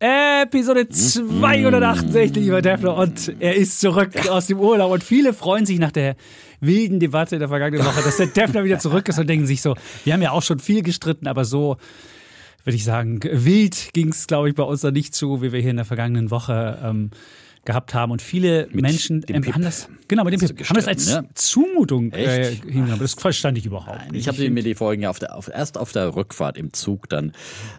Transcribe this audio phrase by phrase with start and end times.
[0.00, 4.92] Episode 268, lieber Defner, und er ist zurück aus dem Urlaub.
[4.92, 6.14] Und viele freuen sich nach der
[6.60, 9.74] wilden Debatte der vergangenen Woche, dass der Defner wieder zurück ist und denken sich so,
[10.04, 11.78] wir haben ja auch schon viel gestritten, aber so
[12.64, 15.60] würde ich sagen, wild ging es, glaube ich, bei uns noch nicht zu, wie wir
[15.60, 17.10] hier in der vergangenen Woche ähm,
[17.68, 18.10] gehabt haben.
[18.10, 19.54] Und viele Mit Menschen ähm, Pip.
[19.54, 21.22] haben das, genau, mit dem Pip, haben das als ja?
[21.34, 22.98] Zumutung äh, hingenommen.
[22.98, 24.22] Das verstand ich überhaupt Nein, nicht.
[24.22, 27.08] ich habe mir die Folgen ja auf der, auf, erst auf der Rückfahrt im Zug
[27.10, 27.32] dann,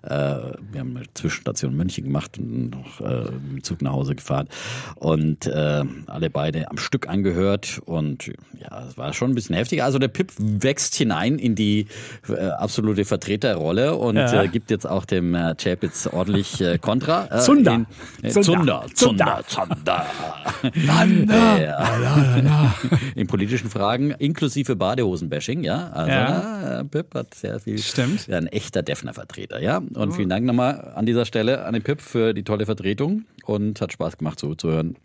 [0.04, 4.48] äh, wir haben eine Zwischenstation München gemacht und noch äh, im Zug nach Hause gefahren
[4.96, 8.28] und äh, alle beide am Stück angehört und
[8.62, 9.82] ja, es war schon ein bisschen heftig.
[9.82, 11.88] Also der Pip wächst hinein in die
[12.30, 14.44] äh, absolute Vertreterrolle und Ja.
[14.44, 17.40] äh, gibt jetzt auch dem äh, Chapitz ordentlich Kontra.
[17.42, 17.86] Zunder.
[18.22, 18.44] In, Zunder.
[18.44, 19.78] Zunder, Zunder, Zunder.
[19.86, 21.62] Wander.
[21.62, 22.76] Ja.
[23.16, 25.90] In politischen Fragen, inklusive Badehosen-Bashing, ja.
[25.90, 26.80] Also Ja.
[26.82, 27.78] äh, Pip hat sehr viel.
[27.80, 28.30] Stimmt.
[28.30, 29.78] Ein echter Defner-Vertreter, ja.
[29.94, 33.82] Und vielen Dank nochmal an dieser Stelle an den Pip für die tolle Vertretung und
[33.82, 34.96] hat Spaß gemacht zuzuhören.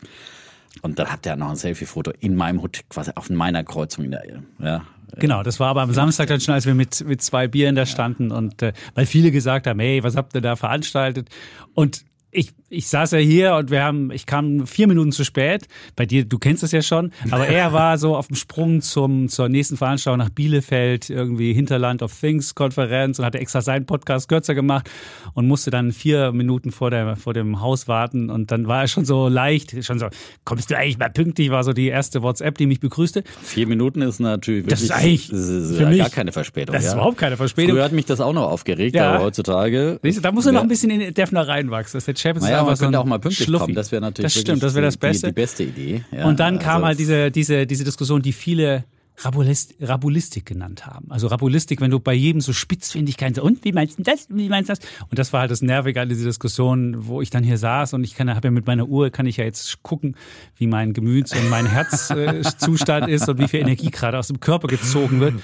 [0.82, 4.10] Und dann habt ihr noch ein Selfie-Foto in meinem Hut, quasi auf meiner Kreuzung in
[4.10, 4.24] der
[4.60, 4.82] ja.
[5.16, 7.86] Genau, das war aber am Samstag dann schon, als wir mit, mit zwei Bieren da
[7.86, 11.28] standen und äh, weil viele gesagt haben, hey, was habt ihr da veranstaltet?
[11.74, 15.66] Und ich, ich saß ja hier und wir haben, ich kam vier Minuten zu spät.
[15.96, 19.28] Bei dir, du kennst das ja schon, aber er war so auf dem Sprung zum,
[19.28, 24.28] zur nächsten Veranstaltung nach Bielefeld, irgendwie Hinterland of Things Konferenz und hatte extra seinen Podcast
[24.28, 24.90] kürzer gemacht
[25.34, 28.88] und musste dann vier Minuten vor, der, vor dem Haus warten und dann war er
[28.88, 30.06] schon so leicht, schon so,
[30.44, 33.22] kommst du eigentlich mal pünktlich, war so die erste WhatsApp, die mich begrüßte.
[33.42, 36.32] Vier Minuten ist natürlich Das wirklich ist eigentlich das ist für ja mich- gar keine
[36.32, 36.72] Verspätung.
[36.74, 36.90] Das ja.
[36.90, 37.72] ist überhaupt keine Verspätung.
[37.76, 39.12] Früher hat mich das auch noch aufgeregt, Ja.
[39.14, 40.00] aber heutzutage.
[40.02, 40.62] Da muss er noch Ja.
[40.64, 41.98] ein bisschen in den Defner reinwachsen.
[41.98, 43.62] Das ist der Chapitz ist Naja, einfach man so könnte auch mal pünktlich Schluffi.
[43.64, 43.74] kommen.
[43.74, 45.26] Das wäre natürlich Das stimmt, das wäre das die- Beste.
[45.28, 46.04] Die, die beste Idee.
[46.12, 48.84] Ja, Und dann kam also- halt diese, diese, diese Diskussion, die viele
[49.18, 51.06] Rabulist, Rabulistik genannt haben.
[51.08, 54.26] Also Rabulistik, wenn du bei jedem so Spitzfindigkeiten so, und wie meinst du das?
[54.28, 54.80] Wie meinst du das?
[55.08, 58.02] Und das war halt das Nervige an dieser Diskussion, wo ich dann hier saß und
[58.02, 60.16] ich kann, habe ja mit meiner Uhr, kann ich ja jetzt gucken,
[60.58, 64.66] wie mein Gemüts- und mein Herzzustand ist und wie viel Energie gerade aus dem Körper
[64.66, 65.34] gezogen wird.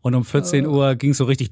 [0.00, 1.50] Und um 14 Uhr ging es so richtig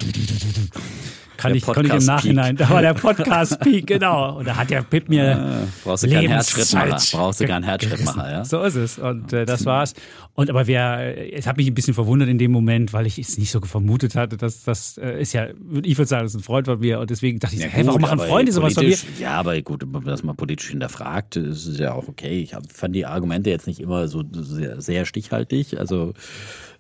[1.47, 2.05] kann Der ich, konnte ich im.
[2.07, 4.37] Nachhinein, da war der Podcast-Peak, genau.
[4.39, 7.17] Und da hat der Pip mir Ah, Brauchst du keinen Herzschrittmacher.
[7.17, 8.45] Brauchst du keinen Herzschrittmacher, ja?
[8.45, 8.99] so ist es.
[8.99, 9.95] Und äh, das war's.
[10.36, 13.38] Und aber wer, es hat mich ein bisschen verwundert in dem Moment, weil ich es
[13.38, 15.47] nicht so vermutet hatte, dass das äh, ist ja,
[15.82, 17.00] ich würde sagen, das ist ein Freund von mir.
[17.00, 18.98] Und deswegen dachte ich, so, Ja, hey, warum machen aber Freunde sowas von mir?
[19.19, 22.42] Ja, aber gut, dass man politisch hinterfragt, das ist ja auch okay.
[22.42, 26.12] Ich hab, fand die Argumente jetzt nicht immer so sehr, sehr stichhaltig, also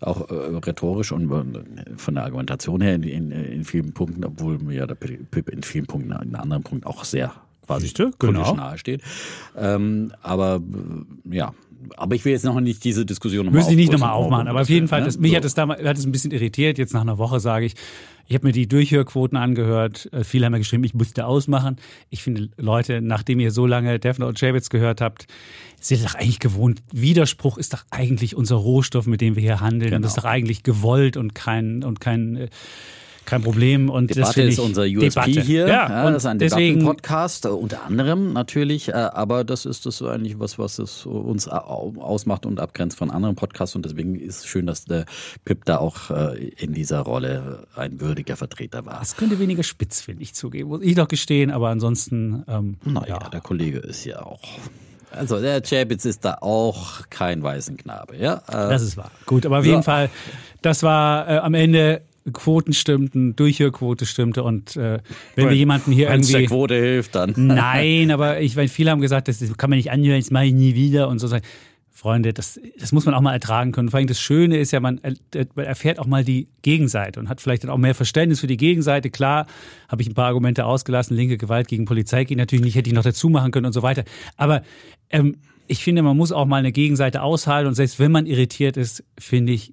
[0.00, 4.58] auch äh, rhetorisch und äh, von der Argumentation her in, in, in vielen Punkten, obwohl
[4.58, 7.32] mir ja der Pip in vielen Punkten, in anderen Punkt auch sehr
[7.66, 8.10] quasi Siehste?
[8.18, 8.54] politisch Genau.
[8.54, 9.02] nahe steht.
[9.56, 10.60] Ähm, aber
[11.30, 11.54] äh, ja,
[11.96, 14.48] aber ich will jetzt noch nicht diese Diskussion nochmal Müssen die nicht nochmal aufmachen.
[14.48, 15.06] Aber auf jeden Fall, ne?
[15.06, 15.36] das, mich So.
[15.36, 16.78] hat es damals, hat es ein bisschen irritiert.
[16.78, 17.74] Jetzt nach einer Woche sage ich,
[18.28, 20.08] ich habe mir die Durchhörquoten angehört.
[20.12, 21.76] Äh, Viele haben mir geschrieben, ich musste ausmachen.
[22.10, 25.26] Ich finde, Leute, nachdem ihr so lange Defner und Javits gehört habt,
[25.80, 26.82] seid ihr doch eigentlich gewohnt.
[26.92, 29.94] Widerspruch ist doch eigentlich unser Rohstoff, mit dem wir hier handeln.
[29.94, 30.26] Und das ist Genau.
[30.28, 32.48] doch eigentlich gewollt und kein, und kein, äh,
[33.26, 33.90] kein Problem.
[33.90, 35.40] Und Debatte finde ist ich, unser USP Debatte.
[35.42, 35.66] hier.
[35.68, 38.88] Ja, und das ist ein Debatten-Podcast, äh, unter anderem natürlich.
[38.88, 43.10] äh, Aber das ist das eigentlich was, was es uns au- ausmacht und abgrenzt von
[43.10, 43.74] anderen Podcasts.
[43.76, 45.04] Und deswegen ist es schön, dass der
[45.44, 49.00] Pip da auch äh, in dieser Rolle ein würdiger Vertreter war.
[49.00, 51.50] das könnte weniger spitzfindig zugeben, muss ich doch gestehen.
[51.50, 54.40] Aber ansonsten, ähm, Naja, der Kollege ist ja auch.
[55.10, 58.34] Also der Chapitz ist da auch kein Waisenknabe, ja.
[58.48, 59.10] Äh, Das ist wahr.
[59.24, 60.10] Gut, aber auf jeden Fall,
[60.62, 64.98] das war äh, am Ende Quoten stimmten, Durchhörquote stimmte und äh,
[65.34, 67.34] wenn wir jemanden hier Wenn es der irgendwie Quote hilft, dann.
[67.36, 70.52] Nein, aber ich meine, viele haben gesagt, das kann man nicht anhören, das mache ich
[70.52, 71.28] nie wieder und so.
[71.96, 73.88] Freunde, das, das muss man auch mal ertragen können.
[73.88, 75.00] Vor allem das Schöne ist ja, man,
[75.54, 78.58] man erfährt auch mal die Gegenseite und hat vielleicht dann auch mehr Verständnis für die
[78.58, 79.08] Gegenseite.
[79.08, 79.46] Klar,
[79.88, 82.94] habe ich ein paar Argumente ausgelassen, linke Gewalt gegen Polizei geht natürlich nicht, hätte ich
[82.94, 84.04] noch dazu machen können und so weiter.
[84.36, 84.62] Aber
[85.08, 85.36] ähm,
[85.68, 89.02] ich finde, man muss auch mal eine Gegenseite aushalten und selbst wenn man irritiert ist,
[89.18, 89.72] finde ich,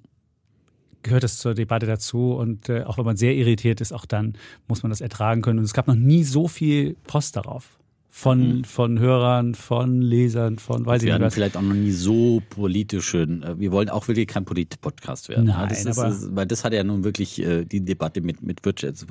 [1.04, 4.34] gehört das zur Debatte dazu und äh, auch wenn man sehr irritiert ist, auch dann
[4.66, 5.60] muss man das ertragen können.
[5.60, 7.78] Und es gab noch nie so viel Post darauf
[8.16, 8.64] von, mhm.
[8.64, 11.34] von Hörern, von Lesern, von weiß wir ich nicht was.
[11.34, 15.46] vielleicht auch noch nie so politischen, äh, wir wollen auch wirklich kein Polit-Podcast werden.
[15.46, 18.64] Nein, das ist, aber weil das hat ja nun wirklich äh, die Debatte mit, mit
[18.64, 19.10] Wirtschaft.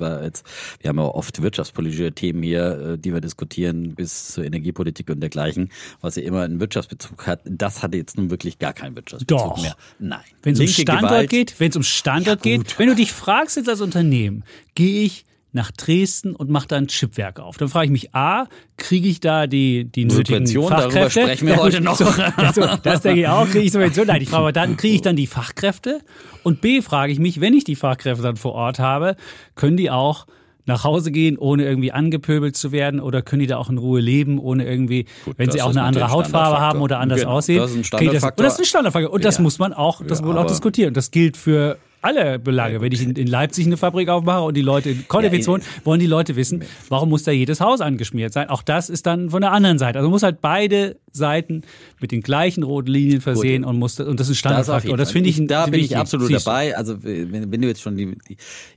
[0.80, 5.20] wir haben ja oft wirtschaftspolitische Themen hier, äh, die wir diskutieren, bis zur Energiepolitik und
[5.20, 5.68] dergleichen,
[6.00, 7.40] was ja immer einen Wirtschaftsbezug hat.
[7.44, 9.62] Das hatte jetzt nun wirklich gar keinen Wirtschaftsbezug Doch.
[9.62, 9.76] mehr.
[9.98, 10.20] Nein.
[10.42, 13.12] Wenn es um Standort Gewalt, geht, wenn es um Standort ja, geht, wenn du dich
[13.12, 17.56] fragst jetzt als Unternehmen, gehe ich nach Dresden und mache da ein Chipwerk auf.
[17.56, 18.46] Dann frage ich mich, A,
[18.76, 20.90] kriege ich da die, die nötigen Fachkräfte?
[20.90, 21.94] Darüber sprechen wir ja, heute noch.
[22.54, 24.06] So, das denke ich auch, kriege ich Subvention.
[24.06, 26.00] Nein, ich frage aber dann, kriege ich dann die Fachkräfte?
[26.42, 29.16] Und B, frage ich mich, wenn ich die Fachkräfte dann vor Ort habe,
[29.54, 30.26] können die auch
[30.66, 33.00] nach Hause gehen, ohne irgendwie angepöbelt zu werden?
[33.00, 35.82] Oder können die da auch in Ruhe leben, ohne irgendwie, Gut, wenn sie auch eine
[35.82, 37.58] andere Hautfarbe haben oder anders genau, aussehen?
[37.58, 38.30] Das ist ein Standardfaktor.
[38.30, 39.12] Das, und das ist ein Standardfaktor.
[39.12, 40.94] Und das muss man auch, das ja, muss man auch diskutieren.
[40.94, 42.80] Das gilt für alle Belange.
[42.80, 46.00] Wenn ich in, in, Leipzig eine Fabrik aufmache und die Leute in Konnewitz wohnen, wollen
[46.00, 48.48] die Leute wissen, warum muss da jedes Haus angeschmiert sein?
[48.48, 49.98] Auch das ist dann von der anderen Seite.
[49.98, 51.62] Also muss halt beide Seiten
[52.00, 53.70] mit den gleichen roten Linien versehen Gut.
[53.70, 54.92] und muss und das ist Standardfaktor.
[54.92, 56.76] Und das finde ich, da bin ich absolut dabei.
[56.76, 58.16] Also wenn, wenn, du jetzt schon die,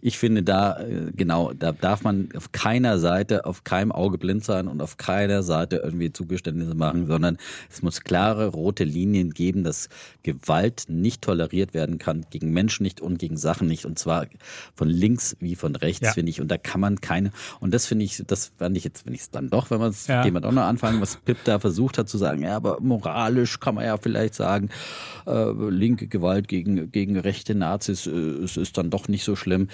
[0.01, 4.43] ich finde da äh, genau, da darf man auf keiner Seite, auf keinem Auge blind
[4.43, 7.37] sein und auf keiner Seite irgendwie Zugeständnisse machen, sondern
[7.71, 9.89] es muss klare rote Linien geben, dass
[10.21, 14.27] Gewalt nicht toleriert werden kann gegen Menschen nicht und gegen Sachen nicht und zwar
[14.75, 16.11] von links wie von rechts ja.
[16.11, 19.07] finde ich und da kann man keine und das finde ich, das fand ich jetzt,
[19.07, 20.23] wenn ich es dann doch, wenn man es ja.
[20.23, 23.59] jemand auch noch anfangen, was Pip da versucht hat zu sagen sagen, ja, aber moralisch
[23.59, 24.69] kann man ja vielleicht sagen,
[25.25, 29.67] äh, linke Gewalt gegen, gegen rechte Nazis äh, es ist dann doch nicht so schlimm.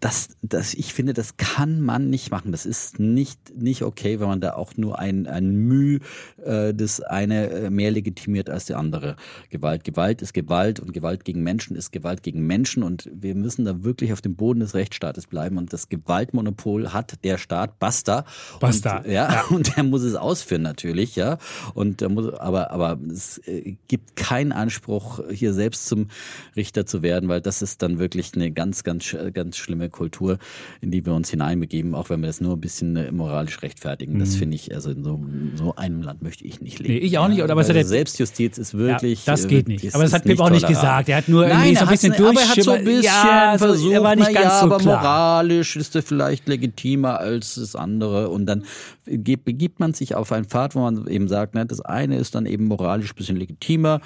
[0.00, 2.52] Das, das, ich finde, das kann man nicht machen.
[2.52, 6.00] Das ist nicht, nicht okay, wenn man da auch nur ein, ein Mühe
[6.44, 9.16] äh, das eine äh, mehr legitimiert als die andere
[9.50, 9.84] Gewalt.
[9.84, 13.84] Gewalt ist Gewalt und Gewalt gegen Menschen ist Gewalt gegen Menschen und wir müssen da
[13.84, 18.24] wirklich auf dem Boden des Rechtsstaates bleiben und das Gewaltmonopol hat der Staat, basta.
[18.60, 18.98] Basta.
[18.98, 21.38] Und, ja, ja, und der muss es ausführen natürlich, ja.
[21.74, 26.08] Und da muss, aber, aber es äh, gibt keinen Anspruch, hier selbst zum
[26.56, 30.38] Richter zu werden, weil das ist dann wirklich eine ganz, ganz, ganz schlimme Kultur,
[30.80, 34.18] in die wir uns hineinbegeben, auch wenn wir das nur ein bisschen äh, moralisch rechtfertigen.
[34.18, 34.38] Das mhm.
[34.38, 35.24] finde ich, also in so,
[35.56, 36.94] so, einem Land möchte ich nicht leben.
[36.94, 37.42] Nee, ich auch nicht.
[37.42, 39.26] Aber also Selbstjustiz ist wirklich.
[39.26, 39.94] Ja, das geht nicht.
[39.94, 41.08] Aber das hat Pip auch nicht gesagt.
[41.08, 42.36] Er hat nur Nein, irgendwie so ein bisschen durch.
[42.36, 45.02] Er hat so ein bisschen ja, versucht, er war nicht ganz ja, so aber klar.
[45.02, 48.28] moralisch ist er vielleicht legitimer als das andere.
[48.28, 48.64] Und dann
[49.04, 52.46] begibt man sich auf einen Pfad, wo man eben sagt, ne, das eine ist dann
[52.46, 54.00] eben moralisch ein bisschen legitimer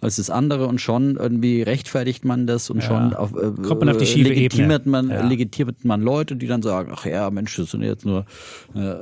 [0.00, 2.82] als das andere und schon irgendwie rechtfertigt man das und ja.
[2.82, 4.90] schon auf, äh, kommt man auf die schiefe legitimiert Ebene.
[4.90, 5.26] man ja.
[5.26, 8.26] legitimiert man Leute, die dann sagen, ach ja, Mensch, das sind jetzt nur
[8.74, 8.94] äh,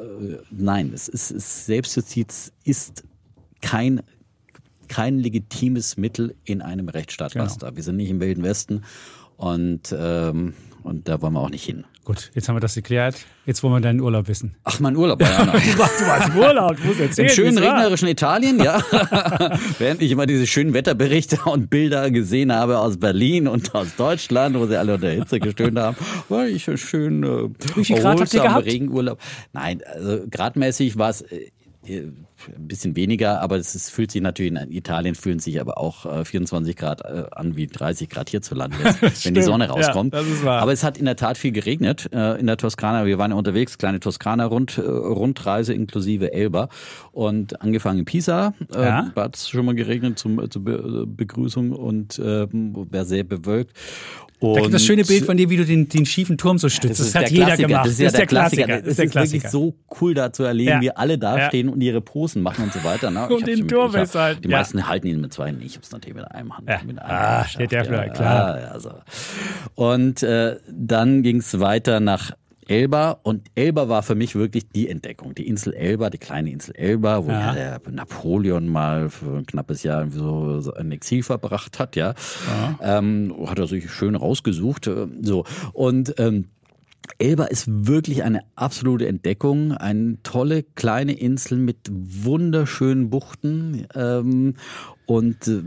[0.51, 3.05] nein, es ist, es Selbstjustiz ist
[3.61, 4.03] kein
[4.89, 7.33] kein legitimes Mittel in einem Rechtsstaat.
[7.33, 7.47] Genau.
[7.75, 8.83] Wir sind nicht im Wilden Westen
[9.37, 11.85] und ähm, und da wollen wir auch nicht hin.
[12.05, 13.27] Gut, jetzt haben wir das geklärt.
[13.47, 14.57] Jetzt wollen wir deinen Urlaub wissen.
[14.65, 15.45] Ach, mein Urlaub, ja.
[15.47, 17.29] du, warst, du warst im Urlaub, du musst erzählen.
[17.29, 18.83] Im schönen regnerischen Italien, ja.
[19.79, 24.59] Während ich immer diese schönen Wetterberichte und Bilder gesehen habe aus Berlin und aus Deutschland,
[24.59, 25.97] wo sie alle unter Hitze gestöhnt haben,
[26.29, 28.67] war ich schön äh, Wie viel Grad habt ihr gehabt?
[28.67, 29.19] Regenurlaub.
[29.53, 31.51] Nein, also gradmäßig war es äh,
[32.49, 36.07] ein bisschen weniger, aber es ist, fühlt sich natürlich in Italien fühlen sich aber auch
[36.07, 38.77] äh, 24 Grad äh, an wie 30 Grad hierzulande,
[39.23, 40.15] wenn die Sonne rauskommt.
[40.15, 40.45] Ja, das ist.
[40.47, 43.07] Aber es hat in der Tat viel geregnet äh, in der Toskana.
[43.07, 46.69] Wir waren ja unterwegs, kleine Toskana Rund, äh, inklusive Elba
[47.13, 49.13] und angefangen in Pisa, äh, Ja.
[49.17, 53.77] hat es schon mal geregnet zum, zur Be Begrüßung und äh, war sehr bewölkt.
[54.43, 56.99] Da gibt das schöne Bild von dir, wie du den, den schiefen Turm so stützt.
[56.99, 57.69] Das, ist hat der jeder Klassiker.
[57.69, 57.85] gemacht.
[57.87, 58.67] Das ist ja der Klassiker.
[58.69, 59.49] Das Es ist der ist wirklich Klassiker.
[59.51, 60.81] so cool da zu erleben, Ja.
[60.81, 63.11] wie alle dastehen und ihre Posen machen und so weiter.
[63.11, 63.21] Ne?
[63.21, 64.59] Hab den sie mit- Turm ich hab- festhalten, Die ja.
[64.59, 66.69] meisten halten ihn mit zwei, ich habe es natürlich mit einem Hand.
[66.69, 66.81] Ja.
[66.87, 68.09] Mit einem Ah, geschafft, der ja.
[68.09, 68.59] klar.
[68.61, 68.93] Ja, ja, so.
[69.75, 72.33] Und äh, dann ging es weiter nach
[72.69, 75.35] Elba und Elba war für mich wirklich die Entdeckung.
[75.35, 77.55] Die Insel Elba, die kleine Insel Elba, wo Ja.
[77.57, 77.79] ja.
[77.79, 82.15] der Napoleon mal für ein knappes Jahr so, so ein Exil verbracht hat, ja.
[82.81, 84.87] Ähm, hat er sich schön rausgesucht.
[84.87, 85.45] äh, So.
[85.73, 86.47] Und ähm,
[87.19, 89.73] Elba ist wirklich eine absolute Entdeckung.
[89.73, 94.55] Eine tolle kleine Insel mit wunderschönen Buchten ähm,
[95.11, 95.61] und äh,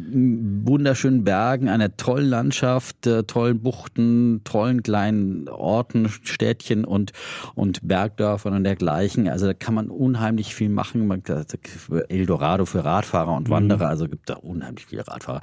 [0.66, 7.12] wunderschönen Bergen, einer tollen Landschaft, äh, tollen Buchten, tollen kleinen Orten, Städtchen und,
[7.54, 9.28] und Bergdörfern und dergleichen.
[9.28, 11.08] Also da kann man unheimlich viel machen.
[11.08, 11.24] Man,
[12.08, 15.42] Eldorado für Radfahrer und Wanderer, also gibt da unheimlich viele Radfahrer.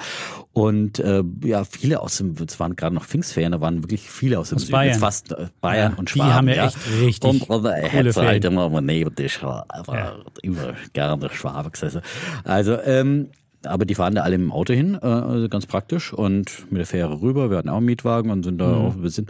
[0.54, 4.38] Und äh, ja, viele aus dem, es waren gerade noch Pfingstferien, da waren wirklich viele
[4.38, 4.98] aus dem Aus Süden, Bayern.
[4.98, 6.34] fast äh, Bayern Ja, und die Schwaben.
[6.34, 8.44] haben ja echt richtig Und äh, er coole hat halt Ferien.
[8.44, 10.14] immer neben dich, aber Ja.
[10.40, 12.00] immer gerne Schwabe gesessen.
[12.44, 13.28] Also, ähm,
[13.64, 16.86] aber die fahren da alle im Auto hin, äh, also ganz praktisch und mit der
[16.86, 17.50] Fähre rüber.
[17.50, 19.26] Wir hatten auch einen Mietwagen und sind da auch ein bisschen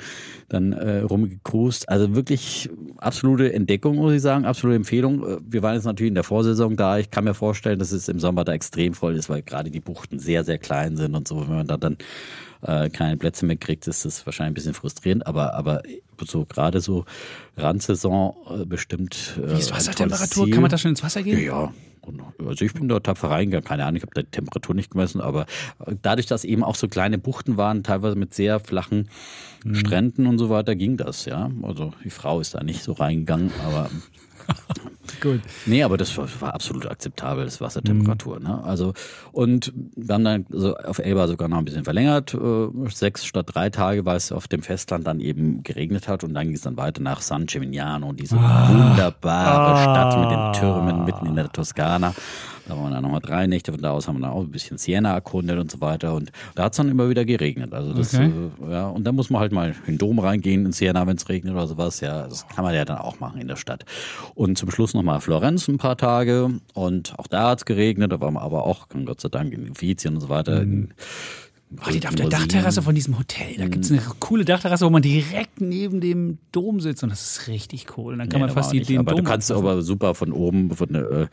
[0.48, 1.88] dann äh, rumgecruised.
[1.88, 5.26] Also wirklich absolute Entdeckung, muss ich sagen, absolute Empfehlung.
[5.26, 6.98] Äh, Wir waren jetzt natürlich in der Vorsaison da.
[6.98, 9.80] Ich kann mir vorstellen, dass es im Sommer da extrem voll ist, weil gerade die
[9.80, 11.40] Buchten sehr, sehr klein sind und so.
[11.48, 11.96] Wenn man da dann
[12.62, 15.26] äh, keine Plätze mehr kriegt, ist das wahrscheinlich ein bisschen frustrierend.
[15.26, 15.82] Aber, aber
[16.24, 17.04] so gerade so
[17.56, 19.38] Randsaison äh, bestimmt.
[19.42, 20.50] Äh, Wie ist Wassertemperatur?
[20.50, 21.42] Kann man da schon ins Wasser gehen?
[21.42, 21.72] Ja.
[22.02, 25.20] Und, Also ich bin da tapfer reingegangen, keine Ahnung, ich habe die Temperatur nicht gemessen,
[25.20, 25.46] aber
[26.02, 29.08] dadurch, dass eben auch so kleine Buchten waren, teilweise mit sehr flachen
[29.62, 29.74] Mhm.
[29.74, 31.50] Stränden und so weiter, ging das, ja.
[31.62, 33.90] Also die Frau ist da nicht so reingegangen, aber
[35.20, 35.40] Gut.
[35.66, 38.40] Nee, aber das war, war absolut akzeptabel, das Wassertemperatur.
[38.40, 38.62] Ne?
[38.64, 38.92] Also
[39.32, 42.34] und wir haben dann so auf Elba sogar noch ein bisschen verlängert.
[42.34, 46.34] Äh, sechs statt drei Tage, weil es auf dem Festland dann eben geregnet hat und
[46.34, 51.26] dann ging es dann weiter nach San Gimignano, diese wunderbare Stadt mit den Türmen mitten
[51.26, 52.14] in der Toskana.
[52.68, 54.50] Da waren wir dann nochmal drei Nächte, von da aus haben wir dann auch ein
[54.52, 56.14] bisschen Siena erkundet und so weiter.
[56.14, 57.72] Und da hat es dann immer wieder geregnet.
[57.74, 58.30] Also das, Okay.
[58.68, 61.16] äh, ja, und dann muss man halt mal in den Dom reingehen in Siena, wenn
[61.16, 62.00] es regnet oder sowas.
[62.00, 63.84] Ja, das kann man ja dann auch machen in der Stadt.
[64.36, 66.50] Und zum Schluss nochmal Florenz ein paar Tage.
[66.74, 68.12] Und auch da hat es geregnet.
[68.12, 70.64] Da waren wir aber auch, Gott sei Dank, in Uffizien und so weiter.
[71.70, 72.28] In Wartet auf der.
[72.28, 73.54] Dachterrasse von diesem Hotel.
[73.56, 77.04] Da gibt es eine coole Dachterrasse, wo man direkt neben dem Dom sitzt.
[77.04, 78.14] Und das ist richtig cool.
[78.14, 79.68] Und dann kann Nee, man fast war die, den aber Dom du kannst anfassen.
[79.68, 81.28] aber super von oben, von, äh, äh,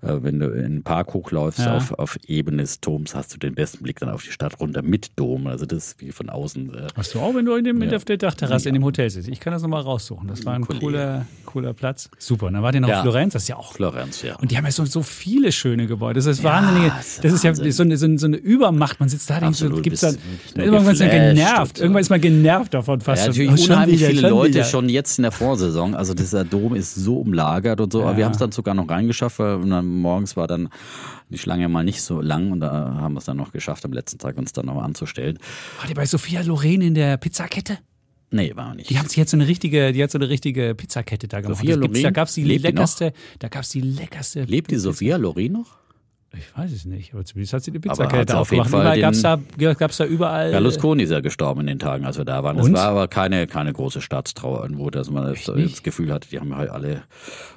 [0.00, 1.76] wenn du in den Park hochläufst, Ja.
[1.76, 4.80] auf, auf Ebene des Doms, hast du den besten Blick dann auf die Stadt runter
[4.80, 5.46] mit Dom.
[5.46, 6.74] Also das ist wie von außen.
[6.74, 7.94] Äh, Hast du auch, wenn du in dem, Ja.
[7.94, 9.28] auf der Dachterrasse in dem Hotel sitzt?
[9.28, 10.28] Ich kann das nochmal raussuchen.
[10.28, 10.84] Das war ein Kollege.
[10.86, 12.08] cooler, cooler Platz.
[12.18, 12.46] Super.
[12.46, 13.02] Und dann war der noch Ja.
[13.02, 13.34] Florenz.
[13.34, 14.36] Das ist ja auch Florenz, ja.
[14.36, 16.14] Und die haben ja so, so viele schöne Gebäude.
[16.14, 16.90] Das ist wahnsinnig.
[16.90, 17.72] das ist Das ist ja Wahnsinn.
[17.72, 18.98] so eine, so eine, so eine Übermacht.
[19.00, 20.16] Man sitzt da, denkt so, Gibt's dann,
[20.56, 21.76] nur irgendwann ist man genervt.
[21.78, 21.82] so.
[21.84, 23.22] Irgendwann ist man genervt davon fast.
[23.22, 24.64] Ja, natürlich schon unheimlich wieder, viele schon Leute wieder.
[24.64, 25.94] schon jetzt in der Vorsaison.
[25.94, 28.02] Also dieser Dom ist so umlagert und so.
[28.02, 30.68] Aber wir haben es dann sogar noch reingeschafft, weil dann morgens war dann
[31.30, 33.92] die Schlange mal nicht so lang und da haben wir es dann noch geschafft, am
[33.92, 35.38] letzten Tag uns dann noch anzustellen.
[35.78, 37.78] War die bei Sophia Loren in der Pizzakette?
[38.30, 38.90] Nee, war nicht.
[38.90, 41.58] Die haben sich jetzt so eine richtige, die hat so eine richtige Pizzakette da gemacht.
[41.58, 41.92] Sophia Loren?
[41.92, 44.44] Da die Lebt die leckerste, da gab's die leckerste.
[44.44, 45.83] Lebt die Sophia Loren noch?
[46.36, 48.70] Ich weiß es nicht, aber zumindest hat sie die Pizzakette sie auf jeden aufgemacht.
[48.70, 50.50] Fall Überall gab's da, den- gab's da überall.
[50.50, 52.56] Berlusconi ist ja gestorben in den Tagen, als wir da waren.
[52.58, 52.72] Und?
[52.74, 56.54] war aber keine, keine große Staatstrauer irgendwo, dass man das, das Gefühl hatte, die haben
[56.56, 57.02] halt alle,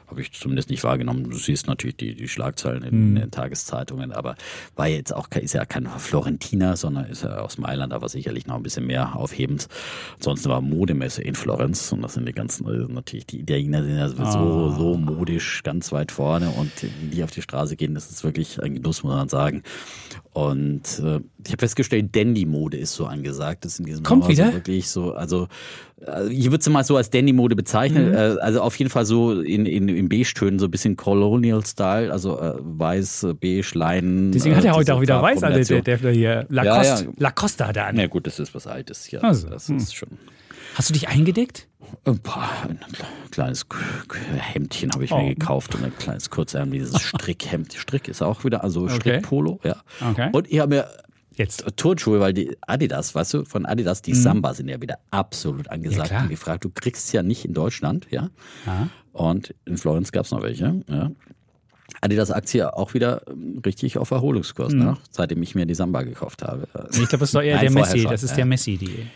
[0.08, 1.30] habe ich zumindest nicht wahrgenommen.
[1.30, 3.08] Du siehst natürlich die, die Schlagzeilen in, Hm.
[3.08, 4.36] in den Tageszeitungen, aber
[4.76, 8.56] war jetzt auch, ist ja kein Florentiner, sondern ist ja aus Mailand, aber sicherlich noch
[8.56, 9.68] ein bisschen mehr aufhebend.
[10.16, 13.98] Ansonsten war Modemesse in Florenz und das sind die ganzen, also natürlich, die Italiener sind
[13.98, 14.76] ja sowieso Ah.
[14.78, 18.62] so modisch ganz weit vorne und die, die auf die Straße gehen, das ist wirklich
[18.64, 19.64] ein Genuss, muss man sagen.
[20.34, 23.66] Und äh, ich habe festgestellt, Dandy-Mode ist so angesagt.
[23.66, 24.48] Das ist in diesem Kommt Sommer wieder?
[24.48, 25.48] So wirklich so, also
[26.06, 28.10] äh, ich würde es mal so als Dandy-Mode bezeichnen.
[28.10, 28.16] Mhm.
[28.16, 32.40] Äh, also auf jeden Fall so in, in, in Beige-Tönen, so ein bisschen Colonial-Style, also
[32.40, 34.32] äh, weiß, äh, beige, Leinen.
[34.32, 35.84] Deswegen hat äh, er heute auch wieder weiß, alle, der Farbkombination.
[35.84, 36.46] Defner hier.
[36.50, 37.12] Lacoste, ja.
[37.18, 37.96] Lacoste hat er an.
[37.96, 39.24] Na gut, das ist was Altes hier.
[39.24, 40.10] Also, das ist schon.
[40.76, 41.68] Hast du dich eingedeckt?
[42.06, 42.80] Ein, paar, ein
[43.32, 43.66] kleines
[44.38, 45.18] Hemdchen habe ich Oh.
[45.20, 47.74] mir gekauft und ein kleines kurzärmeliges Strickhemd.
[47.74, 49.78] Strick ist auch wieder, also Strickpolo, ja.
[50.12, 50.30] Okay.
[50.34, 50.88] Und ich habe mir
[51.38, 51.66] Jetzt.
[51.78, 56.06] Turnschuhe, weil die Adidas, weißt du, von Adidas, die Samba sind ja wieder absolut angesagt
[56.06, 56.14] Mhm.
[56.14, 56.24] klar.
[56.24, 56.66] und gefragt.
[56.66, 58.30] Du kriegst es ja nicht in Deutschland, ja.
[59.14, 61.12] Und in Florenz gab es noch welche, ja.
[62.02, 64.80] Adidas-Aktie auch wieder ähm, richtig auf Erholungskurs, Mhm.
[64.80, 64.98] ne?
[65.10, 66.68] seitdem ich mir die Samba gekauft habe.
[66.92, 68.00] Ich glaube, das ist doch eher Nein, der Messi.
[68.00, 68.36] schon, Das ist ja.
[68.38, 69.08] der Messi-Deal.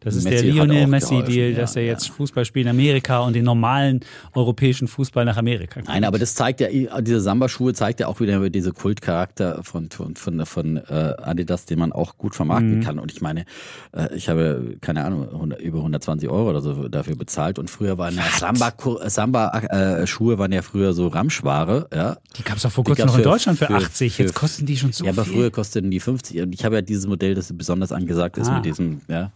[0.00, 2.14] Das ist Messi der Lionel auch Messi-Deal, dass er ja, jetzt ja.
[2.14, 4.00] Fußball spielt in Amerika und den normalen
[4.34, 5.88] europäischen Fußball nach Amerika kriegt.
[5.88, 6.68] Nein, aber das zeigt ja,
[7.00, 10.82] diese Samba-Schuhe zeigt ja auch wieder diese Kultcharakter von, von, von, von äh,
[11.22, 12.82] Adidas, den man auch gut vermarkten Mhm.
[12.82, 12.98] kann.
[12.98, 13.44] Und ich meine,
[13.96, 17.58] äh, ich habe, keine Ahnung, 100, über 120 Euro oder so dafür bezahlt.
[17.58, 21.88] Und früher waren ja Samba-Schuhe Samba, äh, waren ja früher so Ramschware.
[21.94, 24.16] Ja, Die gab es doch vor kurzem noch in für- Deutschland für, für- 80.
[24.16, 25.34] für- Jetzt kosten die schon so ja aber viel.
[25.34, 26.40] früher kosteten die 50.
[26.42, 28.56] Und ich habe ja dieses Modell, das besonders angesagt ist Ah.
[28.56, 29.32] mit diesem, ja,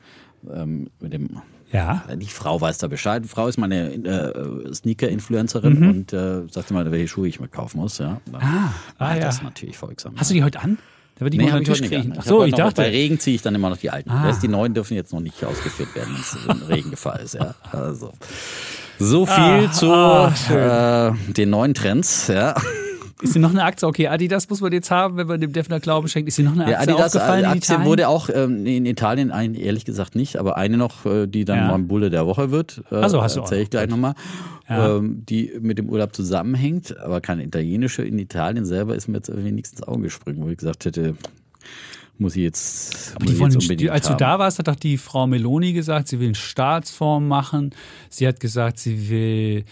[0.55, 1.41] ähm, mit dem
[1.73, 2.05] ja.
[2.15, 3.25] die Frau weiß da Bescheid.
[3.25, 7.79] Die Frau ist meine äh, Sneaker-Influencerin und äh, sagte mal, welche Schuhe ich mir kaufen
[7.81, 7.99] muss.
[7.99, 8.21] Ja.
[8.31, 8.47] Dann Mhm.
[8.49, 9.21] Ah, ah, ja.
[9.21, 10.15] Das natürlich folgsam.
[10.17, 10.79] Hast du die heute an?
[11.19, 12.13] Da wird die Nee, ich kriegen.
[12.19, 12.83] Ach so, ich noch- dachte.
[12.83, 14.11] Bei Regen ziehe ich dann immer noch die alten.
[14.11, 14.39] Ah.
[14.41, 17.35] Die neuen dürfen jetzt noch nicht ausgeführt werden, wenn es in Regengefahr ist.
[17.35, 17.55] Ja.
[17.73, 18.13] Also.
[18.99, 22.29] So viel Ah, zu ah, äh, den neuen Trends.
[22.29, 22.55] Ja.
[23.23, 23.89] Ist dir noch eine Aktie?
[23.89, 26.29] Okay, Adidas muss man jetzt haben, wenn man dem Defner Glauben schenkt.
[26.29, 27.85] Ist dir noch eine Ja, Aktie Adidas aufgefallen in Aktie Italien?
[27.87, 31.57] wurde auch ähm, in Italien ein, ehrlich gesagt nicht, aber eine noch, äh, die dann
[31.59, 31.69] Ja.
[31.69, 32.83] mal Bulle der Woche wird.
[32.91, 34.15] Äh, Ach so, hast du auch Erzähle ich gleich nochmal.
[34.69, 34.97] Ja.
[34.97, 38.03] Ähm, die mit dem Urlaub zusammenhängt, aber keine italienische.
[38.03, 41.15] In Italien selber ist mir jetzt wenigstens Augen gesprungen, wo ich gesagt hätte,
[42.19, 44.19] muss ich jetzt, Aber die ich wollen, jetzt unbedingt als du haben.
[44.19, 47.71] da warst, hat doch die Frau Meloni gesagt, sie will einen Staatsfonds machen.
[48.11, 49.65] Sie hat gesagt, sie will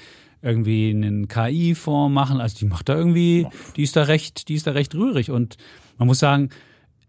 [0.45, 2.41] irgendwie einen KI-Fonds machen.
[2.41, 3.47] Also die macht da irgendwie,
[3.77, 5.31] die ist da recht, die ist da recht rührig.
[5.31, 5.57] Und
[5.99, 6.51] man muss sagen,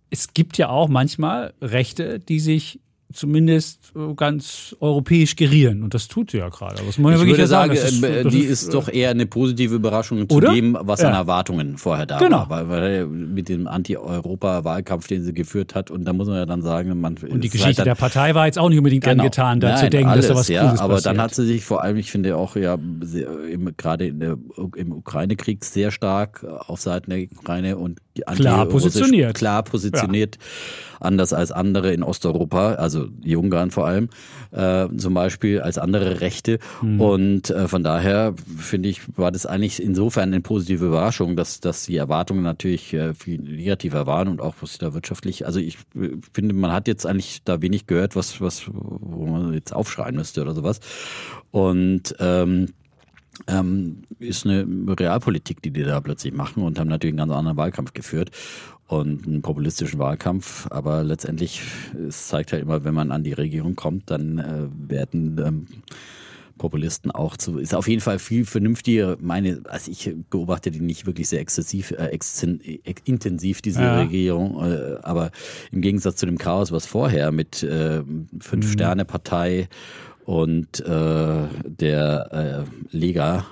[0.10, 2.80] es gibt ja auch manchmal Rechte, die sich
[3.15, 5.84] zumindest ganz europäisch gerieren.
[5.84, 6.75] Und das tut sie ja gerade.
[6.75, 8.89] Das muss man ich wirklich würde sagen, sagen das ist, das die ist, ist, doch
[8.89, 10.53] eher eine positive Überraschung zu oder?
[10.53, 11.10] dem, was ja.
[11.10, 12.50] an Erwartungen vorher da genau.
[12.50, 12.69] war.
[12.69, 16.62] Weil, weil mit dem Anti-Europa-Wahlkampf, den sie geführt hat, und da muss man ja dann
[16.62, 17.15] sagen, man.
[17.17, 19.24] Und die Geschichte halt der Partei war jetzt auch nicht unbedingt genau.
[19.24, 21.15] angetan, da zu denken, alles, dass da was ja, Cooles Aber passiert.
[21.15, 22.77] dann hat sie sich vor allem, ich finde auch ja,
[23.77, 29.36] gerade im Ukraine-Krieg sehr stark auf Seiten der Ukraine und klar positioniert.
[29.36, 30.36] Klar positioniert.
[30.36, 30.41] Ja
[31.05, 34.10] anders als andere in Osteuropa, also die Ungarn vor allem,
[34.51, 36.60] äh, zum Beispiel als andere Rechte.
[36.81, 37.01] Mhm.
[37.01, 41.86] Und äh, von daher finde ich, war das eigentlich insofern eine positive Überraschung, dass, dass
[41.86, 46.10] die Erwartungen natürlich äh, viel negativer waren und auch was da wirtschaftlich, also ich äh,
[46.34, 50.41] finde, man hat jetzt eigentlich da wenig gehört, was, was, wo man jetzt aufschreien müsste
[50.41, 50.79] oder sowas.
[51.51, 52.67] Und ähm,
[53.48, 57.58] ähm, ist eine Realpolitik, die die da plötzlich machen und haben natürlich einen ganz anderen
[57.58, 58.32] Wahlkampf geführt
[58.88, 60.68] und einen populistischen Wahlkampf.
[60.70, 61.62] Aber letztendlich,
[62.08, 65.68] es zeigt halt immer, wenn man an die Regierung kommt, dann äh, werden ähm,
[66.58, 69.18] Populisten auch zu, ist auf jeden Fall viel vernünftiger.
[69.20, 74.00] Meine, also ich beobachte die nicht wirklich sehr exzessiv, äh, exzen, äh, intensiv, diese ja.
[74.00, 74.63] Regierung.
[74.63, 75.32] Äh, aber
[75.72, 78.01] im Gegensatz zu dem Chaos, was vorher mit äh,
[78.39, 79.68] Fünf-Sterne-Partei
[80.25, 83.46] und äh, der äh, Lega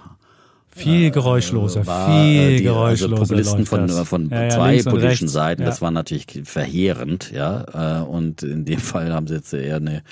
[0.75, 3.19] viel geräuschloser, war, viel die, geräuschloser.
[3.19, 5.67] Also Populisten von, von ja, zwei politischen Seiten, ja.
[5.67, 8.01] das war natürlich verheerend, ja.
[8.01, 10.03] Äh, und in dem Fall haben sie jetzt eher eine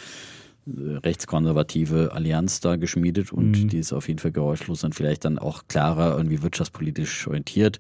[0.67, 3.69] rechtskonservative Allianz da geschmiedet und mhm.
[3.69, 7.79] die ist auf jeden Fall geräuschlos und vielleicht dann auch klarer irgendwie wirtschaftspolitisch orientiert.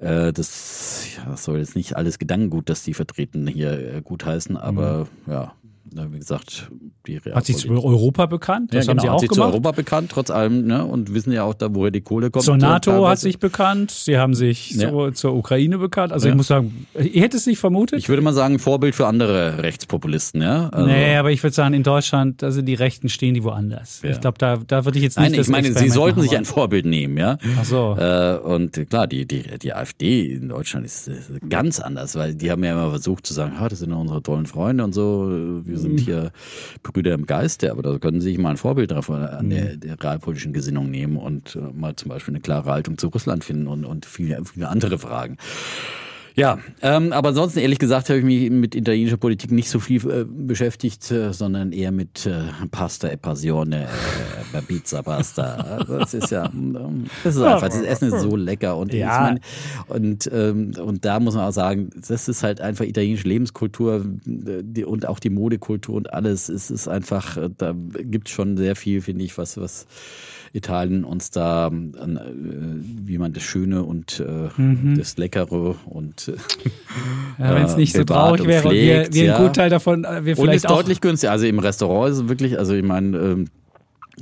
[0.00, 4.56] Äh, das, ja, das soll jetzt nicht alles Gedankengut, dass die vertreten hier äh, gutheißen,
[4.56, 5.32] aber mhm.
[5.32, 5.52] ja,
[5.92, 6.70] wie gesagt,
[7.06, 7.34] die Realpolitik.
[7.34, 8.74] Hat sie zu Europa bekannt?
[8.74, 9.48] Das ja, haben genau, sie auch hat sie gemacht?
[9.48, 10.84] zu Europa bekannt, trotz allem, ne?
[10.84, 12.44] und wissen ja auch da, woher die Kohle kommt.
[12.44, 14.90] Zur NATO hat sich bekannt, sie haben sich ja.
[14.90, 16.12] zur, zur Ukraine bekannt.
[16.12, 16.32] Also ja.
[16.32, 17.98] ich muss sagen, ihr hättet es nicht vermutet?
[17.98, 20.68] Ich würde mal sagen, Vorbild für andere Rechtspopulisten, ja.
[20.68, 24.02] Also nee, aber ich würde sagen, in Deutschland, also die Rechten stehen die woanders.
[24.02, 26.44] Ich glaube, da, da würde ich jetzt nicht Nein, ich meine, sie sollten sich ein
[26.44, 27.38] Vorbild nehmen, ja.
[27.58, 27.96] Ach so.
[27.98, 31.10] Äh, und klar, die, die, die AfD in Deutschland ist
[31.48, 34.46] ganz anders, weil die haben ja immer versucht zu sagen, ah, das sind unsere tollen
[34.46, 35.28] Freunde und so,
[35.64, 35.98] wir sind mhm.
[35.98, 36.32] hier
[36.82, 39.80] Brüder im Geiste, aber da können Sie sich mal ein Vorbild davon an der, mhm.
[39.80, 43.66] der realpolitischen Gesinnung nehmen und äh, mal zum Beispiel eine klare Haltung zu Russland finden
[43.66, 45.36] und, und viele, viele andere Fragen.
[46.34, 50.08] Ja, ähm, aber ansonsten ehrlich gesagt habe ich mich mit italienischer Politik nicht so viel
[50.08, 53.88] äh, beschäftigt, äh, sondern eher mit äh, Pasta e Passione,
[54.52, 55.84] äh, Pizza Pasta.
[55.88, 59.14] Das ist ja, ähm, das ist einfach, das Essen ist so lecker und ja.
[59.14, 59.40] ich meine,
[59.88, 64.84] und ähm, und da muss man auch sagen, das ist halt einfach italienische Lebenskultur die,
[64.84, 66.48] und auch die Modekultur und alles.
[66.48, 69.86] Es ist einfach, äh, da gibt es schon sehr viel, finde ich, was was
[70.52, 74.96] Italien uns da, äh, wie man das Schöne und äh, mhm.
[74.96, 76.32] das Leckere und
[77.38, 79.36] ja, wenn es nicht so traurig wäre, wir, wir ja.
[79.36, 81.32] ein Gutteil davon, äh, wir vielleicht und ist deutlich günstiger.
[81.32, 83.48] Also im Restaurant ist es wirklich, also ich meine, ähm,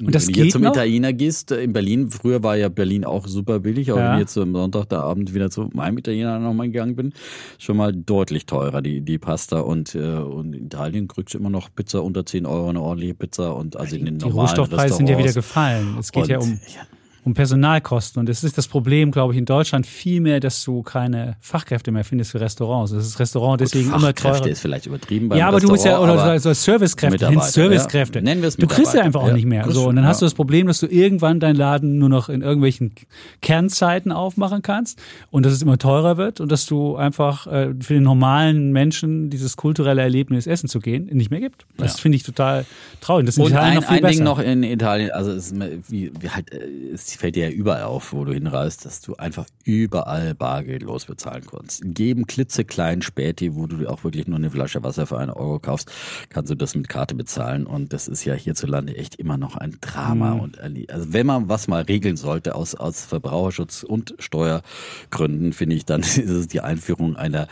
[0.00, 0.72] und das wenn du jetzt zum noch?
[0.72, 4.08] Italiener gehst, äh, in Berlin, früher war ja Berlin auch super billig, aber ja.
[4.08, 7.12] wenn ich jetzt am Sonntag da Abend wieder zu meinem Italiener nochmal gegangen bin,
[7.58, 9.60] schon mal deutlich teurer, die, die Pasta.
[9.60, 13.14] Und, äh, und in Italien kriegst du immer noch Pizza unter 10 Euro, eine ordentliche
[13.14, 15.96] Pizza und also in den die Rohstoffpreise sind ja wieder gefallen.
[15.98, 16.52] Es geht und, ja um.
[16.52, 16.82] Ja,
[17.26, 18.20] um Personalkosten.
[18.20, 21.90] Und es ist das Problem, glaube ich, in Deutschland viel mehr, dass du keine Fachkräfte
[21.90, 22.92] mehr findest für Restaurants.
[22.92, 24.34] Das ist Restaurant deswegen Gut, immer teurer.
[24.34, 28.20] Fachkräfte ist vielleicht übertrieben Ja, aber du musst ja, oder so Servicekräfte, hin Servicekräfte.
[28.20, 28.24] Ja.
[28.24, 29.34] Nennen wir es Du kriegst ja einfach auch ja.
[29.34, 29.68] nicht mehr.
[29.68, 30.10] So, und dann ja.
[30.10, 32.94] hast du das Problem, dass du irgendwann deinen Laden nur noch in irgendwelchen
[33.42, 37.94] Kernzeiten aufmachen kannst und dass es immer teurer wird und dass du einfach äh, für
[37.94, 41.66] den normalen Menschen dieses kulturelle Erlebnis essen zu gehen nicht mehr gibt.
[41.76, 42.66] Das finde ich total
[43.00, 43.26] traurig.
[43.26, 44.14] Das ist und Italien ein, noch viel ein besser.
[44.14, 45.56] Ding noch in Italien, also ist
[45.88, 46.52] wie, wie halt,
[46.94, 51.44] es fällt dir ja überall auf, wo du hinreist, dass du einfach überall bargeldlos bezahlen
[51.50, 51.82] kannst.
[51.82, 55.58] In jedem klitzekleinen Späti, wo du auch wirklich nur eine Flasche Wasser für einen Euro
[55.58, 55.90] kaufst,
[56.30, 57.66] kannst du das mit Karte bezahlen.
[57.66, 60.34] Und das ist ja hierzulande echt immer noch ein Drama.
[60.34, 60.40] Mhm.
[60.40, 65.84] Und also wenn man was mal regeln sollte aus, aus Verbraucherschutz und Steuergründen, finde ich,
[65.84, 67.48] dann ist es die Einführung einer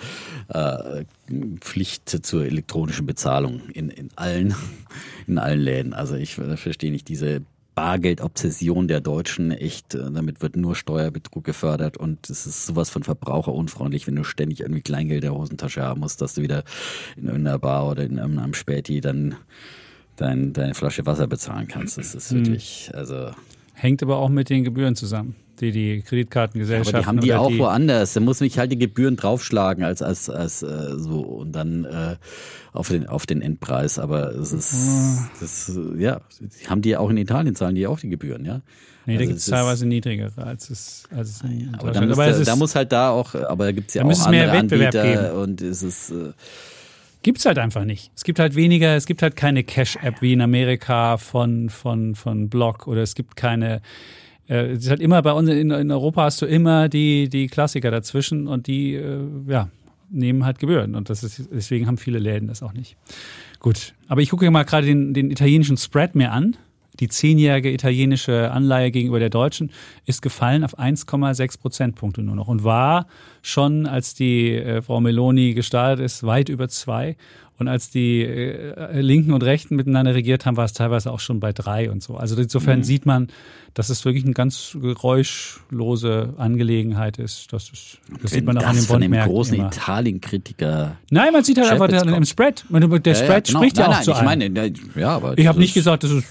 [0.49, 1.05] äh,
[1.61, 4.55] Pflicht zur elektronischen Bezahlung in, in allen
[5.27, 5.95] in allen Läden.
[5.95, 7.43] Also ich verstehe nicht diese
[7.75, 13.03] Bargeldobsession der Deutschen echt, äh, damit wird nur Steuerbetrug gefördert und es ist sowas von
[13.03, 16.65] verbraucherunfreundlich, wenn du ständig irgendwie Kleingeld der Hosentasche haben musst, dass du wieder
[17.17, 19.37] in irgendeiner Bar oder in einem Späti dann
[20.17, 21.99] dein, deine Flasche Wasser bezahlen kannst.
[21.99, 22.47] Das ist mhm.
[22.47, 23.31] wirklich, also.
[23.75, 25.35] Hängt aber auch mit den Gebühren zusammen.
[25.61, 26.95] Die, die Kreditkartengesellschaften.
[26.97, 28.13] Aber die haben die auch woanders.
[28.15, 32.17] Da muss mich halt die Gebühren draufschlagen als, als, als äh, so und dann äh,
[32.73, 33.99] auf, den, auf den Endpreis.
[33.99, 37.99] Aber es ist, das, äh, ja, die haben die auch in Italien, zahlen die auch
[38.01, 38.61] die Gebühren, ja.
[39.07, 41.97] Nee, da Also gibt es es teilweise niedrigere als es, als es in Aber, Deutschland.
[41.97, 44.07] dann Aber es da, da muss halt da auch, aber da gibt es ja Da
[44.07, 45.43] auch muss es mehr andere Wettbewerb Anbieter geben.
[45.43, 46.33] und es ist äh,
[47.23, 48.11] Gibt's halt einfach nicht.
[48.15, 52.51] Es gibt halt weniger, es gibt halt keine Cash-App wie in Amerika von, von, von
[52.51, 53.81] Block oder es gibt keine,
[54.49, 57.47] äh, es ist halt immer bei uns in, in Europa hast du immer die, die
[57.47, 59.69] Klassiker dazwischen und die, äh, ja,
[60.11, 62.97] nehmen halt Gebühren und das ist, deswegen haben viele Läden das auch nicht.
[63.59, 63.95] Gut.
[64.09, 66.57] Aber ich gucke mal gerade den, den italienischen Spread mir an.
[67.01, 69.73] Die zehnjährige italienische Anleihe gegenüber der deutschen
[70.07, 73.09] ist gefallen auf 1,6 Prozentpunkte nur noch und war
[73.43, 77.17] schon, als die äh, Frau Meloni gestartet ist, weit über zwei.
[77.57, 81.39] Und als die äh, Linken und Rechten miteinander regiert haben, war es teilweise auch schon
[81.39, 82.17] bei drei und so.
[82.17, 83.29] Also insofern sieht man,
[83.75, 87.53] dass es wirklich eine ganz geräuschlose Angelegenheit ist.
[87.53, 89.55] Das, ist, das sieht man auch an den das von dem großen.
[89.55, 90.97] Italien-Kritiker.
[91.11, 92.25] Nein, man sieht halt einfach Chefitz dann im.
[92.25, 92.65] Spread.
[92.71, 93.59] Der Spread genau.
[93.61, 94.27] spricht ja nein, auch nein, zu ich einem.
[94.27, 96.25] meine, ne, ja, aber Ich habe das nicht gesagt, dass, es,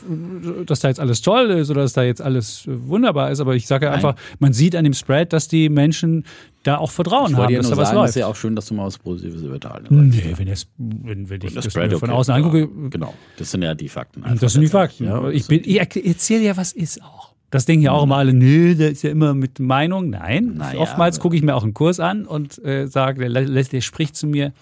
[0.66, 3.68] dass da jetzt alles toll ist oder dass da jetzt alles wunderbar ist, aber ich
[3.68, 3.96] sage Nein.
[3.96, 6.26] einfach, man sieht an dem Spread, dass die Menschen
[6.64, 8.10] da auch Vertrauen Ich haben, ja dass nur da was sagen, es läuft.
[8.10, 10.26] ist ja auch schön, dass du mal was Positives über Italien sagst.
[10.26, 13.14] Nee, wenn, es, wenn, wenn ich das, Spread mir von okay, außen ja, angucke, Genau,
[13.38, 14.24] das sind ja die Fakten.
[14.24, 15.06] einfach das sind die Fakten.
[15.06, 17.34] Ja, ich das bin, ich erzähle ja, was ist auch.
[17.52, 20.10] Das denken ja auch immer alle, nö, der ist ja immer mit Meinung.
[20.10, 23.74] Nein, Naja, oftmals gucke ich mir auch einen Kurs an und äh, sage, der, lässt-
[23.74, 24.54] der spricht zu mir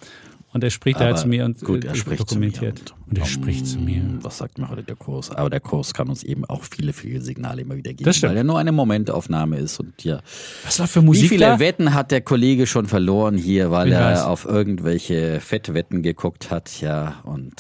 [0.54, 2.92] und der spricht halt Aber zu mir und gut, äh, er spricht zu mir dokumentiert.
[2.92, 4.02] und- und er spricht zu mir.
[4.22, 5.32] Was sagt mir heute der Kurs?
[5.32, 8.36] Aber der Kurs kann uns eben auch viele, viele Signale immer wieder geben, Das weil
[8.38, 9.80] er nur eine Momentaufnahme ist.
[9.80, 10.22] Und ja,
[10.64, 11.60] Was läuft für Musik wie viele da?
[11.60, 14.24] Wetten hat der Kollege schon verloren hier, weil Ich er weiß.
[14.24, 16.80] auf irgendwelche Fettwetten geguckt hat?
[16.82, 17.54] Ja, und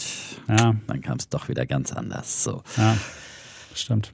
[0.47, 0.75] Ja.
[0.87, 2.43] dann kam es doch wieder ganz anders.
[2.43, 2.61] So.
[2.77, 2.95] Ja,
[3.73, 4.13] stimmt.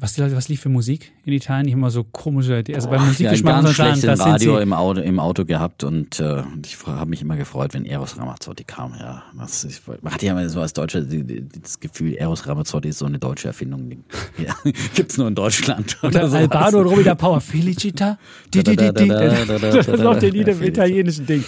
[0.00, 1.66] Was, was lief für Musik in Italien?
[1.66, 4.72] Ich habe immer so komische, also beim ja, Musikgeschmack muss ganz das sind Radio im
[4.72, 8.94] Auto, im Auto gehabt und äh, ich habe mich immer gefreut, wenn Eros Ramazzotti kam.
[8.96, 12.98] Ja, das, ich, man hat ja immer so als Deutscher das Gefühl, Eros Ramazzotti ist
[12.98, 13.78] so eine deutsche Erfindung.
[14.38, 14.54] Ja,
[14.94, 15.98] gibt's nur in Deutschland.
[16.02, 16.38] Oder oder.
[16.38, 18.18] Albano und Robida Power, Felicita,
[18.54, 19.08] die, die, die, die.
[19.08, 21.42] Das ist auch der Lied im italienischen Ding.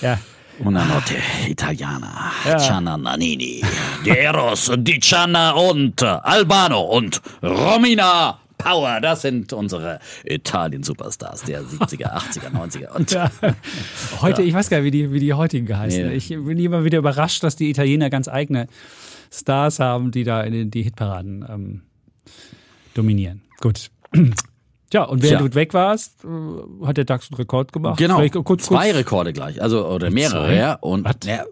[0.00, 0.18] Ja,
[0.60, 1.14] Una notte
[1.48, 2.56] italiana, Ja.
[2.56, 3.62] Gianna Nannini,
[4.04, 12.12] die Eros, die Gianna und Albano und Romina Power, das sind unsere Italien-Superstars der 70er,
[12.12, 12.88] 80er, 90er.
[12.90, 13.30] Und ja.
[14.20, 16.08] Heute, ich weiß gar nicht, wie die, wie die heutigen geheißen.
[16.08, 16.14] Nee.
[16.14, 18.66] Ich bin immer wieder überrascht, dass die Italiener ganz eigene
[19.32, 21.82] Stars haben, die da in den, die Hitparaden ähm,
[22.94, 23.42] dominieren.
[23.60, 23.90] Gut.
[24.90, 25.48] Tja, und während Tja.
[25.48, 27.98] du weg warst, äh, hat der DAX einen Rekord gemacht.
[27.98, 30.74] Genau, Vielleicht kurz, zwei kurz, Rekorde gleich, also oder mehrere, ja.
[30.74, 31.44] Und ja,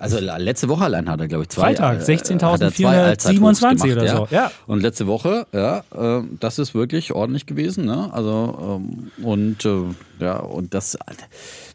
[0.00, 1.74] also letzte Woche allein hat er, glaube ich, zwei.
[1.74, 4.50] Freitag, äh, hat er zwei 16.427 Allzeithochs oder so, ja.
[4.66, 8.08] Und letzte Woche, ja, äh, das ist wirklich ordentlich gewesen, ne?
[8.10, 9.82] Also ähm, und äh,
[10.18, 11.24] ja und das Alter,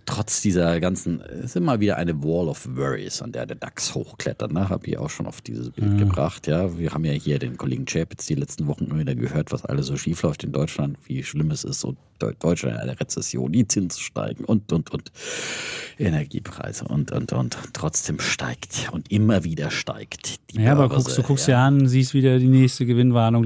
[0.05, 3.95] trotz dieser ganzen, es ist immer wieder eine Wall of Worries, an der der DAX
[3.95, 4.69] hochklettert, ne?
[4.69, 6.77] Habe ich auch schon auf dieses Bild gebracht, ja.
[6.77, 9.87] Wir haben ja hier den Kollegen Chapitz die letzten Wochen immer wieder gehört, was alles
[9.87, 13.51] so schief läuft in Deutschland, wie schlimm es ist, so Deu- Deutschland in einer Rezession,
[13.51, 15.11] die Zinsen steigen und und und
[15.97, 21.23] Energiepreise und und und trotzdem steigt und immer wieder steigt die Ja, aber guckst, du
[21.23, 23.43] guckst dir an, siehst wieder die nächste Gewinnwarnung,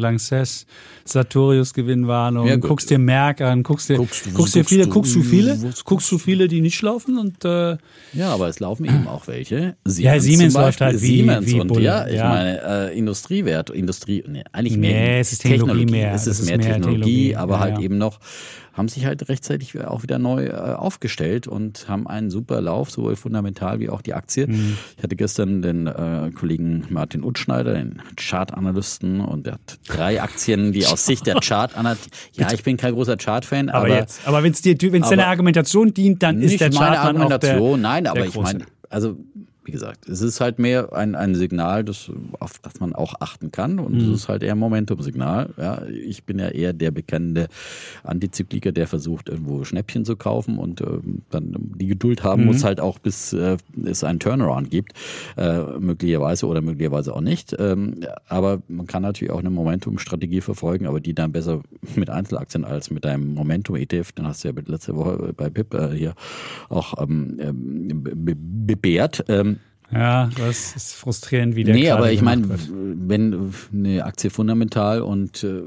[1.10, 4.69] Lanxess, Sartorius Gewinnwarnung, Ja, guckst dir Merck an, guckst dir, Guckst du- guckst dir guckst
[4.69, 7.78] viele, du- guckst du viele, guckst du viele, die nicht laufen und äh,
[8.13, 9.76] Ja, aber es laufen eben auch welche.
[9.88, 12.30] Ja, Siemens läuft halt wie- Siemens wie und ja, ich ja.
[12.30, 16.13] meine äh, Industriewert, Industrie, nee, eigentlich mehr Nee, es ist Technologie mehr.
[16.13, 18.19] Es ist mehr Technologie, aber ja, halt eben noch
[18.79, 23.17] haben sich halt rechtzeitig auch wieder neu äh, aufgestellt und haben einen super Lauf, sowohl
[23.17, 24.47] fundamental wie auch die Aktie.
[24.47, 24.77] Mhm.
[24.97, 30.71] Ich hatte gestern den äh, Kollegen Martin Utschneider, den Chartanalysten, und der hat drei Aktien,
[30.71, 34.43] die aus Sicht der Chartanalysten, ja, ich bin kein großer Chartfan, aber, aber, jetzt, aber
[34.43, 37.17] wenn es dir, wenn es aber- deine Argumentation dient, dann ist der meine Chart dann
[37.17, 39.17] auch der, Argumentation, nein, aber ich meine, also
[39.69, 43.51] wie gesagt, es ist halt mehr ein, ein Signal, das, auf das man auch achten
[43.51, 43.99] kann und Mhm.
[44.01, 45.51] es ist halt eher ein Momentum-Signal.
[45.58, 47.49] Ja, ich bin ja eher der bekannte
[48.03, 52.47] Antizykliker, der versucht, irgendwo Schnäppchen zu kaufen und ähm, dann die Geduld haben Mhm.
[52.47, 54.93] muss halt auch, bis äh, es einen Turnaround gibt,
[55.38, 57.55] äh, möglicherweise oder möglicherweise auch nicht.
[57.60, 61.62] Ähm, aber man kann natürlich auch eine Momentum-Strategie verfolgen, aber die dann besser
[61.95, 66.15] mit Einzelaktien als mit einem Momentum-ETF, den hast du ja letzte Woche bei äh, hier
[66.69, 69.25] auch ähm, ähm, be- be- bewährt.
[69.27, 69.59] Ähm,
[69.91, 75.43] Ja, das ist frustrierend, wie der Nee, aber ich meine, wenn eine Aktie fundamental und
[75.43, 75.62] äh,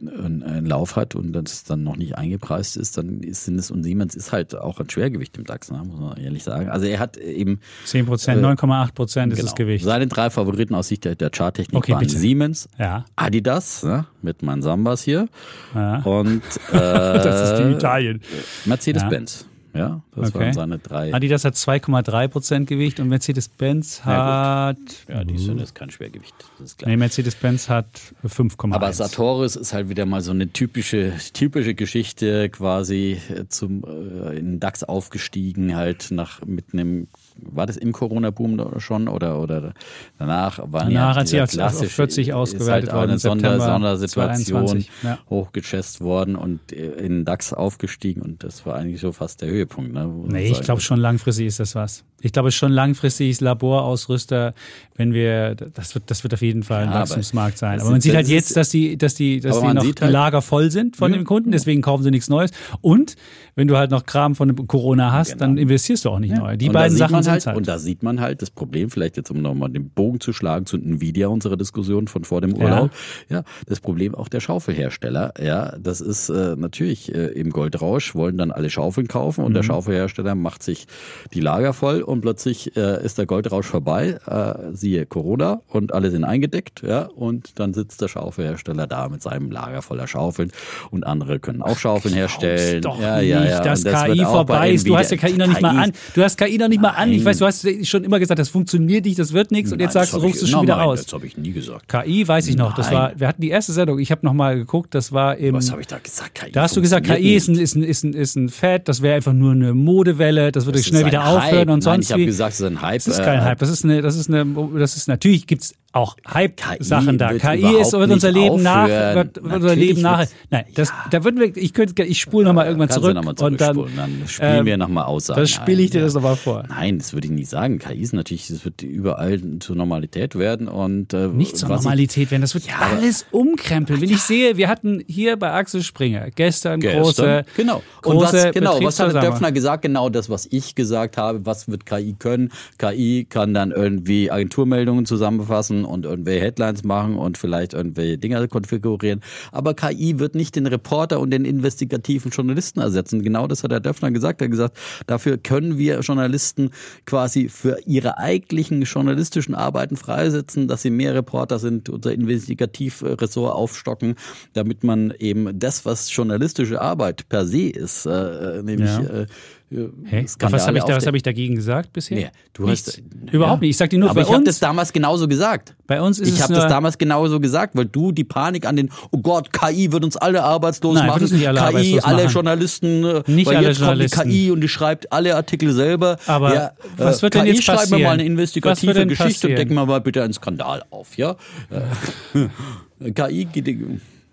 [0.00, 3.84] einen, einen Lauf hat und das dann noch nicht eingepreist ist, dann ist, es und
[3.84, 6.68] Siemens ist halt auch ein Schwergewicht im DAX, ne, muss man ehrlich sagen.
[6.68, 9.84] Also er hat eben 10 Prozent, 9,8 Prozent ist das genau, Gewicht.
[9.84, 12.16] seine drei Favoriten aus Sicht der, der Charttechnik Okay, waren bitte.
[12.18, 13.04] Siemens, Ja.
[13.16, 15.28] Adidas ne, mit meinen Sambas hier
[15.74, 15.98] Ja.
[16.02, 18.20] und Das ist die äh, Italien.
[18.64, 19.42] Mercedes-Benz.
[19.42, 20.38] Ja, das Okay.
[20.38, 21.12] waren seine drei.
[21.14, 24.76] Adidas hat 2,3 Prozent Gewicht und Mercedes-Benz Ja, hat.
[25.08, 26.34] ja, die sind ist kein Schwergewicht.
[26.58, 26.90] Das ist klar.
[26.90, 27.86] Nee, Mercedes-Benz hat
[28.26, 28.74] 5,1.
[28.74, 34.60] Aber Sartoris ist halt wieder mal so eine typische, typische Geschichte, quasi zum äh, in
[34.60, 37.08] DAX aufgestiegen, halt nach mit einem,
[37.40, 39.72] war das im Corona-Boom schon oder oder
[40.18, 43.18] danach war Danach, als sie dieser auf- auf klassische- 40 ist ausgewertet halt worden eine
[43.18, 45.18] Sonder, Sondersituation 2021, ja.
[45.30, 49.92] hochgechest worden und äh, in DAX aufgestiegen und das war eigentlich so fast der Höhepunkt.
[49.92, 52.04] Ne, Nee, ich glaube schon langfristig ist das was.
[52.20, 54.52] Ich glaube schon langfristig ist Laborausrüster,
[54.96, 57.80] wenn wir, das wird, das wird auf jeden Fall ein Ja, Wachstumsmarkt sein.
[57.80, 60.42] Aber man sieht halt jetzt, dass die, dass die, dass die noch die halt- Lager
[60.42, 62.50] voll sind von Ja, den Kunden, deswegen kaufen sie nichts Neues.
[62.80, 63.14] Und
[63.54, 65.40] wenn du halt noch Kram von dem Corona hast, Genau.
[65.40, 66.56] dann investierst du auch nicht neu.
[66.56, 67.56] Die Und beiden Sachen sind halt, halt.
[67.56, 70.66] Und da sieht man halt das Problem, vielleicht jetzt um nochmal den Bogen zu schlagen
[70.66, 72.90] zu Nvidia, unserer Diskussion von vor dem Urlaub.
[73.28, 75.34] Ja, das Problem auch der Schaufelhersteller.
[75.40, 79.62] Ja, das ist äh, natürlich äh, im Goldrausch, wollen dann alle Schaufeln kaufen und der
[79.62, 79.66] Mhm.
[79.68, 80.86] Schaufelhersteller macht sich
[81.32, 86.10] die Lager voll und plötzlich äh, ist der Goldrausch vorbei, äh, siehe Corona und alle
[86.10, 90.50] sind eingedeckt, ja, und dann sitzt der Schaufelhersteller da mit seinem Lager voller Schaufeln
[90.90, 92.82] und andere können auch Schaufeln herstellen.
[92.82, 93.60] doch ja, nicht, ja, ja.
[93.60, 94.88] dass das KI vorbei ist.
[94.88, 95.92] Du hast ja KI noch nicht mal an.
[96.14, 97.10] Du hast KI noch nicht mal an.
[97.10, 97.26] Ich Nein.
[97.26, 100.02] weiß, du hast schon immer gesagt, das funktioniert nicht, das wird nichts und jetzt Nein,
[100.04, 101.04] sagst du, das rufst du ich- schon wieder Nein, aus.
[101.04, 101.88] Das habe ich nie gesagt.
[101.88, 102.94] KI weiß ich noch, das Nein.
[102.94, 105.80] war, wir hatten die erste Sendung, ich habe nochmal geguckt, das war im, Was habe
[105.82, 106.34] ich da gesagt?
[106.34, 108.88] KI da hast du gesagt, KI ist ein, ist ein, ist ein, ist ein Fad,
[108.88, 111.68] das wäre einfach nur eine Modewelle, das würde Das schnell wieder aufhören Hype.
[111.70, 113.04] und Nein, sonst ich habe gesagt, es ist ein Hype.
[113.04, 114.46] Das ist kein äh, Hype, das ist eine, das ist eine,
[114.78, 117.32] das ist natürlich gibt's auch Hype-Sachen da.
[117.32, 120.26] KI ist wird unser Leben nach, wird, unser Leben nach.
[120.50, 123.60] Nein, das, da würden wir, ich könnte, ich spule nochmal irgendwann zurück, noch mal und
[123.60, 125.38] dann, dann spielen ähm, wir nochmal Aussagen.
[125.38, 126.20] dann spiele ich dir das ja.
[126.20, 126.64] nochmal vor.
[126.68, 127.78] Nein, das würde ich nicht sagen.
[127.78, 131.84] KI ist natürlich, das wird überall zur Normalität werden und äh, Nicht zur was ich-
[131.84, 132.42] Normalität werden.
[132.42, 134.00] Das wird aber- alles umkrempeln.
[134.02, 137.82] Wenn ich sehe, wir hatten hier bei Axel Springer gestern, Gestern, große, genau.
[138.04, 139.14] Und große was, genau, was hat.
[139.14, 139.82] Döpfner gesagt?
[139.82, 141.46] Genau das, was ich gesagt habe.
[141.46, 142.50] Was wird KI können?
[142.76, 149.20] KI kann dann irgendwie Agenturmeldungen zusammenfassen und irgendwelche Headlines machen und vielleicht irgendwelche Dinger konfigurieren.
[149.52, 153.22] Aber KI wird nicht den Reporter und den investigativen Journalisten ersetzen.
[153.22, 154.40] Genau das hat der Döpfner gesagt.
[154.40, 156.70] Er hat gesagt, dafür können wir Journalisten
[157.06, 164.14] quasi für ihre eigentlichen journalistischen Arbeiten freisetzen, dass sie mehr Reporter sind, unser Investigativressort aufstocken,
[164.52, 169.00] damit man eben das, was journalistische Arbeit per se ist, äh, nämlich Ja.
[169.00, 169.26] äh,
[169.70, 170.26] Hä?
[170.26, 172.16] Skandale Was habe ich, da, was hab ich dagegen gesagt bisher?
[172.16, 172.86] Nee, du Nichts.
[172.88, 173.70] hast Überhaupt nicht.
[173.70, 175.74] Ich sag dir nur, aber bei ich habe das damals genauso gesagt.
[175.86, 178.90] bei uns ist Ich habe das damals genauso gesagt, weil du die Panik an den,
[179.10, 181.22] oh Gott, KI wird uns alle arbeitslos Nein, machen.
[181.24, 182.32] nicht alle KI, arbeitslos alle machen.
[182.32, 184.18] Journalisten, äh, Nicht weil alle jetzt Journalisten.
[184.20, 186.16] kommt die KI und die schreibt alle Artikel selber.
[186.26, 188.02] Aber ja, was äh, wird denn KI jetzt schreibt mir passieren?
[188.04, 189.52] mal eine investigative Geschichte passieren?
[189.52, 191.36] und decken wir mal bitte einen Skandal auf, ja?
[191.70, 193.66] Äh, KI geht,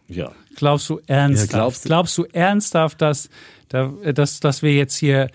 [0.07, 0.31] ja.
[0.55, 3.29] glaubst du ernsthaft, Ja, glaubst glaubst, du- du ernsthaft, dass,
[3.69, 5.29] dass, dass wir jetzt hier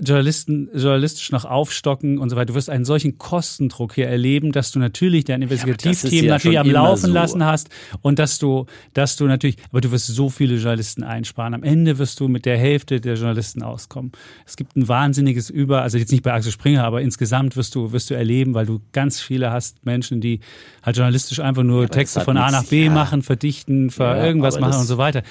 [0.00, 2.46] Journalisten, journalistisch noch aufstocken und so weiter.
[2.46, 6.32] Du wirst einen solchen Kostendruck hier erleben, dass du natürlich deine das ist Investigativthemen ja
[6.32, 7.12] natürlich am Laufen so.
[7.12, 7.68] lassen hast
[8.00, 11.54] und dass du, dass du natürlich, aber du wirst so viele Journalisten einsparen.
[11.54, 14.10] Am Ende wirst du mit der Hälfte der Journalisten auskommen.
[14.44, 17.92] Es gibt ein wahnsinniges Über, also jetzt nicht bei Axel Springer, aber insgesamt wirst du,
[17.92, 20.40] wirst du erleben, weil du ganz viele hast Menschen, die
[20.82, 22.90] halt journalistisch einfach nur das Texte von A nach B ja.
[22.90, 25.22] machen, verdichten, für Ja, irgendwas machen und so weiter.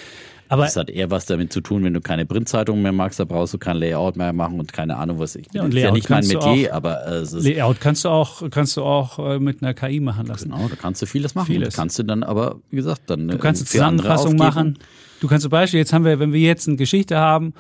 [0.54, 3.26] Aber Das hat eher was damit zu tun, wenn du keine Printzeitung mehr magst, da
[3.26, 5.48] brauchst du kein Layout mehr machen und keine Ahnung, was ich.
[5.52, 8.10] Ja, und ist ja Layout nicht mein Metier, aber äh, es ist Layout kannst du
[8.10, 10.52] auch, kannst du auch äh, mit einer KI machen lassen.
[10.52, 11.48] Genau, da kannst du vieles machen.
[11.48, 11.76] Vieles.
[11.76, 13.28] Kannst du dann aber, wie gesagt, dann.
[13.28, 14.78] Du kannst eine Zusammenfassung machen.
[15.20, 17.54] Du kannst zum Beispiel, jetzt haben wir, wenn wir jetzt eine Geschichte haben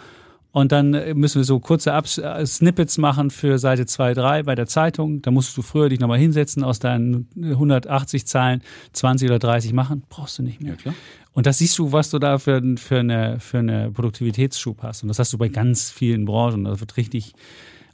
[0.53, 4.43] und dann äh, müssen wir so kurze Abs äh, Snippets machen für Seite 2, 3
[4.43, 5.21] bei der Zeitung.
[5.23, 8.61] Da musst du früher dich nochmal hinsetzen, aus deinen 180 Zeilen
[8.93, 10.03] 20 oder 30 machen.
[10.09, 10.73] Brauchst du nicht mehr.
[10.73, 10.95] Ja, klar.
[11.33, 15.01] Und das siehst du, was du da für, für, eine, für eine Produktivitätsschub hast.
[15.01, 16.63] Und das hast du bei ganz vielen Branchen.
[16.65, 17.33] Das wird richtig.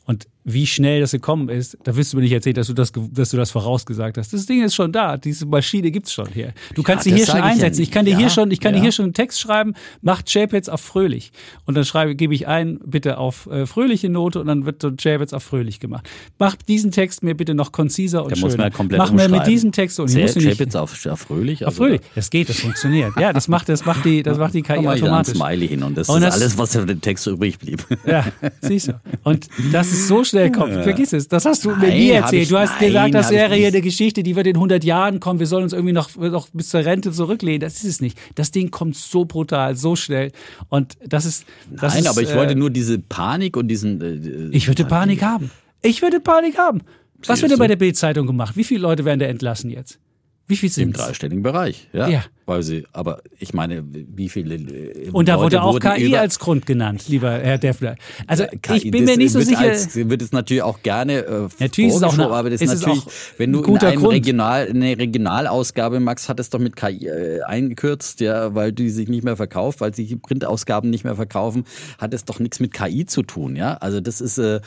[0.06, 2.92] Und wie schnell das gekommen ist, da wirst du mir nicht erzählen, dass du das,
[3.12, 4.34] dass du das vorausgesagt hast.
[4.34, 5.18] Das Ding ist schon da.
[5.18, 6.54] Diese Maschine gibt's schon hier.
[6.76, 7.82] Du kannst Ja, das hier schon sag ich ja einsetzen.
[7.82, 9.74] Ich kann dir Ja, hier schon, ich kann dir hier schon einen Text schreiben.
[10.02, 11.32] Mach JPEGs auf fröhlich.
[11.66, 14.88] Und dann schreibe, gebe ich ein, bitte auf äh, fröhliche Note und dann wird so
[14.90, 16.10] JPEGs auf fröhlich gemacht.
[16.40, 18.48] Mach diesen Text mir bitte noch konziser und Da schöner.
[18.48, 21.20] muss man ja komplett Mach mir mit diesem Text und ich muss nicht, auf, auf
[21.20, 21.66] fröhlich?
[21.66, 22.02] auf fröhlich.
[22.16, 23.12] Das geht, das funktioniert.
[23.20, 25.36] Ja, das macht, das macht die, das macht die KI Komm ein automatisch.
[25.36, 27.86] Smiley hin und das Und ist das- alles, was für den Text übrig blieb.
[28.08, 28.26] Ja,
[28.62, 28.94] siehst du.
[29.24, 30.74] Und das ist so schnell kommt.
[30.74, 30.84] Ja.
[30.84, 31.28] Vergiss es.
[31.28, 32.50] Das hast du nein, mir nie erzählt.
[32.50, 35.40] Du hast nein, gesagt, das wäre hier eine Geschichte, die wird in 100 Jahren kommen.
[35.40, 37.60] Wir sollen uns irgendwie noch, noch bis zur Rente zurücklehnen.
[37.60, 38.18] Das ist es nicht.
[38.36, 40.32] Das Ding kommt so brutal, so schnell.
[40.70, 41.46] Und das ist.
[41.70, 44.02] Das nein, ist, aber ich äh, wollte nur diese Panik und diesen.
[44.02, 45.52] Äh, ich würde Panik haben.
[45.82, 46.82] Ich würde Panik haben.
[47.26, 48.56] Was wird denn bei der Bild-Zeitung gemacht?
[48.56, 50.00] Wie viele Leute werden da entlassen jetzt?
[50.48, 52.08] Wie viel sind Im dreistelligen Bereich, ja.
[52.08, 52.24] ja.
[52.50, 54.56] Weil sie, aber ich meine, wie viele.
[54.56, 57.96] Äh, Und da Leute wurde auch KI als Grund genannt, lieber Herr Deffler.
[58.26, 59.60] Also KI, ich bin mir nicht so sicher.
[59.60, 63.04] Als, wird es natürlich auch gerne äh, natürlich ist auch eine, aber das ist natürlich,
[63.38, 68.20] wenn du in einem Regional, eine Regionalausgabe, Max, hat es doch mit KI äh, eingekürzt,
[68.20, 71.66] ja, weil die sich nicht mehr verkauft, weil sich die Printausgaben nicht mehr verkaufen,
[72.00, 73.76] hat es doch nichts mit KI zu tun, ja.
[73.76, 74.60] Also das ist, äh,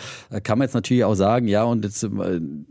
[0.44, 2.08] kann man jetzt natürlich auch sagen, ja, und jetzt, äh,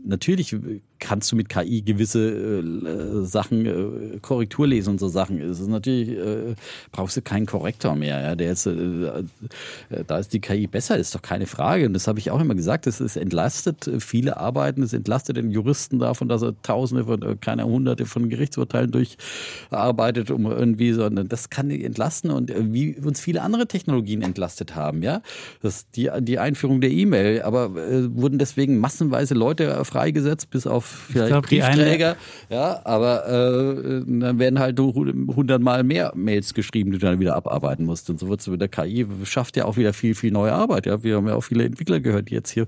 [0.04, 0.56] natürlich
[1.02, 5.40] kannst du mit KI gewisse äh, Sachen, äh, Korrektur lesen und so Sachen.
[5.40, 6.54] Es ist natürlich, äh,
[6.92, 8.20] brauchst du keinen Korrektor mehr.
[8.20, 8.34] Ja?
[8.34, 9.24] Der ist, äh, äh,
[10.06, 11.86] da ist die KI besser, ist doch keine Frage.
[11.86, 15.50] Und das habe ich auch immer gesagt, es ist entlastet viele Arbeiten, es entlastet den
[15.50, 21.28] Juristen davon, dass er Tausende von, äh, keine Hunderte von Gerichtsurteilen durcharbeitet, um irgendwie, sondern
[21.28, 25.02] das kann entlasten und äh, wie uns viele andere Technologien entlastet haben.
[25.02, 25.22] Ja,
[25.62, 30.84] das die, die Einführung der E-Mail, aber äh, wurden deswegen massenweise Leute freigesetzt, bis auf
[30.84, 32.16] vielleicht glaub, Briefträger.
[32.48, 37.84] Ja, aber äh, dann werden halt hundertmal mehr Mails geschrieben, die du dann wieder abarbeiten
[37.84, 38.10] musst.
[38.10, 40.86] Und so wird es mit der KI schafft ja auch wieder viel, viel neue Arbeit.
[40.86, 42.66] Ja, wir haben ja auch viele Entwickler gehört, die jetzt hier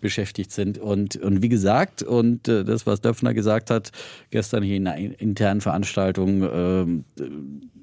[0.00, 0.78] beschäftigt sind.
[0.78, 3.92] Und, und wie gesagt, und äh, das, was Döpfner gesagt hat,
[4.30, 7.22] gestern hier in einer internen Veranstaltung, äh,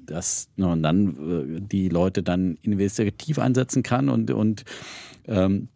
[0.06, 4.64] dass man dann äh, die Leute dann investigativ einsetzen kann und, und
[5.26, 5.68] ähm,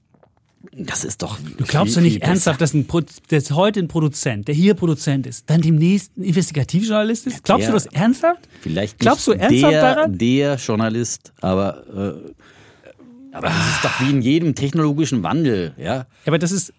[0.72, 1.38] das ist doch.
[1.56, 5.26] Du glaubst doch nicht ernsthaft, dass, ein Pro dass heute ein Produzent, der hier Produzent
[5.26, 7.44] ist, dann demnächst ein Investigativjournalist ist?
[7.44, 8.48] Glaubst der, du das ernsthaft?
[8.60, 10.18] Vielleicht Glaubst du ernsthaft der, daran?
[10.18, 15.84] Der Journalist, aber, äh, aber das ist doch wie in jedem technologischen Wandel, ja.
[15.84, 16.74] Ja, aber das ist,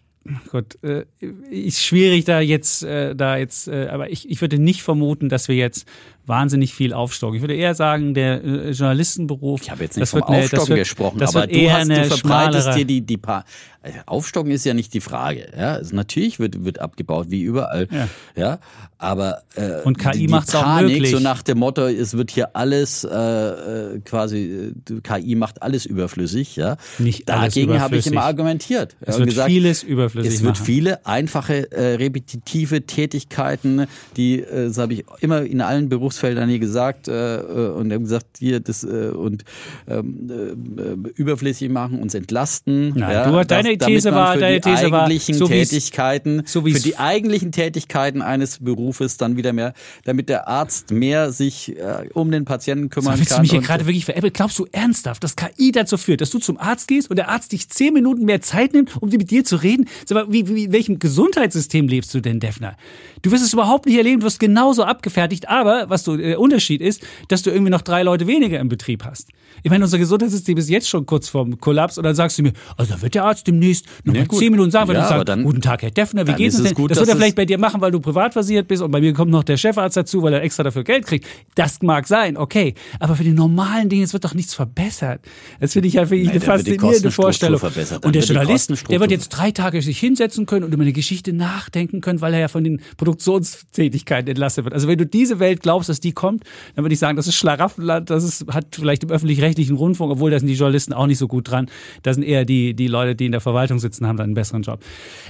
[0.50, 1.06] Gott, äh,
[1.50, 5.48] ist schwierig da jetzt, äh, da jetzt, äh, aber ich, ich würde nicht vermuten, dass
[5.48, 5.88] wir jetzt
[6.26, 7.36] wahnsinnig viel aufstocken.
[7.36, 9.62] Ich würde eher sagen, der äh, Journalistenberuf.
[9.64, 13.02] Ich habe jetzt nicht vom Aufstocken wird, gesprochen, aber du, hast, du verbreitest dir die,
[13.02, 13.46] die paar.
[13.84, 15.48] Äh, aufstocken ist ja nicht die Frage.
[15.58, 17.88] Ja, also natürlich wird, wird abgebaut, wie überall.
[17.92, 18.60] Ja, ja
[18.98, 21.10] aber äh, und KI macht es auch möglich.
[21.10, 26.56] So nach dem Motto, es wird hier alles äh, äh quasi, KI macht alles überflüssig.
[26.56, 28.96] Ja, nicht dagegen habe ich immer argumentiert.
[29.02, 30.34] Es wird gesagt, vieles überflüssig.
[30.34, 30.66] Es wird machen.
[30.66, 36.50] viele einfache äh, repetitive Tätigkeiten, die, äh, das habe ich immer in allen Berufs Berufsfeldern
[36.50, 39.44] hier gesagt äh, äh, und haben gesagt, hier das äh, und
[39.88, 40.30] ähm,
[40.78, 42.90] äh, überflüssig machen, uns entlasten.
[42.96, 46.98] Nein, ja, du, deine das, These war, deine These war, so Tätigkeiten, so für die
[46.98, 52.46] eigentlichen Tätigkeiten eines Berufes dann wieder mehr, damit der Arzt mehr sich äh, um den
[52.46, 53.40] Patienten kümmern so, willst kann.
[53.40, 54.34] Du mich hier gerade wirklich veräppeln?
[54.34, 57.52] Glaubst du ernsthaft, dass KI dazu führt, dass du zum Arzt gehst und der Arzt
[57.52, 59.88] dich zehn Minuten mehr Zeit nimmt, um mit dir zu reden?
[60.06, 62.76] Sag mal, wie, wie, welchem Gesundheitssystem lebst du denn, Defner?
[63.22, 66.82] Du wirst es überhaupt nicht erleben, du wirst genauso abgefertigt, aber was du, der Unterschied
[66.82, 69.30] ist, dass du irgendwie noch drei Leute weniger im Betrieb hast.
[69.64, 72.54] Ich meine, unser Gesundheitssystem ist jetzt schon kurz vorm Kollaps und dann sagst du mir,
[72.78, 75.10] also da wird der Arzt demnächst noch ja, mal zehn Minuten sagen, wenn ja, du
[75.10, 76.74] sagst, dann, guten Tag, Herr Defner, wie geht's es denn?
[76.74, 79.02] Gut, das wird er vielleicht bei dir machen, weil du privat versiert bist und bei
[79.02, 81.28] mir kommt noch der Chefarzt dazu, weil er extra dafür Geld kriegt.
[81.56, 82.74] Das mag sein, okay.
[83.00, 85.22] Aber für die normalen Dinge, es wird doch nichts verbessert.
[85.60, 87.62] Das finde ich ja wirklich eine faszinierende Vorstellung.
[87.62, 91.34] Und der Journalist, der wird jetzt drei Tage sich hinsetzen können und über eine Geschichte
[91.34, 94.74] nachdenken können, weil er ja von den Produktionstätigkeiten entlastet wird.
[94.74, 96.44] Also wenn du diese Welt glaubst, dass die kommt,
[96.76, 99.12] dann würde ich sagen, das ist Schlaraffenland, das ist, hat vielleicht im
[99.52, 101.70] öffentlich-rechtlichen Rundfunk, obwohl da sind die Journalisten auch nicht so gut dran.
[102.04, 104.64] Da sind eher die, die Leute, die in der Verwaltung sitzen, haben dann einen besseren
[104.64, 104.80] Job.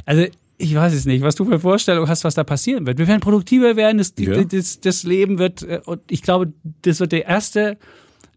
[0.06, 0.26] Also
[0.58, 3.00] ich weiß es nicht, was du für Vorstellungen hast, was da passieren wird.
[3.00, 4.44] Wir werden produktiver werden, das, ja.
[4.44, 6.54] das, das Leben wird, äh, und ich glaube,
[6.84, 7.78] das wird der erste,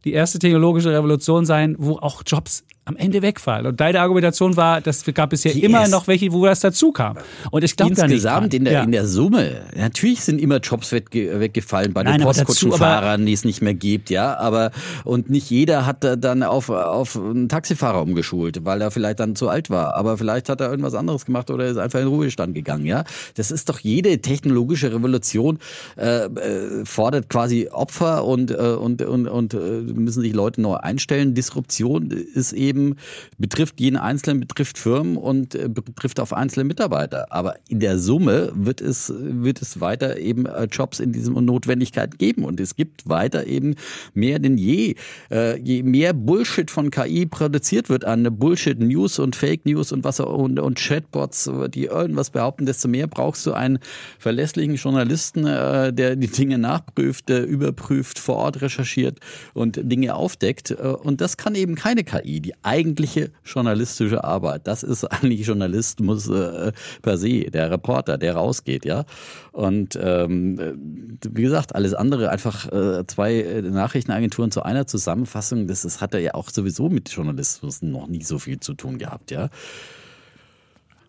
[0.04, 3.66] die erste technologische Revolution sein, wo auch Jobs am Ende wegfallen.
[3.66, 7.16] Und deine Argumentation war, das gab bisher ja immer noch welche, wo das dazu kam.
[7.50, 8.16] Und ich glaube gar nicht.
[8.16, 8.82] Insgesamt in der, ja.
[8.82, 13.44] in der Summe, natürlich sind immer Jobs wegge weggefallen bei Nein, den Postkutschenfahrern, die es
[13.44, 14.36] nicht mehr gibt, ja.
[14.36, 14.70] Aber
[15.04, 19.48] und nicht jeder hat dann auf, auf einen Taxifahrer umgeschult, weil er vielleicht dann zu
[19.48, 19.94] alt war.
[19.94, 23.04] Aber vielleicht hat er irgendwas anderes gemacht oder ist einfach in den Ruhestand gegangen, ja.
[23.34, 25.58] Das ist doch jede technologische Revolution
[25.96, 30.74] äh, äh, fordert quasi Opfer und, äh, und, und, und äh, müssen sich Leute neu
[30.74, 31.34] einstellen.
[31.34, 32.96] Disruption ist eben eben
[33.38, 37.26] betrifft jeden Einzelnen, betrifft Firmen und äh, betrifft auf einzelne Mitarbeiter.
[37.30, 42.18] Aber in der Summe wird es, wird es weiter eben äh, Jobs in diesem Notwendigkeit
[42.18, 42.44] geben.
[42.44, 43.76] Und es gibt weiter eben
[44.12, 44.96] mehr denn je.
[45.30, 50.04] Äh, je mehr Bullshit von KI produziert wird an Bullshit News und Fake News und
[50.04, 53.78] was und, und Chatbots, die irgendwas behaupten, desto mehr brauchst du einen
[54.18, 59.20] verlässlichen Journalisten, der die Dinge nachprüft, überprüft, vor Ort recherchiert
[59.52, 60.70] und Dinge aufdeckt.
[60.70, 62.40] Und das kann eben keine KI.
[62.40, 64.66] Die eigentliche journalistische Arbeit.
[64.66, 66.72] Das ist eigentlich Journalismus äh,
[67.02, 69.04] per se, der Reporter, der rausgeht, ja.
[69.52, 76.00] Und ähm, wie gesagt, alles andere, einfach äh, zwei Nachrichtenagenturen zu einer Zusammenfassung, das, das
[76.00, 79.50] hat er ja auch sowieso mit Journalismus noch nie so viel zu tun gehabt, ja.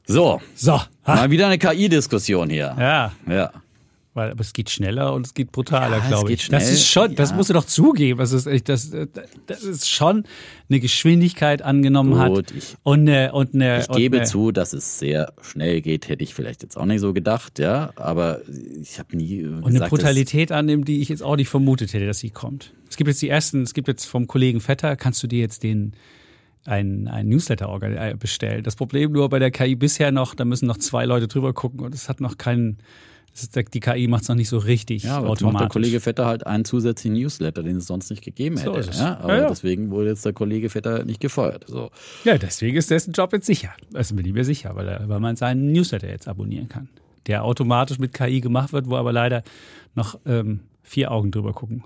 [0.07, 0.39] So.
[0.55, 0.79] So.
[1.05, 2.75] Mal wieder eine KI-Diskussion hier.
[2.77, 3.11] Ja.
[3.27, 3.51] Ja.
[4.15, 6.47] Weil, aber es geht schneller und es geht brutaler, Ja, glaube ich.
[6.47, 7.35] Das schnell, ist schon, das ja.
[7.35, 8.17] musst du doch zugeben.
[8.17, 8.89] Das ist, echt, das,
[9.45, 10.23] das ist schon
[10.69, 12.29] eine Geschwindigkeit angenommen hat.
[12.33, 15.81] Gut, ich- und eine, und eine, Ich und gebe eine, zu, dass es sehr schnell
[15.81, 17.91] geht, hätte ich vielleicht jetzt auch nicht so gedacht, ja.
[17.97, 18.39] Aber
[18.81, 22.07] ich habe nie Und eine gesagt, Brutalität annimmt, die ich jetzt auch nicht vermutet hätte,
[22.07, 22.73] dass sie kommt.
[22.89, 25.61] Es gibt jetzt die ersten, es gibt jetzt vom Kollegen Vetter, kannst du dir jetzt
[25.63, 25.91] den
[26.63, 28.63] ein, ein Newsletter äh, bestellen.
[28.63, 31.81] Das Problem nur bei der KI bisher noch, da müssen noch zwei Leute drüber gucken
[31.81, 32.77] und es hat noch keinen,
[33.43, 35.59] ist, die KI macht es noch nicht so richtig Ja, aber jetzt macht automatisch.
[35.67, 38.89] der Kollege Vetter halt einen zusätzlichen Newsletter, den es sonst nicht gegeben So hätte.
[38.89, 38.99] es.
[38.99, 39.49] ja, aber Ja, ja.
[39.49, 41.65] deswegen wurde jetzt der Kollege Vetter nicht gefeuert.
[41.67, 41.89] So.
[42.23, 43.69] Ja, deswegen ist dessen Job jetzt sicher.
[43.93, 46.89] Also bin ich mir sicher, weil, er, weil man seinen Newsletter jetzt abonnieren kann.
[47.27, 49.43] Der automatisch mit KI gemacht wird, wo aber leider
[49.95, 51.83] noch ähm, vier Augen drüber gucken.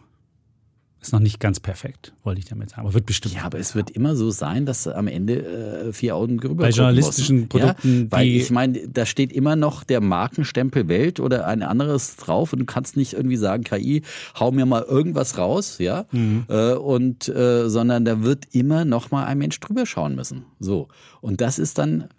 [1.02, 2.82] Ist noch nicht ganz perfekt, wollte ich damit sagen.
[2.82, 3.34] Aber wird bestimmt.
[3.34, 6.70] Ja, aber es wird immer so sein, dass am Ende äh, vier Augen drüber Bei
[6.72, 7.50] journalistischen müssen.
[7.50, 12.18] Produkten, ja, weil ich meine, da steht immer noch der Markenstempel Welt oder ein anderes
[12.18, 14.02] drauf und du kannst nicht irgendwie sagen, KI,
[14.38, 16.43] hau mir mal irgendwas raus, ja, Mhm.
[16.50, 20.45] äh, und äh, sondern da wird immer noch mal ein Mensch drüber schauen müssen.
[20.60, 20.89] So
[21.22, 22.10] und das ist dann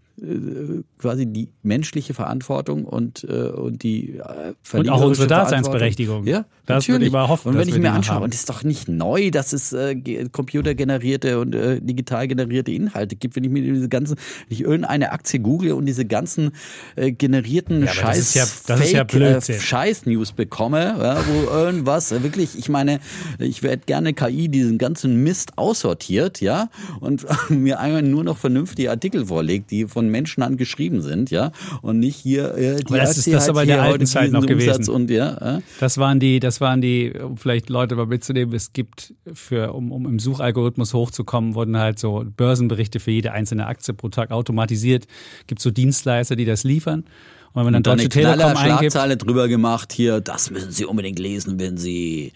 [0.99, 5.27] quasi die menschliche Verantwortung und äh, und die äh, Und auch unsere.
[5.27, 6.27] Daseinsberechtigung.
[6.27, 8.25] Ja, Das würde ich hoffen, Und wenn ich mir anschaue, haben.
[8.25, 12.71] und es ist doch nicht neu, dass es äh, ge- computergenerierte und äh, digital generierte
[12.73, 14.17] Inhalte gibt, wenn ich mir diese ganzen,
[14.49, 16.51] wenn ich irgendeine Aktie google und diese ganzen
[16.97, 19.57] äh, generierten Ja, Scheiß ja- ja Fake, Blödsinn.
[19.57, 23.01] Äh, Scheiß News bekomme, ja, wo irgendwas äh, wirklich, ich meine,
[23.39, 26.69] ich werde gerne KI diesen ganzen Mist aussortiert, ja,
[27.01, 31.53] und mir einmal nur noch vernünftige Artikel vorlegt, die von Menschen angeschrieben sind, ja,
[31.83, 34.47] und nicht hier äh, die Aber das ist das aber in der alten Zeit noch
[34.47, 34.71] gewesen.
[34.71, 38.55] Umsatz und ja, äh, Das waren die, das waren die, um vielleicht Leute mal mitzunehmen,
[38.55, 43.67] es gibt für, um, um im Suchalgorithmus hochzukommen, wurden halt so Börsenberichte für jede einzelne
[43.67, 45.07] Aktie pro Tag automatisiert.
[45.47, 47.05] Gibt so Dienstleister, die das liefern.
[47.53, 50.51] Und wenn man dann Und dann Deutsche eine Telekom eingibt, Schlagzeile drüber gemacht hier, das
[50.51, 52.33] müssen Sie unbedingt lesen, wenn Sie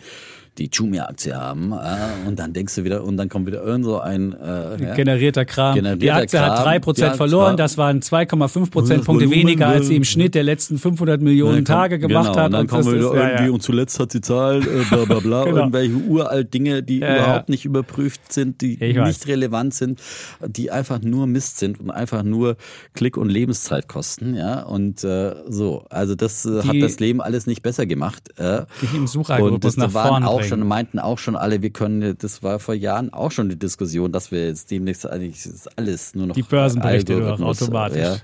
[0.58, 1.72] die Jumia-Aktie haben.
[1.72, 4.94] äh, Und dann denkst du wieder, und dann kommt wieder irgend so ein äh, ja.
[4.94, 5.74] generierter Kram.
[5.74, 6.94] die Generierter Aktie hat Kram.
[6.94, 7.44] 3% Ja, verloren.
[7.56, 7.56] klar.
[7.56, 11.64] Das waren 2,5 Das Prozentpunkte weniger, als sie im Schnitt der letzten 500 Millionen dann
[11.64, 12.46] Tage gemacht genau, hat.
[12.46, 13.50] Und dann Und kommen das wieder ist- ja, irgendwie ja.
[13.50, 15.56] und zuletzt hat sie Zahl, äh, bla bla bla, Genau.
[15.58, 17.16] irgendwelche uralt Dinge, die Ja, ja.
[17.24, 19.06] überhaupt nicht überprüft sind, die ich weiß.
[19.08, 20.00] nicht relevant sind,
[20.46, 22.56] die einfach nur Mist sind und einfach nur
[22.94, 24.34] Klick- und Lebenszeit kosten.
[24.34, 28.28] Ja, und äh, so, also das äh, hat Die- das Leben alles nicht besser gemacht.
[28.38, 30.60] Äh, Die im Suchalgorithmus das nach vorne auch bringen.
[30.60, 34.12] schon, meinten auch schon alle, wir können, das war vor Jahren auch schon die Diskussion,
[34.12, 38.00] dass wir jetzt demnächst eigentlich alles nur noch Die Börsenberichte nur noch automatisch.
[38.00, 38.16] Ja.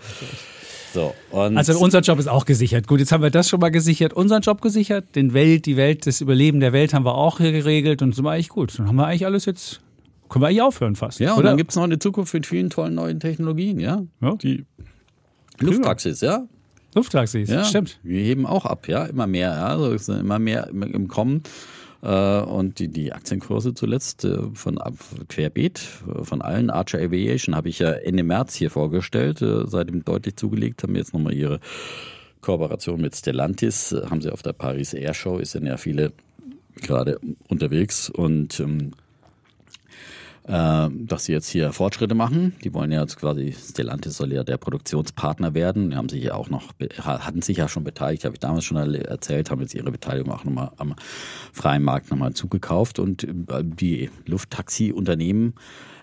[0.93, 2.87] So, Also unser Job ist auch gesichert.
[2.87, 6.07] Gut, jetzt haben wir das schon mal gesichert, unseren Job gesichert, den Welt, die Welt,
[6.07, 8.79] das Überleben der Welt haben wir auch hier geregelt und sind wir eigentlich gut.
[8.79, 9.81] Dann haben wir eigentlich alles jetzt,
[10.29, 11.21] können wir eigentlich aufhören fast.
[11.21, 11.49] ja, und oder?
[11.51, 14.03] dann gibt es noch eine Zukunft mit vielen tollen neuen Technologien, ja.
[14.21, 14.35] Ja.
[14.37, 14.65] Die
[15.61, 16.47] Lufttaxis, ja.
[16.95, 17.63] Lufttaxis, ja.
[17.65, 18.01] stimmt.
[18.03, 19.67] Wir heben auch ab, ja, immer mehr, ja.
[19.77, 21.43] Also immer mehr im Kommen.
[22.03, 24.79] Äh, Und die, die Aktienkurse zuletzt äh, von
[25.29, 25.79] querbeet
[26.23, 26.71] von allen.
[26.71, 31.13] Archer Aviation habe ich ja Ende März hier vorgestellt, äh, seitdem deutlich zugelegt, haben jetzt
[31.13, 31.61] nochmal ihre
[32.41, 36.13] Kooperation mit Stellantis, haben sie auf der Paris Air Show, ist sind ja viele
[36.77, 38.93] gerade unterwegs und ähm,
[40.45, 42.55] äh, dass sie jetzt hier Fortschritte machen.
[42.65, 45.91] Die wollen ja jetzt quasi, Stellantis soll ja der Produktionspartner werden.
[45.91, 46.73] Die haben sich ja auch noch,
[47.03, 50.45] hatten sich ja schon beteiligt, habe ich damals schon erzählt, haben jetzt ihre Beteiligung auch
[50.45, 50.95] nochmal am
[51.53, 55.55] freien Markt nochmal zugekauft und äh, die Lufttaxi-Unternehmen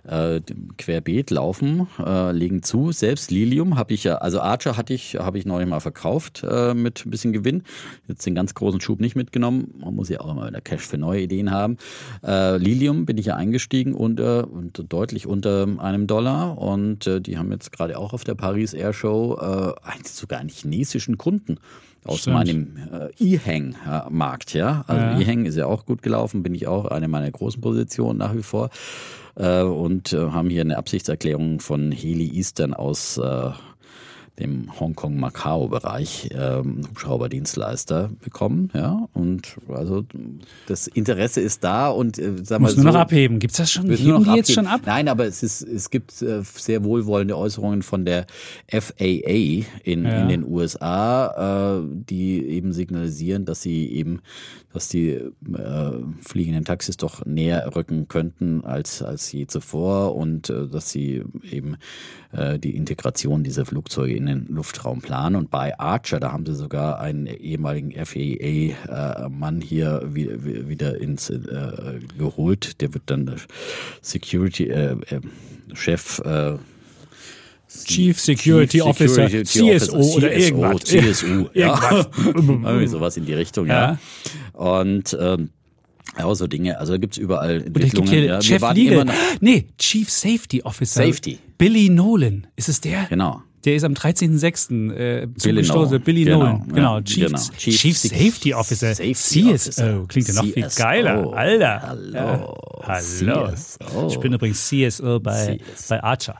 [0.07, 0.41] äh,
[0.77, 2.91] querbeet laufen, äh, legen zu.
[2.91, 6.73] Selbst Lilium habe ich ja, also Archer hatte ich, habe ich neulich mal verkauft äh,
[6.73, 7.63] mit ein bisschen Gewinn.
[8.07, 9.73] Jetzt den ganz großen Schub nicht mitgenommen.
[9.79, 11.77] Man muss ja auch immer wieder Cash für neue Ideen haben.
[12.23, 17.37] Äh, Lilium bin ich ja eingestiegen unter und deutlich unter einem Dollar und äh, die
[17.37, 21.59] haben jetzt gerade auch auf der Paris Air Show äh, eigentlich sogar einen chinesischen Kunden
[22.05, 22.35] aus Stimmt.
[22.35, 24.83] meinem äh, E-Hang-Markt, ja.
[24.87, 25.19] Also Ja.
[25.19, 28.43] E-Hang ist ja auch gut gelaufen, bin ich auch eine meiner großen Positionen nach wie
[28.43, 28.69] vor.
[29.35, 33.51] Äh, und äh, haben hier eine Absichtserklärung von Heli Eastern aus äh,
[34.39, 38.69] dem Hongkong-Macau-Bereich ähm, Hubschrauberdienstleister bekommen.
[38.73, 40.05] Ja, und also
[40.67, 43.39] das Interesse ist da und äh, sag mal Muss nur so, noch abheben.
[43.39, 43.85] Gibt's das schon?
[43.89, 44.53] Heben die jetzt abgeben.
[44.53, 44.81] schon ab?
[44.85, 48.27] Nein, aber es, ist, es gibt äh, sehr wohlwollende Äußerungen von der
[48.69, 50.21] FAA in, Ja.
[50.21, 54.19] in den USA, äh, die eben signalisieren, dass sie eben,
[54.71, 55.31] dass die äh,
[56.21, 61.77] fliegenden Taxis doch näher rücken könnten als, als je zuvor und äh, dass sie eben
[62.31, 65.35] äh, die Integration dieser Flugzeuge in den Luftraum planen.
[65.35, 71.29] Und bei Archer, da haben sie sogar einen ehemaligen FAA-Mann hier wie, wie, wieder ins
[71.29, 72.81] äh, geholt.
[72.81, 73.35] Der wird dann der
[74.01, 75.21] Security äh, äh,
[75.73, 76.57] Chef äh,
[77.69, 80.83] Chief Security Officer, CSO oder irgendwas.
[80.83, 82.05] CSU, ja.
[82.07, 82.07] Irgendwas.
[82.71, 83.97] Irgendwie sowas in die Richtung, ja.
[84.53, 84.59] Ja.
[84.59, 85.49] Und ähm,
[86.17, 86.79] ja, so Dinge.
[86.79, 88.09] Also überall Und es gibt Entwicklungen.
[88.09, 88.41] hier ja.
[88.41, 88.93] Chef Legal.
[88.93, 91.05] immer noch, Nee, Chief Safety Officer.
[91.05, 91.39] Safety.
[91.57, 92.47] Billy Nolan.
[92.55, 93.05] Ist es der?
[93.09, 93.43] genau.
[93.67, 94.93] Der ist am 13.06.
[94.93, 95.73] Äh, Billy zugestoßen.
[95.89, 96.01] Nolan.
[96.03, 96.63] Billy Genau, Nolan.
[96.69, 97.01] ja, Genau.
[97.01, 97.41] Chief, genau.
[97.57, 98.95] Chief, Chief Safety Officer.
[98.95, 99.49] Safety CSO.
[99.53, 100.05] Officer.
[100.07, 100.81] Klingt ja noch viel CSO.
[100.83, 101.33] geiler.
[101.33, 101.81] Alter.
[101.81, 102.57] Hallo.
[102.83, 103.51] Hallo.
[103.53, 104.07] CSO.
[104.07, 105.85] Ich bin übrigens CSO bei, CSO.
[105.89, 106.35] bei Archer.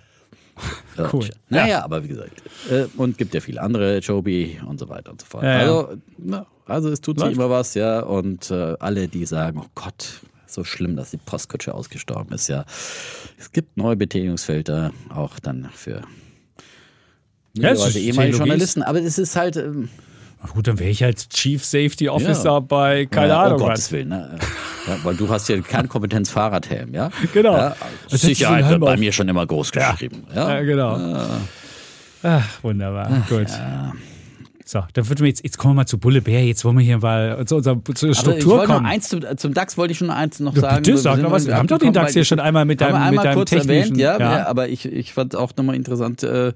[0.98, 1.30] Ja, Cool.
[1.50, 2.32] Naja, aber wie gesagt,
[2.72, 5.44] äh, und gibt ja viele andere, Joby und so weiter und so fort.
[5.44, 5.58] Ja.
[5.60, 8.00] Also, na, also es tut sich immer was, ja.
[8.00, 12.64] Und äh, alle, die sagen, oh Gott, so schlimm, dass die Postkutsche ausgestorben ist, ja.
[13.38, 16.02] Es gibt neue Betätigungsfelder, auch dann für
[17.62, 18.38] Ja, Leute, ehemalige Technologie.
[18.38, 18.84] Journalisten.
[18.84, 19.90] Aber es ist halt, ähm,
[20.44, 22.60] Na Gut, dann wäre ich halt Chief Safety Officer Ja.
[22.60, 23.70] bei, keine ja, Ahnung oh was.
[23.70, 24.38] Gottes Willen, ne?
[24.88, 27.10] Ja, weil du hast ja Kernkompetenz Fahrradhelm, ja?
[27.34, 27.56] Genau.
[27.58, 27.76] Ja,
[28.10, 29.00] Sicherheit wird bei auf?
[29.00, 30.24] mir schon immer groß geschrieben.
[30.34, 31.18] Ja, Ja, genau.
[32.24, 33.26] Ach, wunderbar.
[33.30, 33.48] Gut.
[34.70, 36.46] So, dann würden wir jetzt, jetzt kommen wir mal zu Bulle Bär.
[36.46, 38.86] Jetzt wollen wir hier mal zu unserer zur Struktur wollte noch kommen.
[38.86, 40.84] eins zum, zum DAX wollte ich schon eins noch sagen.
[40.84, 41.48] bitte, sag sind doch was.
[41.48, 43.98] Wir haben doch den DAX hier schon einmal mit deinem- mit deinem kurz technischen- erwähnt,
[43.98, 44.38] ja, ja.
[44.40, 44.48] ja.
[44.48, 46.50] aber ich, ich fand auch nochmal interessant, äh,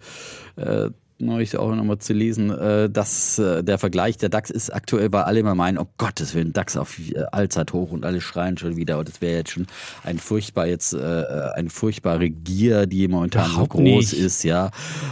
[0.58, 0.90] äh,
[1.22, 5.24] neulich auch nochmal zu lesen, äh, dass äh, der Vergleich der DAX ist aktuell, weil
[5.24, 8.76] alle immer meinen, oh Gottes Willen, DAX auf äh, Allzeit hoch und alle schreien schon
[8.76, 9.68] wieder, und das wäre jetzt schon
[10.04, 14.14] ein furchtbar jetzt, eine furchtbare Gier, die momentan Überhaupt so groß nicht.
[14.14, 14.72] ist, ja.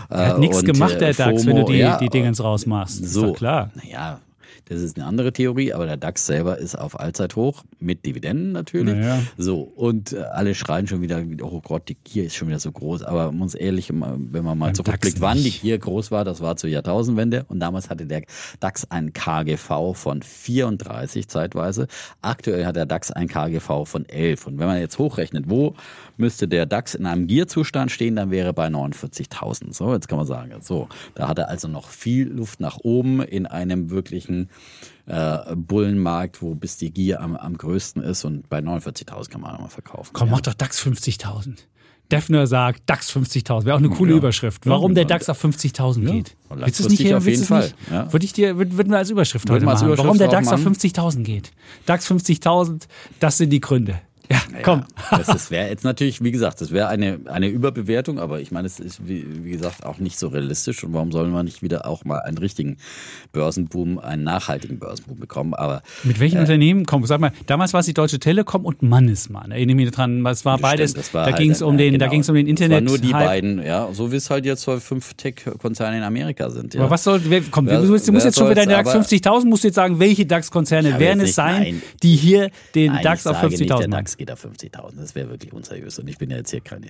[0.10, 3.02] Er hat nichts gemacht, der DAX, wenn du die, ja, die Dingens rausmachst.
[3.02, 3.72] Ist so, klar.
[3.76, 4.20] Naja,
[4.70, 8.96] das ist eine andere Theorie, aber der DAX selber ist auf Allzeithoch mit Dividenden natürlich.
[8.96, 9.20] Naja.
[9.36, 12.72] So, und äh, alle schreien schon wieder, oh Gott, die Gier ist schon wieder so
[12.72, 13.02] groß.
[13.02, 15.50] Aber muss ehrlich, wenn man mal Beim zurückblickt, wann die.
[15.50, 17.46] Gier groß war, das war zur Jahrtausendwende.
[17.48, 18.24] Und damals hatte der
[18.60, 21.88] DAX einen KGV von 34 zeitweise.
[22.22, 24.46] Aktuell hat der DAX einen KGV von 11.
[24.46, 25.74] Und wenn man jetzt hochrechnet, wo
[26.20, 29.74] müsste der DAX in einem Gierzustand stehen, dann wäre er bei 49.000.
[29.74, 33.22] So, jetzt kann man sagen, so, da hat er also noch viel Luft nach oben
[33.22, 34.50] in einem wirklichen
[35.06, 39.56] äh, Bullenmarkt, wo bis die Gier am, am größten ist und bei 49.000 kann man
[39.56, 40.12] auch mal verkaufen.
[40.14, 40.36] Komm, ja.
[40.36, 41.56] mach doch DAX 50.000.
[42.12, 43.66] Defner sagt DAX 50.000.
[43.66, 44.18] Wäre auch eine coole Ja.
[44.18, 44.66] Überschrift.
[44.66, 45.16] Ja, Warum der genau.
[45.16, 46.12] DAX auf 50.000 Ja.
[46.12, 46.36] geht.
[46.50, 47.18] Willst du es nicht hier?
[47.18, 47.44] auf jeden?
[47.44, 48.12] Fall, ja.
[48.12, 49.86] Würde ich dir, würden wir als Überschrift Würden heute machen.
[49.88, 50.74] Überschrift Warum der DAX auf machen?
[50.76, 51.52] 50.000 geht.
[51.86, 52.88] DAX 50.000,
[53.20, 54.02] das sind die Gründe.
[54.32, 54.84] Ja, komm.
[55.12, 58.68] Ja, das wäre jetzt natürlich, wie gesagt, das wäre eine, eine Überbewertung, aber ich meine,
[58.68, 60.84] es ist, wie, wie gesagt, auch nicht so realistisch.
[60.84, 62.78] Und warum sollen wir nicht wieder auch mal einen richtigen
[63.32, 65.54] Börsenboom, einen nachhaltigen Börsenboom bekommen?
[65.54, 66.86] Aber Mit welchen Unternehmen?
[66.86, 69.52] Komm, sag mal, damals war es die Deutsche Telekom und Mannesmann.
[69.52, 70.92] Erinnere mich dran, es war beides.
[70.92, 72.72] Stimmt, das war da halt ging es ein- um den, genau, es um den Internet.
[72.72, 73.26] Das waren nur die Hype.
[73.26, 73.90] beiden, ja.
[73.94, 76.74] So wie es halt jetzt bei fünf Tech-Konzerne in Amerika sind.
[76.74, 76.82] Ja.
[76.82, 79.50] Aber was soll, wer, komm, Wer- du musst, jetzt schon wieder soll's, DAX aber- 50.000,
[79.50, 81.82] musst du jetzt sagen, welche DAX-Konzerne werden es sein, nein.
[82.04, 84.06] die hier den Nein, DAX auf sage nicht, der 50.000 machen.
[84.20, 84.98] Geht auf 50.000.
[85.00, 85.98] Das wäre wirklich unseriös.
[85.98, 86.88] Und ich bin ja jetzt hier keine,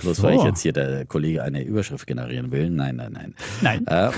[0.00, 0.22] bloß so.
[0.22, 2.70] weil ich jetzt hier der Kollege eine Überschrift generieren will.
[2.70, 3.34] Nein, nein, nein.
[3.60, 3.86] Nein.
[3.86, 4.10] Äh,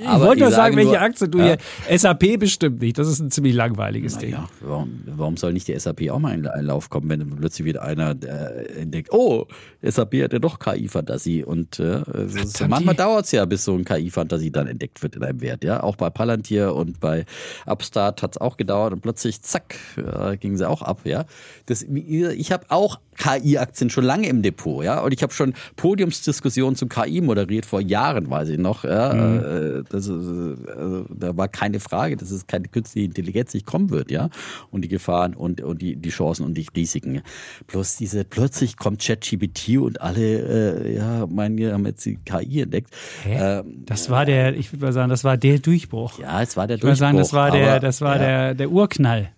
[0.00, 1.56] Ich wollte nur sagen, sage welche Aktie du Ja.
[1.88, 1.98] hier.
[1.98, 2.98] SAP bestimmt nicht.
[2.98, 4.32] Das ist ein ziemlich langweiliges Ding.
[4.32, 7.64] Ja, warum, warum soll nicht die SAP auch mal in einen Lauf kommen, wenn plötzlich
[7.64, 9.46] wieder einer äh, entdeckt, oh,
[9.82, 11.42] SAP hat ja doch KI-Fantasie.
[11.42, 15.24] Und äh, ist, manchmal dauert es ja, bis so ein KI-Fantasie dann entdeckt wird in
[15.24, 15.64] einem Wert.
[15.64, 17.24] Ja, Auch bei Palantir und bei
[17.64, 21.00] Upstart hat es auch gedauert und plötzlich, zack, äh, gingen sie auch ab.
[21.04, 21.24] Ja,
[21.66, 26.76] das, Ich habe auch KI-Aktien schon lange im Depot, ja, und ich habe schon Podiumsdiskussionen
[26.76, 28.84] zu KI moderiert vor Jahren, weiß ich noch.
[28.84, 33.90] Ja, äh, das also, da war keine Frage, dass es keine künstliche Intelligenz nicht kommen
[33.90, 34.28] wird, ja,
[34.70, 37.22] und die Gefahren und, und die, die Chancen und die Risiken.
[37.66, 42.62] Plus diese, plötzlich kommt ChatGPT und alle, äh, ja, meinen, wir haben jetzt die KI
[42.62, 42.90] entdeckt.
[43.26, 46.18] Ähm, Das war der, ich würde mal sagen, das war der Durchbruch.
[46.18, 47.06] ja, es war der ich würde Durchbruch.
[47.06, 49.30] sagen, das war der, das war der, der Urknall.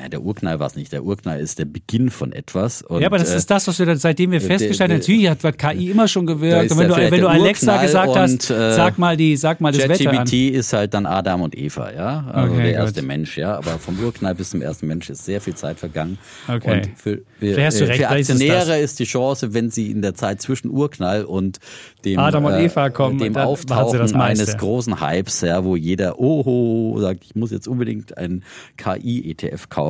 [0.00, 0.92] Ja, der Urknall war es nicht.
[0.92, 2.82] Der Urknall ist der Beginn von etwas.
[2.82, 4.98] Und, ja, aber das äh, ist das, was wir seitdem wir festgestellt haben.
[4.98, 6.66] Natürlich hat, KI immer schon gewirkt.
[6.66, 9.36] ist Und wenn du, wenn du Alexa Urknall gesagt hast, und, äh, sag mal die,
[9.36, 10.26] sag mal das Wetter an.
[10.26, 12.24] Ist halt dann Adam und Eva, ja.
[12.32, 13.08] Also Okay, der erste gut.
[13.08, 13.56] Mensch, ja.
[13.56, 16.18] Aber vom Urknall bis zum ersten Mensch ist sehr viel Zeit vergangen.
[16.48, 16.72] Okay.
[16.72, 18.80] Und für, für, Vielleicht hast du äh, recht, für vielleicht ist es Aktionäre das.
[18.80, 21.58] ist die Chance, wenn sie in der Zeit zwischen Urknall und
[22.04, 26.18] dem, Adam und äh, Eva kommen, dem dann Auftauchen eines großen Hypes, ja, wo jeder,
[26.18, 28.44] oho, sagt, ich muss jetzt unbedingt einen
[28.76, 29.89] KI-ETF kaufen,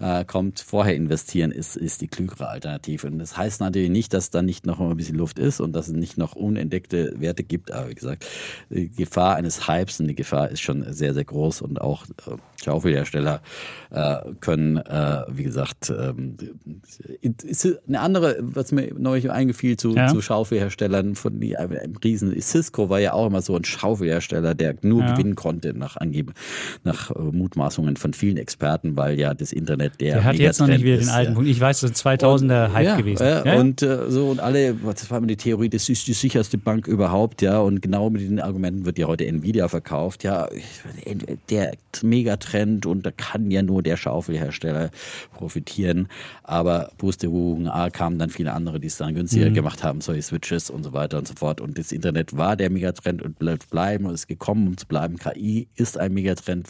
[0.00, 3.06] äh, kommt, vorher investieren, ist, ist die klügere Alternative.
[3.06, 5.88] Und das heißt natürlich nicht, dass da nicht noch ein bisschen Luft ist und dass
[5.88, 7.70] es nicht noch unentdeckte Werte gibt.
[7.72, 8.26] Aber wie gesagt,
[8.70, 12.36] die Gefahr eines Hypes und die Gefahr ist schon sehr, sehr groß und auch äh,
[12.62, 13.42] Schaufelhersteller
[13.90, 16.36] äh, können, äh, wie gesagt, ähm,
[17.20, 20.08] ist eine andere, was mir neulich eingefiel zu, Ja.
[20.08, 22.38] zu Schaufelherstellern von die äh, im Riesen.
[22.40, 25.12] Cisco war ja auch immer so ein Schaufelhersteller, der nur Ja.
[25.12, 26.32] gewinnen konnte nach Angeben,
[26.84, 30.66] nach äh, Mutmaßungen von vielen Experten, weil ja das Internet der Der hat jetzt noch
[30.66, 31.48] nicht wieder den alten Punkt.
[31.48, 33.24] Ich weiß, das ist 2000er Hype ja, gewesen.
[33.24, 33.60] Ja, Ja.
[33.60, 36.86] Und äh, so und alle, das war immer die Theorie, das ist die sicherste Bank
[36.86, 37.58] überhaupt, ja.
[37.58, 40.24] Und genau mit den Argumenten wird ja heute Nvidia verkauft.
[40.24, 40.48] Ja,
[41.50, 44.90] der Megatrend und da kann ja nur der Schaufelhersteller
[45.34, 46.08] profitieren.
[46.42, 49.16] Aber Pustekuchen, A kamen dann viele andere, die es dann Mhm.
[49.16, 51.60] günstiger gemacht haben, solche Switches und so weiter und so fort.
[51.60, 55.16] Und das Internet war der Megatrend und bleibt bleiben und ist gekommen, um zu bleiben.
[55.16, 56.68] KI ist ein Megatrend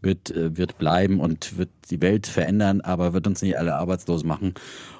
[0.00, 4.24] wird, äh, wird bleiben und wird die Welt verändern, aber wird uns nicht alle arbeitslos
[4.24, 4.54] machen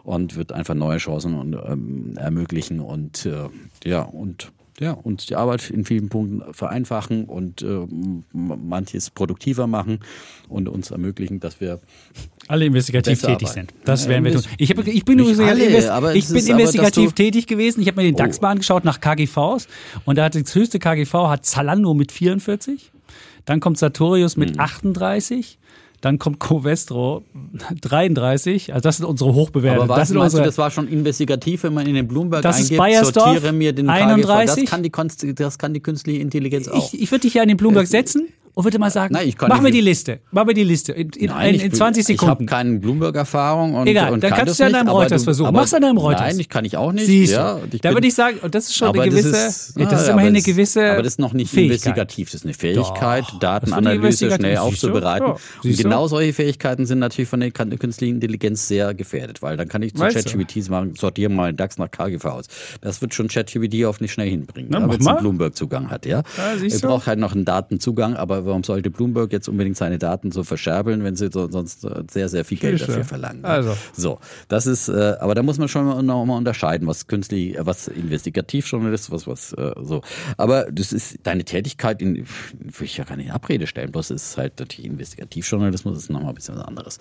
[0.05, 3.49] und wird einfach neue Chancen und, ähm, ermöglichen und äh,
[3.89, 7.81] ja und ja, und die Arbeit in vielen Punkten vereinfachen und äh,
[8.33, 9.99] manches produktiver machen
[10.49, 11.81] und uns ermöglichen, dass wir
[12.47, 13.53] alle investigativ tätig arbeiten.
[13.71, 13.75] sind.
[13.85, 14.43] Das Ja, werden wir tun.
[14.57, 17.81] Ich, hab, ich bin, übrigens- alle, invest- aber ich bin aber, investigativ du- tätig gewesen.
[17.81, 18.43] Ich habe mir den DAX Oh.
[18.43, 19.67] mal angeschaut nach KGVs
[20.05, 22.93] und da hat das höchste KGV hat Zalando mit 44,
[23.49, 24.61] dann kommt Sartorius mit Hm.
[24.61, 25.59] 38.
[26.01, 27.25] Dann kommt Covestro
[27.81, 29.83] 33, also das sind unsere Hochbewerteten.
[29.83, 32.07] aber das was sind meinst du, unsere, das war schon investigativ, wenn man in den
[32.07, 34.01] Bloomberg Das ist eingibt, Bayersdorf, sortiere mir den KGV.
[34.03, 34.65] 31.
[34.65, 36.93] Das kann die, das kann die künstliche Intelligenz auch.
[36.93, 38.29] ich, ich würde dich ja in den Bloomberg setzen
[38.59, 41.27] und würde mal sagen, Nein, mach mir die Liste, mach mir die Liste in, in,
[41.31, 42.47] Nein, in, in 20 Ich habe Sekunden.
[42.47, 45.55] keine Bloomberg-Erfahrung und, Egal, und dann kann kannst du ja an deinem Reuters versuchen.
[45.55, 46.23] Mach's an deinem Reuters.
[46.23, 47.07] Nein, ich kann ich auch nicht.
[47.07, 47.69] Siehst ja, du.
[47.71, 50.09] ich da würde ich sagen, und das ist schon eine gewisse, das ist, das ist
[50.09, 51.71] immerhin aber eine das- gewisse Aber das ist noch nicht Fähigkeit.
[51.77, 55.29] investigativ, das ist eine Fähigkeit, Doch, Datenanalyse schnell aufzubereiten.
[55.29, 59.69] Ja, und genau solche Fähigkeiten sind natürlich von der künstlichen Intelligenz sehr gefährdet, weil dann
[59.69, 60.01] kann ich zu.
[60.03, 62.47] ChatGPT sagen, sortiere mal DAX nach KGV aus.
[62.81, 65.19] Das wird schon ChatGPT auf nicht schnell hinbringen, ja, wenn es einen.
[65.19, 66.07] Bloomberg-Zugang hat.
[66.07, 66.23] Ja?
[66.37, 70.33] Ja, er braucht halt noch einen Datenzugang, aber warum sollte Bloomberg jetzt unbedingt seine Daten
[70.33, 73.45] so verscherbeln, wenn sie so, sonst äh, sehr, sehr viel Geld dafür verlangen?
[73.45, 73.77] Also.
[73.95, 74.19] So,
[74.49, 77.65] das ist, äh, aber da muss man schon mal, noch mal unterscheiden, was künstlich, äh,
[77.65, 80.03] was Investigativjournalist, was, was äh, so.
[80.37, 84.11] Aber das ist deine Tätigkeit, in, will ich ja gar nicht in Abrede stellen, bloß
[84.11, 86.99] ist halt natürlich Investigativjournalismus, ist nochmal ein bisschen was anderes.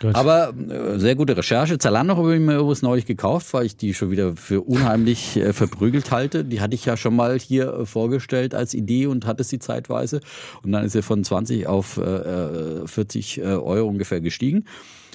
[0.00, 0.14] Gut.
[0.14, 1.78] Aber äh, sehr gute Recherche.
[1.78, 5.52] Zalando habe ich mir übrigens neulich gekauft, weil ich die schon wieder für unheimlich äh,
[5.52, 6.44] verprügelt halte.
[6.44, 10.20] Die hatte ich ja schon mal hier äh, vorgestellt als Idee und hatte sie zeitweise.
[10.62, 14.64] Und dann ist sie von 20 auf äh, äh, 40 äh, Euro ungefähr gestiegen.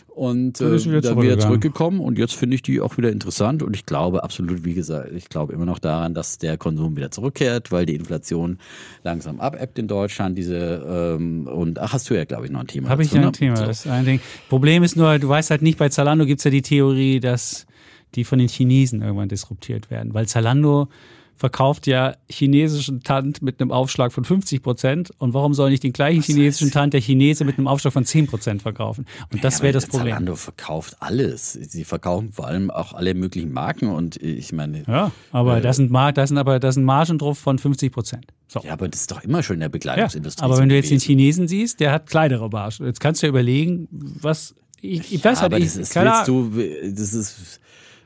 [0.07, 1.39] Und Dann äh, wieder dann wieder zurückgegangen.
[1.39, 5.11] zurückgekommen und jetzt finde ich die auch wieder interessant und ich glaube absolut, wie gesagt,
[5.11, 8.59] ich glaube immer noch daran, dass der Konsum wieder zurückkehrt, weil die Inflation
[9.03, 10.37] langsam abebbt in Deutschland.
[10.37, 12.89] Diese ähm, und ach, hast du ja glaube ich noch ein Thema.
[12.89, 13.27] Habe ich ja ne?
[13.27, 13.57] ein Thema.
[13.57, 13.65] So.
[13.65, 14.19] Das ist ein Ding.
[14.49, 17.65] Problem ist nur, du weißt halt nicht, bei Zalando gibt's ja die Theorie, dass
[18.13, 20.13] die von den Chinesen irgendwann disruptiert werden.
[20.13, 20.89] Weil Zalando
[21.35, 25.11] verkauft ja chinesischen Tand mit einem Aufschlag von 50 Prozent.
[25.17, 28.27] Und warum soll nicht den gleichen chinesischen Tand der Chinese mit einem Aufschlag von 10
[28.27, 29.05] Prozent verkaufen?
[29.31, 30.13] Und das Ja, wäre aber das Problem.
[30.13, 31.53] Zalando verkauft alles.
[31.53, 35.77] Sie verkaufen vor allem auch alle möglichen Marken und ich meine, Ja, aber Äh, das
[35.77, 38.25] sind, Mar das sind aber das sind Margen drauf von 50 Prozent.
[38.47, 38.59] So.
[38.63, 40.43] ja, aber das ist doch immer schon in der Ja, Bekleidungsindustrie.
[40.43, 40.99] aber so wenn du jetzt den.
[40.99, 42.85] Chinesen siehst, der hat kleinere Margen.
[42.85, 45.95] Jetzt kannst du ja überlegen, was ich, ich weiß ja, halt aber ich, das ist,
[45.95, 46.51] willst du,
[46.93, 47.59] das ist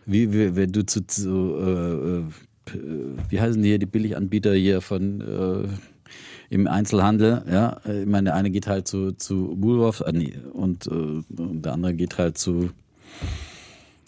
[0.05, 2.23] wie, wie wenn du zu, zu äh, äh,
[3.29, 5.67] wie heißen die hier, die Billiganbieter hier von äh,
[6.49, 10.87] im Einzelhandel, ja, ich meine, der eine geht halt zu, zu Woolworths äh, nee, und,
[10.87, 12.69] äh, und der andere geht halt zu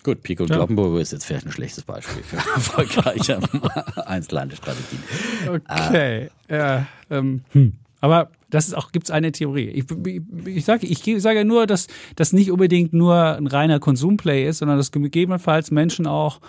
[0.03, 0.55] Gut, Pico und Ja.
[0.55, 3.39] Kloppenburg ist jetzt vielleicht ein schlechtes Beispiel für erfolgreiche
[4.07, 5.03] Einzelhandelsstrategien.
[5.47, 6.29] Okay.
[6.49, 7.73] Ja, ähm, hm.
[8.01, 9.67] Aber das ist auch, gibt's eine Theorie.
[9.67, 13.79] Ich, ich, ich sage ich sage ja nur, dass das nicht unbedingt nur ein reiner
[13.79, 16.39] Konsumplay ist, sondern dass gegebenenfalls Menschen auch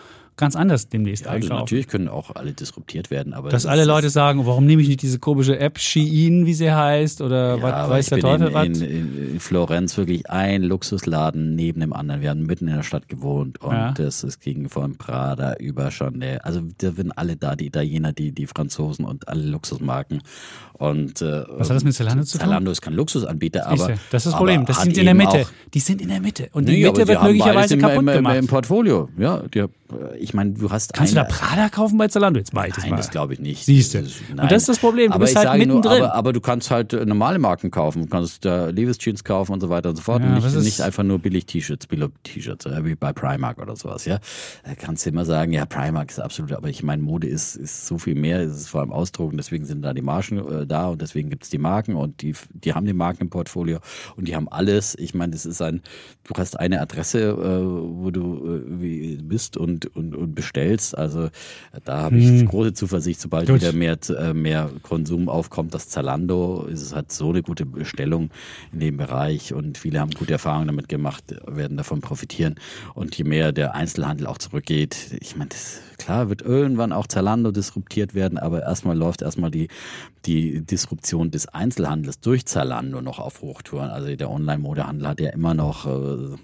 [0.41, 1.61] ganz anders demnächst Ja, also einkaufen.
[1.61, 4.89] natürlich können auch alle disruptiert werden, aber Dass das alle Leute sagen, warum nehme ich
[4.89, 8.55] nicht diese komische App Shein, wie sie heißt, oder Ja, was weiß der Teufel in,
[8.55, 8.67] was?
[8.67, 12.23] in, in, in Florenz wirklich ein Luxusladen neben dem anderen.
[12.23, 13.93] Wir haben mitten in der Stadt gewohnt und Ja.
[13.93, 16.39] das ist gegen von Prada über Chanel.
[16.39, 20.23] Also da sind alle da, die Italiener, die, die Franzosen und alle Luxusmarken.
[20.73, 22.47] Und, äh, Was hat das mit Zalando zu tun?
[22.49, 24.65] Zalando ist kein Luxusanbieter, aber das ist das Problem.
[24.65, 25.45] Das sind in der Mitte.
[25.75, 26.49] Die sind in der Mitte.
[26.53, 28.37] Und die Nee, Mitte wird möglicherweise im, kaputt im, gemacht.
[28.37, 29.43] Im Portfolio, ja.
[29.55, 29.67] Die,
[30.19, 32.39] ich meine, du hast Kannst du eine, da Prada kaufen bei Zalando?
[32.39, 32.97] Jetzt ich das Nein, mal.
[32.97, 33.65] das glaube ich nicht.
[33.65, 33.99] Siehst du.
[34.03, 35.09] Das ist- Und das ist das Problem.
[35.09, 36.03] Du aber bist ich halt sage nur, mittendrin.
[36.05, 38.03] Aber, aber du kannst halt äh, normale Marken kaufen.
[38.03, 40.23] Du kannst da Levi's Jeans kaufen und so weiter und so fort.
[40.23, 43.77] Ja, und nicht, nicht einfach nur billig T-Shirts, billig T-Shirts, äh, wie bei Primark oder
[43.77, 44.19] sowas, ja.
[44.65, 47.87] Da kannst du immer sagen, ja, Primark ist absolut, aber ich meine, Mode ist, ist
[47.87, 50.89] so viel mehr, es ist vor allem Ausdrucken, deswegen sind da die Margen äh, da
[50.89, 53.79] und deswegen gibt es die Marken und die, die haben die Marken im Portfolio
[54.17, 54.95] und die haben alles.
[54.99, 55.83] Ich meine, das ist ein,
[56.25, 60.97] du hast eine Adresse, äh, wo du äh, bist und, und, und bestellst.
[60.97, 61.31] Also
[61.85, 63.61] da habe ich große Zuversicht, sobald Gut.
[63.61, 68.31] wieder mehr, äh, mehr Konsum aufkommt, das Zalando ist, es hat so eine gute Bestellung
[68.73, 72.57] in dem Bereich und viele haben gute Erfahrungen damit gemacht, werden davon profitieren.
[72.95, 77.51] Und je mehr der Einzelhandel auch zurückgeht, ich meine, das, klar wird irgendwann auch Zalando
[77.53, 79.69] disruptiert werden, aber erstmal läuft erstmal die,
[80.27, 83.91] die Disruption des Einzelhandels durch Zalando noch auf Hochtouren.
[83.91, 86.37] Also der Online-Modehandel hat ja immer noch äh,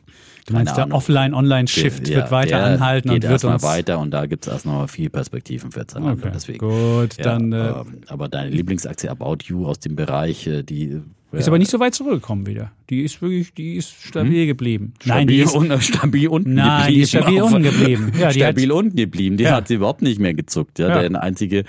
[0.46, 3.62] Du meinst, der Offline-Online-Shift ja, wird weiter der anhalten geht und wird erstmal uns.
[3.64, 6.20] weiter und da gibt es erst noch viel Perspektiven für Zalando.
[6.20, 6.59] Okay, Deswegen.
[6.59, 11.02] gut, Ja, dann äh, aber, aber deine Lieblingsaktie About You aus dem Bereich, äh, die
[11.32, 12.70] ist aber nicht so weit zurückgekommen wieder.
[12.91, 14.93] Die ist wirklich, die ist stabil geblieben.
[15.05, 16.95] Nein, stabil, die ist, un, stabil unten Nein, geblieben.
[16.95, 18.12] die ist stabil unten geblieben.
[18.18, 19.37] Ja, die stabil hat- unten geblieben.
[19.37, 19.57] Die Ja.
[19.57, 20.78] hat sie überhaupt nicht mehr gezuckt.
[20.78, 20.95] Ja, Ja.
[21.03, 21.64] Deine einzige äh,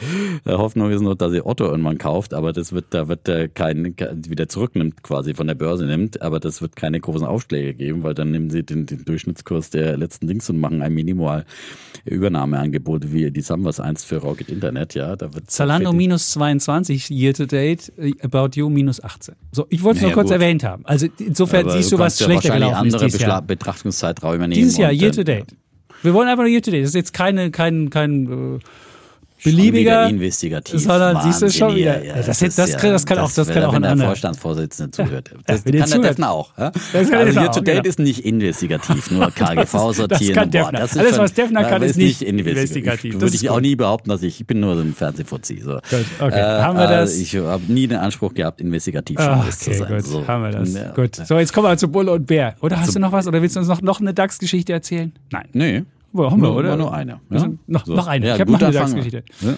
[0.45, 3.95] Hoffnung ist nur, dass sie Otto irgendwann kauft, aber das wird, da wird er keinen
[3.95, 8.03] kein, wieder zurücknimmt, quasi von der Börse nimmt, aber das wird keine großen Aufschläge geben,
[8.03, 11.45] weil dann nehmen sie den, den Durchschnittskurs der letzten Dings und machen ein Minimal
[12.05, 15.15] Übernahmeangebot, wie die Summers 1 für Rocket Internet, ja.
[15.15, 19.35] Da wird Zalando minus 22 year to date, äh, About You minus 18.
[19.51, 20.33] So, ich wollte es nur Naja, kurz gut.
[20.41, 20.85] erwähnt haben.
[20.85, 23.39] Also insofern Aber siehst du, was kannst ja schlechter gelaufen ist andere dieses Jahr.
[23.41, 24.53] Beschla- Betrachtungszeiträume nehmen.
[24.53, 25.45] Dieses Jahr, year dann- to date.
[26.03, 26.83] Wir wollen einfach nur year to date.
[26.83, 28.59] Das ist jetzt keine, kein, kein äh,
[29.43, 30.09] beliebiger.
[30.09, 30.79] investigativ.
[30.81, 32.03] Sondern siehst du schon wieder.
[32.03, 33.91] ja, Ja, das jetzt- das kann- das kann auch- das kann auch wenn ein der
[33.91, 34.07] anderer.
[34.09, 35.29] Vorstandsvorsitzende zuhört.
[35.31, 36.11] Ja, Das kann der.
[36.11, 36.57] Defner auch.
[36.57, 36.71] Ja?
[36.71, 37.89] Das kann Also Defner Year to Date genau.
[37.89, 40.33] ist nicht investigativ, nur KGV sortieren.
[40.35, 40.79] kann und boah, Defner.
[40.79, 43.13] das ist Alles, schon- was Defner ja, kann, ist nicht investigativ.
[43.13, 45.61] Das Würde ich auch nie behaupten, dass ich, ich bin nur so ein Fernsehfuzzi.
[45.63, 45.73] So.
[45.73, 46.41] Gut, okay.
[46.41, 47.15] Haben wir das?
[47.17, 49.95] äh, Ich habe nie den Anspruch gehabt, investigativ Ah, Journalist zu okay, sein.
[49.95, 50.05] gut.
[50.05, 50.27] So.
[50.27, 50.73] Haben wir das.
[50.73, 50.91] Ja.
[50.93, 51.15] Gut.
[51.15, 52.55] So, jetzt kommen wir zu Bulle und Bär.
[52.61, 53.27] Oder hast du noch was?
[53.27, 55.11] Oder willst du uns noch, noch eine DAX-Geschichte erzählen?
[55.31, 55.45] Nein.
[55.53, 55.83] Nee.
[56.13, 56.75] Wo haben wir, oder?
[56.77, 57.19] Nur eine.
[57.29, 58.27] Also noch- noch eine.
[58.27, 58.81] Ja, Ich hab noch eine Fang.
[58.93, 59.23] DAX-Geschichte.
[59.41, 59.53] Ja.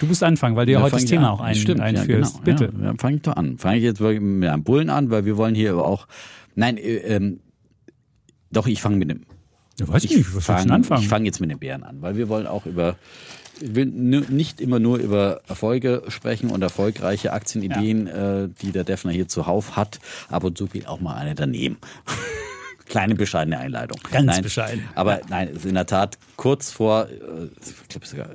[0.00, 1.34] Du musst anfangen, weil du ja, heute das fang Thema an.
[1.34, 2.36] auch ein, Stimmt, einführst.
[2.36, 2.58] Ja, genau.
[2.60, 2.72] Bitte.
[2.78, 3.58] Ja, dann fange ich doch an.
[3.58, 6.06] Fange ich jetzt wirklich mit einem Bullen an, weil wir wollen hier auch.
[6.54, 7.40] Nein, äh, ähm,
[8.52, 9.22] doch, ich fange mit dem.
[9.80, 11.02] Ja, weiß ich nicht, was willst du fang- anfangen?
[11.02, 12.96] Ich fange jetzt mit den Bären an, weil wir wollen auch über.
[13.60, 19.10] Ich will nicht immer nur über Erfolge sprechen und erfolgreiche Aktienideen, äh, die der Defner
[19.10, 19.98] hier zuhauf hat.
[20.30, 21.76] Ab und zu geht auch mal eine daneben.
[22.88, 24.00] Kleine bescheidene Einleitung.
[24.10, 24.84] Ganz nein, bescheiden.
[24.94, 28.30] Aber nein, ist in der Tat kurz vor, äh, ich glaube sogar,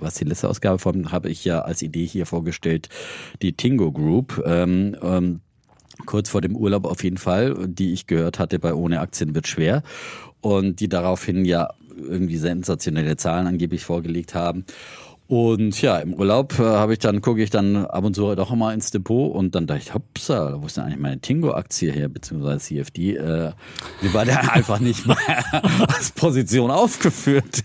[0.00, 2.88] was die letzte Ausgabe von, habe ich ja als Idee hier vorgestellt,
[3.42, 4.42] die Tingo Group.
[4.44, 5.40] Ähm, ähm,
[6.06, 9.46] kurz vor dem Urlaub auf jeden Fall, die ich gehört hatte bei Ohne Aktien wird
[9.46, 9.82] schwer
[10.40, 14.64] und die daraufhin ja irgendwie sensationelle Zahlen angeblich vorgelegt haben.
[15.26, 18.54] Und ja, im Urlaub äh, habe ich dann, gucke ich dann ab und zu doch
[18.54, 22.08] mal ins Depot und dann dachte ich, hopsa, wo ist denn eigentlich meine Tingo-Aktie her,
[22.08, 23.16] beziehungsweise CFD?
[23.16, 23.52] Äh,
[24.02, 25.16] die war da einfach nicht mehr
[25.88, 27.62] als Position aufgeführt.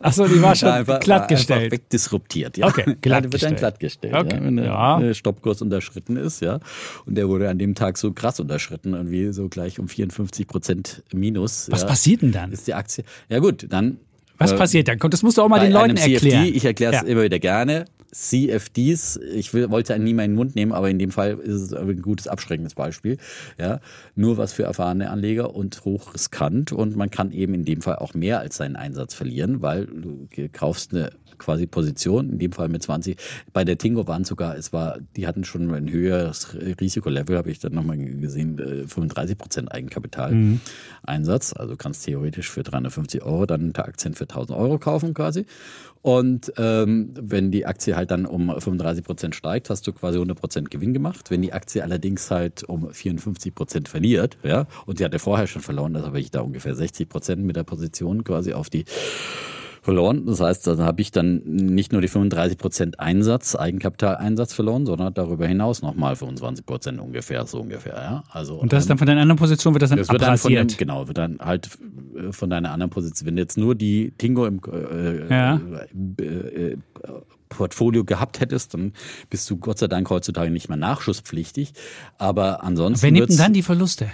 [0.00, 1.62] Achso, die war schon Einfach- glattgestellt.
[1.64, 2.66] Einfach wegdisruptiert, ja.
[2.66, 3.52] Okay, Ja, die wird glattgestellt.
[3.52, 4.14] dann glattgestellt.
[4.14, 5.14] Okay, Ja, wenn der ja.
[5.14, 6.60] Stoppkurs unterschritten ist, ja.
[7.06, 11.02] Und der wurde an dem Tag so krass unterschritten, irgendwie so gleich um 54 Prozent
[11.14, 11.70] Minus.
[11.70, 12.52] Was ja, passiert denn dann?
[12.52, 13.04] Ist die Aktie.
[13.30, 13.96] Ja gut, dann.
[14.38, 14.98] Was äh, passiert dann?
[14.98, 16.44] Das musst du auch mal den Leuten CFD, erklären.
[16.54, 17.06] ich erkläre es Ja.
[17.06, 17.84] immer wieder gerne.
[18.10, 21.38] CFDs, ich will, wollte einen nie mal in den Mund nehmen, aber in dem Fall
[21.38, 23.18] ist es ein gutes abschreckendes Beispiel.
[23.58, 23.80] Ja,
[24.14, 28.14] nur was für erfahrene Anleger und hochriskant und man kann eben in dem Fall auch
[28.14, 32.82] mehr als seinen Einsatz verlieren, weil du kaufst eine quasi Position, in dem Fall mit
[32.82, 33.16] 20.
[33.52, 37.58] Bei der Tingo waren sogar, es war, die hatten schon ein höheres Risikolevel, habe ich
[37.58, 40.58] dann nochmal gesehen, äh, 35 Prozent Eigenkapital
[41.02, 41.52] Einsatz.
[41.52, 45.46] Also kannst theoretisch für 350 Euro dann Aktien für 1000 Euro kaufen quasi.
[46.02, 50.38] Und ähm, wenn die Aktie halt dann um 35 Prozent steigt, hast du quasi 100
[50.38, 51.30] Prozent Gewinn gemacht.
[51.30, 55.62] Wenn die Aktie allerdings halt um 54 Prozent verliert, ja, und sie hatte vorher schon
[55.62, 58.84] verloren, also habe ich da ungefähr 60 Prozent mit der Position quasi auf die
[59.82, 60.26] verloren.
[60.26, 65.14] Das heißt, da habe ich dann nicht nur die 35 Prozent Einsatz, Eigenkapitaleinsatz verloren, sondern
[65.14, 67.94] darüber hinaus nochmal 25 Prozent ungefähr, so ungefähr.
[67.94, 68.24] Ja?
[68.30, 70.38] Also, und das ist dann von deiner anderen Position, wird das dann das wird dann
[70.38, 71.68] von dem, Genau, wird dann halt
[72.16, 73.26] äh, von deiner anderen Position.
[73.26, 75.60] Wenn du jetzt nur die Tingo im äh, ja.
[76.20, 76.76] äh, äh,
[77.48, 78.92] Portfolio gehabt hättest, dann
[79.30, 81.72] bist du Gott sei Dank heutzutage nicht mehr nachschusspflichtig.
[82.18, 83.02] Aber ansonsten.
[83.02, 84.10] Wer nimmt denn dann die Verluste?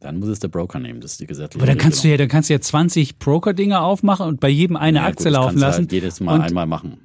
[0.00, 2.16] Dann muss es der Broker nehmen, das ist die gesetzliche Aber dann kannst Regelung.
[2.16, 5.26] du ja, dann kannst du ja 20 Broker-Dinge aufmachen und bei jedem eine ja, Aktie
[5.26, 5.82] gut, laufen lassen.
[5.82, 6.98] Halt jedes Mal einmal machen.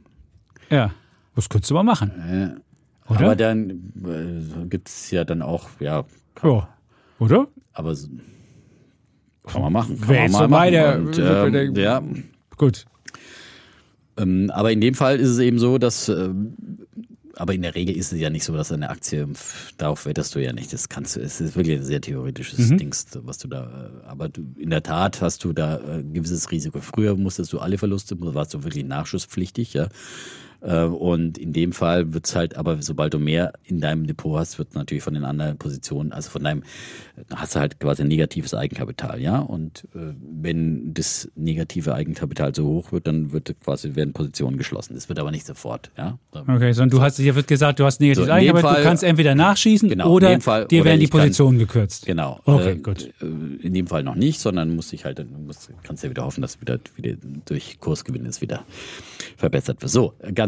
[0.70, 0.92] Ja,
[1.36, 2.12] das könntest du mal machen.
[2.12, 3.26] Äh, oder?
[3.26, 3.70] Aber dann
[4.04, 6.06] äh, gibt es ja dann auch, ja.
[6.36, 6.70] Kann, ja.
[7.20, 7.48] Oder?
[7.74, 7.94] Aber
[9.46, 10.00] kann man machen.
[10.00, 11.08] Kann Wer man mal machen.
[11.08, 12.02] Und, ähm, ja.
[12.58, 12.86] Gut.
[14.18, 16.56] Ähm, aber in dem Fall ist es eben so, dass ähm,
[17.36, 19.28] aber in der Regel ist es ja nicht so, dass eine Aktie,
[19.78, 20.72] darauf wettest du ja nicht.
[20.74, 22.78] Das kannst du, es ist wirklich ein sehr theoretisches mhm.
[22.78, 26.14] Ding, was du da, äh, aber du, in der Tat hast du da ein äh,
[26.14, 26.80] gewisses Risiko.
[26.82, 29.88] Früher musstest du alle Verluste, warst du wirklich nachschusspflichtig, ja.
[30.62, 34.38] Äh, und in dem Fall wird es halt, aber sobald du mehr in deinem Depot
[34.38, 36.64] hast, wird natürlich von den anderen Positionen, also von deinem,
[37.34, 39.40] hast du halt quasi ein negatives Eigenkapital, ja.
[39.40, 44.96] Und äh, wenn das negative Eigenkapital so hoch wird, dann wird quasi werden Positionen geschlossen.
[44.96, 46.18] Das wird aber nicht sofort, ja.
[46.32, 49.04] Okay, sondern du hast, hier wird gesagt, du hast negatives so, Eigenkapital, Fall, du kannst
[49.04, 52.06] entweder nachschießen genau, oder Fall, dir oder werden die Positionen kann, gekürzt.
[52.06, 52.40] Genau.
[52.46, 53.10] Okay, äh, gut.
[53.22, 56.42] In dem Fall noch nicht, sondern musst dich halt, du musst, kannst ja wieder hoffen,
[56.42, 58.66] dass wieder, wieder durch Kursgewinn ist wieder
[59.38, 59.92] verbessert wird.
[59.92, 60.45] So, ganz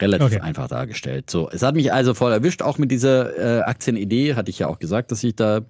[0.00, 0.40] relativ okay.
[0.40, 1.30] einfach dargestellt.
[1.30, 4.68] So, es hat mich also voll erwischt, auch mit dieser äh, Aktienidee, hatte ich ja
[4.68, 5.62] auch gesagt, dass ich da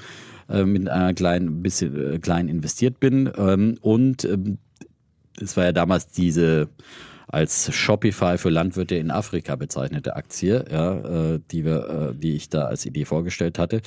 [0.48, 3.30] äh, mit einer kleinen bisschen äh, klein investiert bin.
[3.36, 4.58] Ähm, und ähm,
[5.40, 6.68] es war ja damals diese
[7.32, 12.50] als Shopify für Landwirte in Afrika bezeichnete Aktie, ja, äh, die wir, äh, die ich
[12.50, 13.80] da als Idee vorgestellt hatte.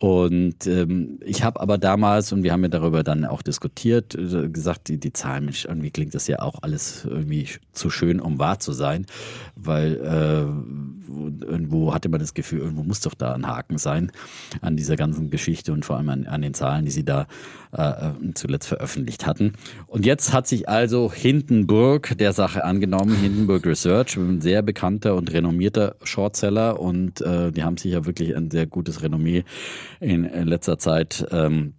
[0.00, 4.48] Und ähm, ich habe aber damals, und wir haben ja darüber dann auch diskutiert, äh,
[4.48, 8.38] gesagt, die, die Zahlen, Mensch, irgendwie klingt das ja auch alles irgendwie zu schön, um
[8.38, 9.06] wahr zu sein,
[9.56, 14.10] weil äh, irgendwo hatte man das Gefühl, irgendwo muss doch da ein Haken sein
[14.62, 17.26] an dieser ganzen Geschichte und vor allem an, an den Zahlen, die sie da
[17.72, 19.52] äh, zuletzt veröffentlicht hatten.
[19.86, 25.30] Und jetzt hat sich also Hindenburg der Sache angenommen, Hindenburg Research, ein sehr bekannter und
[25.30, 29.44] renommierter Shortseller und äh, die haben sich ja wirklich ein sehr gutes Renommee
[30.00, 31.74] in letzter Zeit ähm,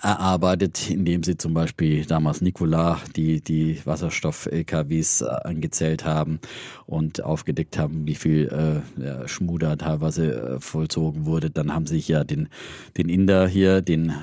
[0.00, 6.40] erarbeitet, indem sie zum Beispiel damals Nikola die, die Wasserstoff-LKWs äh, angezählt haben
[6.86, 11.50] und aufgedeckt haben, wie viel äh, Schmuder teilweise äh, vollzogen wurde.
[11.50, 12.48] Dann haben sie sich ja den,
[12.96, 14.14] den Inder hier, den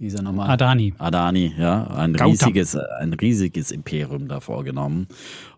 [0.00, 0.48] wie ist er nochmal?
[0.48, 0.94] Adani.
[0.96, 1.86] Adani, ja.
[1.88, 5.08] Ein riesiges, ein riesiges Imperium da vorgenommen.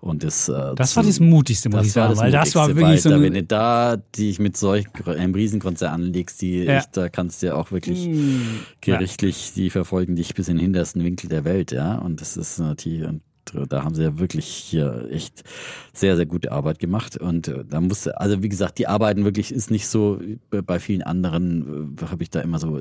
[0.00, 3.10] Und das, äh, das war das Mutigste, muss ich sagen, weil das war wirklich so.
[3.10, 6.78] Da, wenn du da dich mit solch einem Riesenkonzern anlegst, die ja.
[6.78, 8.40] echt, da kannst du ja auch wirklich mm.
[8.80, 11.94] gerichtlich, die verfolgen dich bis in den hintersten Winkel der Welt, ja.
[11.98, 15.44] Und das ist natürlich, und da haben sie ja wirklich hier echt
[15.92, 17.16] sehr, sehr gute Arbeit gemacht.
[17.16, 20.20] Und äh, da musste, also wie gesagt, die Arbeiten wirklich ist nicht so,
[20.50, 22.80] bei vielen anderen äh, habe ich da immer so,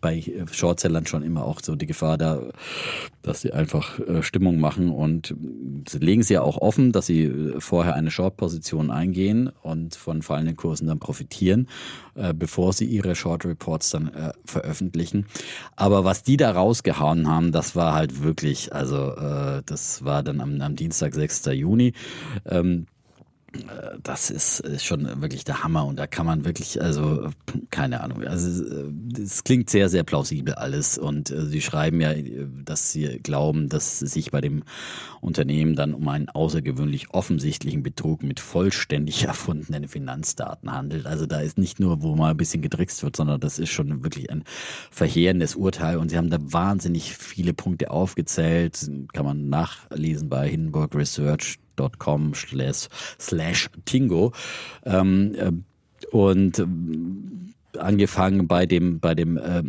[0.00, 2.42] bei Shortsellern schon immer auch so die Gefahr da,
[3.22, 5.34] dass sie einfach äh, Stimmung machen und
[5.88, 10.56] sie legen sie ja auch offen, dass sie vorher eine Short-Position eingehen und von fallenden
[10.56, 11.68] Kursen dann profitieren,
[12.34, 14.10] bevor sie ihre Short Reports dann
[14.44, 15.26] veröffentlichen.
[15.76, 19.14] Aber was die da rausgehauen haben, das war halt wirklich, also
[19.64, 21.46] das war dann am, am Dienstag, 6.
[21.46, 21.92] Juni.
[22.46, 22.97] Ähm, äh,
[24.02, 27.30] das ist, ist schon wirklich der Hammer und da kann man wirklich, also
[27.70, 28.62] keine Ahnung, also
[29.18, 32.12] es klingt sehr, sehr plausibel alles und äh, sie schreiben ja,
[32.64, 34.64] dass sie glauben, dass es sich bei dem
[35.22, 41.06] Unternehmen dann um einen außergewöhnlich offensichtlichen Betrug mit vollständig erfundenen Finanzdaten handelt.
[41.06, 44.04] Also da ist nicht nur, wo mal ein bisschen gedrickst wird, sondern das ist schon
[44.04, 44.44] wirklich ein
[44.90, 50.94] verheerendes Urteil und sie haben da wahnsinnig viele Punkte aufgezählt, kann man nachlesen bei Hindenburg
[50.94, 52.34] Research facebook.com
[53.18, 54.32] slash Tingo.
[54.84, 55.52] Ähm, äh,
[56.10, 56.64] und
[57.76, 59.62] angefangen bei dem bei dem äh,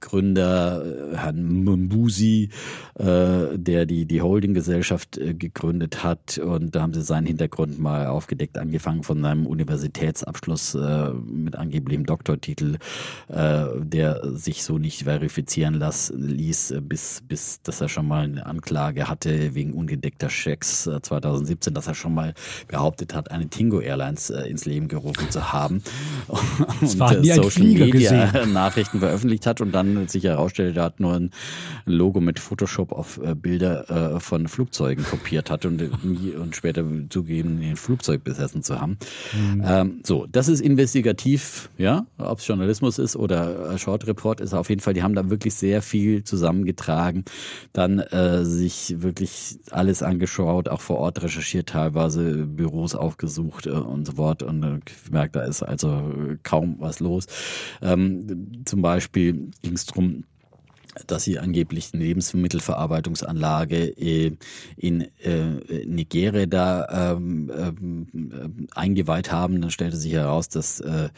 [0.00, 2.50] Gründer äh, Herrn Mbusi,
[2.98, 8.06] äh, der die die Holdinggesellschaft äh, gegründet hat und da haben sie seinen Hintergrund mal
[8.06, 12.78] aufgedeckt, angefangen von seinem Universitätsabschluss äh, mit angeblichem Doktortitel,
[13.28, 18.46] äh, der sich so nicht verifizieren las, ließ, bis bis dass er schon mal eine
[18.46, 22.34] Anklage hatte wegen ungedeckter Schecks 2017, dass er schon mal
[22.68, 25.82] behauptet hat, eine Tingo Airlines ins Leben gerufen zu haben.
[26.80, 31.00] Das war nie eine Social Media Nachrichten veröffentlicht hat und dann sich herausstellte, er hat
[31.00, 31.30] nur ein
[31.86, 37.60] Logo mit Photoshop auf äh, Bilder äh, von Flugzeugen kopiert hat und, und später zugeben,
[37.62, 38.98] ein Flugzeug besessen zu haben.
[39.32, 39.62] Mhm.
[39.66, 44.68] Ähm, so, das ist investigativ, ja, ob es Journalismus ist oder Short Report ist auf
[44.68, 47.24] jeden Fall, die haben da wirklich sehr viel zusammengetragen,
[47.72, 54.06] dann äh, sich wirklich alles angeschaut, auch vor Ort recherchiert, teilweise Büros aufgesucht äh, und
[54.06, 57.26] so fort und äh, gemerkt, da ist also kaum was los.
[57.82, 60.24] Ähm, zum Beispiel ging es darum,
[61.06, 64.36] dass sie angeblich eine Lebensmittelverarbeitungsanlage äh,
[64.76, 69.60] in äh, Nigeria da ähm, äh, eingeweiht haben.
[69.60, 71.08] Dann stellte sich heraus, dass äh,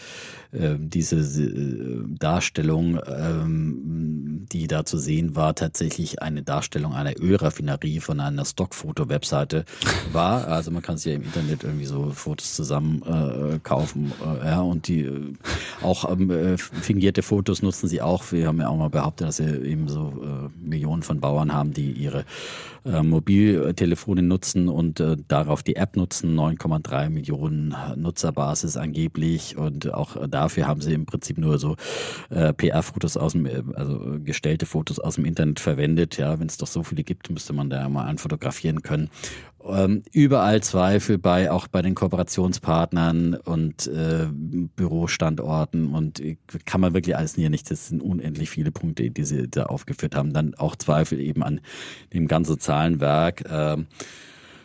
[0.52, 1.16] diese
[2.18, 9.64] Darstellung, ähm, die da zu sehen war, tatsächlich eine Darstellung einer Ölraffinerie von einer Stockfoto-Webseite
[10.12, 10.48] war.
[10.48, 14.12] Also man kann sich ja im Internet irgendwie so Fotos zusammen kaufen.
[14.44, 15.10] Ja, und die
[15.82, 18.32] auch ähm, fingierte Fotos nutzen sie auch.
[18.32, 21.72] Wir haben ja auch mal behauptet, dass sie eben so äh, Millionen von Bauern haben,
[21.72, 22.24] die ihre
[22.84, 26.38] äh, Mobiltelefone nutzen und äh, darauf die App nutzen.
[26.38, 31.76] 9,3 Millionen Nutzerbasis angeblich und auch dafür haben sie im Prinzip nur so
[32.30, 36.16] äh, PR-Fotos aus dem, äh, also gestellte Fotos aus dem Internet verwendet.
[36.16, 39.10] Ja, wenn es doch so viele gibt, müsste man da mal anfotografieren können
[39.70, 46.94] ähm, überall Zweifel bei, auch bei den Kooperationspartnern und äh, Bürostandorten und äh, kann man
[46.94, 47.70] wirklich alles hier nicht.
[47.70, 50.32] Das sind unendlich viele Punkte, die sie da aufgeführt haben.
[50.32, 51.60] Dann auch Zweifel eben an
[52.12, 53.76] dem ganzen Zahlenwerk, äh,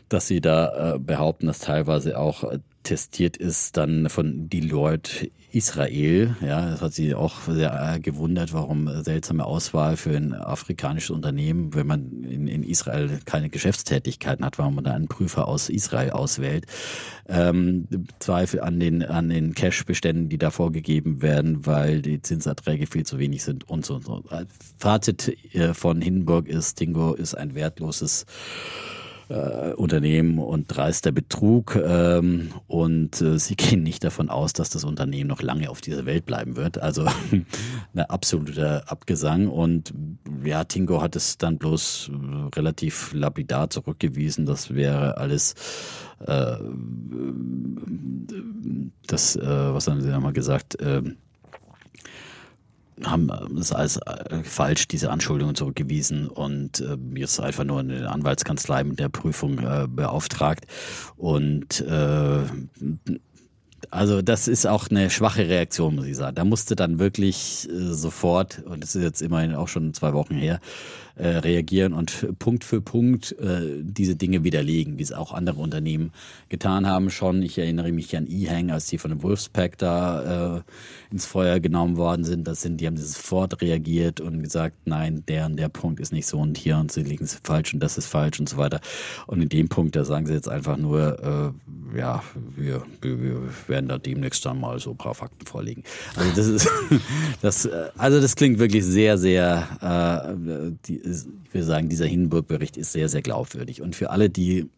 [0.09, 6.35] dass sie da äh, behaupten, dass teilweise auch äh, testiert ist dann von Deloitte Israel.
[6.41, 11.87] Ja, das hat sie auch sehr gewundert, warum seltsame Auswahl für ein afrikanisches Unternehmen, wenn
[11.87, 16.65] man in, in Israel keine Geschäftstätigkeiten hat, warum man da einen Prüfer aus Israel auswählt.
[17.27, 17.87] Ähm,
[18.19, 23.19] Zweifel an den, an den Cash-Beständen, die da vorgegeben werden, weil die Zinserträge viel zu
[23.19, 24.23] wenig sind und so und so.
[24.77, 28.25] Fazit äh, von Hindenburg ist, Tingo ist ein wertloses
[29.31, 31.75] äh, Unternehmen und dreister Betrug.
[31.75, 36.05] Ähm, und äh, sie gehen nicht davon aus, dass das Unternehmen noch lange auf dieser
[36.05, 36.81] Welt bleiben wird.
[36.81, 37.45] Also ein
[38.01, 39.47] absoluter Abgesang.
[39.47, 39.93] Und
[40.43, 44.45] ja, Tingo hat es dann bloß äh, relativ lapidar zurückgewiesen.
[44.45, 45.55] Das wäre alles
[46.25, 46.57] äh,
[49.07, 50.77] das, äh, was haben Sie da mal gesagt?
[53.01, 58.09] Äh, haben es als äh, falsch, diese Anschuldigungen zurückgewiesen und äh, jetzt einfach nur eine
[58.09, 60.65] Anwaltskanzlei mit der Prüfung äh, beauftragt.
[61.17, 62.39] Und äh,
[63.89, 66.35] also das ist auch eine schwache Reaktion, muss ich sagen.
[66.35, 70.35] Da musste dann wirklich äh, sofort, und das ist jetzt immerhin auch schon zwei Wochen
[70.35, 70.59] her,
[71.15, 76.11] äh, reagieren und Punkt für Punkt äh, diese Dinge widerlegen, wie es auch andere Unternehmen
[76.49, 77.41] getan haben schon.
[77.41, 80.61] Ich erinnere mich an E-Hang, als die von dem Wolfspack da äh,
[81.11, 82.47] ins Feuer genommen worden sind.
[82.47, 86.27] Das sind, die haben sofort reagiert und gesagt, nein, der und der Punkt ist nicht
[86.27, 88.79] so und hier und sie liegen falsch und das ist falsch und so weiter.
[89.27, 91.53] Und in dem Punkt, da sagen sie jetzt einfach nur,
[91.93, 92.23] äh, ja,
[92.55, 95.83] wir, wir werden da demnächst dann mal so ein paar Fakten vorlegen.
[96.15, 96.69] Also das ist,
[97.41, 102.77] das, äh, also das klingt wirklich sehr, sehr, äh, die, ich will sagen, dieser Hindenburg-Bericht
[102.77, 103.81] ist sehr, sehr glaubwürdig.
[103.81, 104.69] Und für alle, die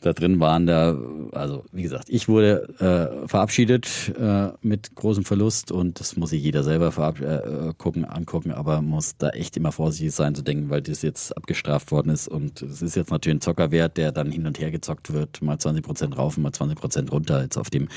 [0.00, 0.96] da drin waren, da,
[1.32, 6.42] also wie gesagt, ich wurde äh, verabschiedet äh, mit großem Verlust und das muss sich
[6.42, 10.82] jeder selber äh, gucken, angucken, aber muss da echt immer vorsichtig sein zu denken, weil
[10.82, 14.46] das jetzt abgestraft worden ist und es ist jetzt natürlich ein Zockerwert, der dann hin
[14.46, 17.88] und her gezockt wird, mal 20 Prozent rauf, mal 20 Prozent runter, jetzt auf dem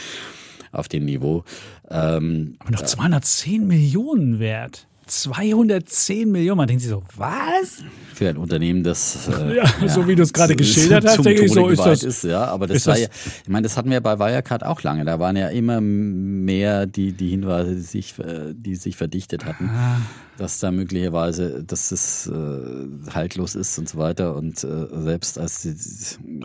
[0.72, 1.44] auf dem Niveau.
[1.90, 4.88] Ähm, aber noch 210 Millionen wert.
[5.10, 6.58] 210 Millionen.
[6.58, 7.84] Man denkt sich so, was?
[8.14, 11.46] Für ein Unternehmen, das äh, ja, ja, so wie du es gerade geschildert hast, denke
[11.46, 13.10] ich so, ist das, ist, ja, aber das war das, ja,
[13.44, 15.06] ich meine, das hatten wir bei Wirecard auch lange.
[15.06, 19.70] Da waren ja immer mehr die, die Hinweise, die sich, äh, die sich verdichtet hatten,
[19.70, 19.98] ah.
[20.38, 24.36] dass da möglicherweise, dass es äh, haltlos ist und so weiter.
[24.36, 25.76] Und äh, selbst als die,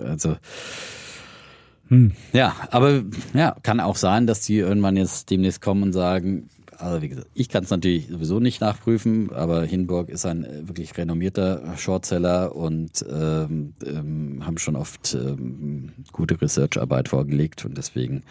[0.02, 0.36] also
[1.88, 2.12] hm.
[2.32, 3.02] Ja, aber
[3.34, 6.48] ja, kann auch sein, dass die irgendwann jetzt demnächst kommen und sagen,
[6.84, 10.68] also wie gesagt, ich kann es natürlich sowieso nicht nachprüfen, aber Hinburg ist ein äh,
[10.68, 18.22] wirklich renommierter Shortseller und ähm, ähm, haben schon oft ähm, gute Researcharbeit vorgelegt und deswegen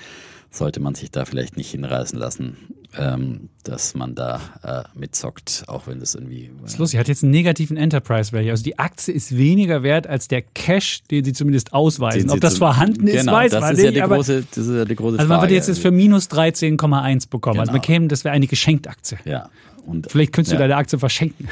[0.54, 2.58] sollte man sich da vielleicht nicht hinreißen lassen,
[2.96, 6.46] ähm, dass man da äh, mitzockt, auch wenn das irgendwie.
[6.46, 8.52] Äh, das ist lustig, hat jetzt einen negativen Enterprise Value.
[8.52, 12.30] Also die Aktie ist weniger wert als der Cash, den sie zumindest ausweisen.
[12.30, 13.96] Ob das vorhanden ist, genau, weiß das man ist nicht.
[13.96, 16.30] Ja die große, das ist ja die große also man würde jetzt, jetzt für minus
[16.30, 17.54] 13,1 bekommen.
[17.54, 17.62] Genau.
[17.62, 17.82] Also man genau.
[17.82, 19.18] käme, das wäre eine Geschenktaktie.
[19.26, 19.50] Ja.
[19.86, 20.60] Und, Vielleicht könntest ja.
[20.60, 21.50] du deine Aktie verschenken.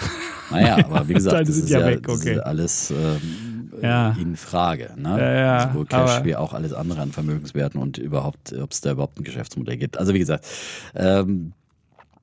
[0.51, 2.35] Naja, aber wie gesagt, das ist ja, weg, okay.
[2.35, 2.91] das ist alles.
[2.91, 3.50] Ähm,
[3.83, 4.15] Ja.
[4.19, 4.91] in Frage.
[4.97, 5.09] Ne?
[5.19, 8.81] Ja, ja, Sowohl Cash aber- wie auch alles andere an Vermögenswerten und überhaupt, ob es
[8.81, 9.97] da überhaupt ein Geschäftsmodell gibt.
[9.97, 10.45] Also wie gesagt,
[10.95, 11.53] ähm,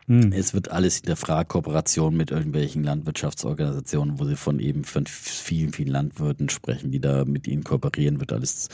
[0.06, 0.32] Hm.
[0.32, 5.88] es wird alles hinterfragt, Kooperation mit irgendwelchen Landwirtschaftsorganisationen, wo sie von eben von vielen, vielen
[5.90, 8.68] Landwirten sprechen, die da mit ihnen kooperieren, wird alles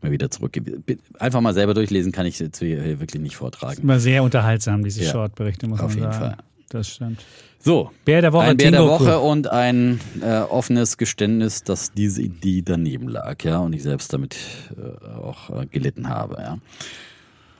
[0.00, 0.84] immer wieder zurückgegeben.
[1.18, 3.82] Einfach mal selber durchlesen kann ich jetzt wirklich nicht vortragen.
[3.82, 6.36] Immer sehr unterhaltsam, diese Ja, Short-Berichte, muss auf man jeden sagen.
[6.36, 6.44] Fall.
[6.68, 7.20] Das stimmt.
[7.58, 11.92] So, Bär der Woche, ein Bär der Tingo Woche und ein äh, offenes Geständnis, dass
[11.92, 14.36] diese Idee daneben lag, ja, und ich selbst damit
[14.76, 16.58] äh, auch äh, gelitten habe, ja.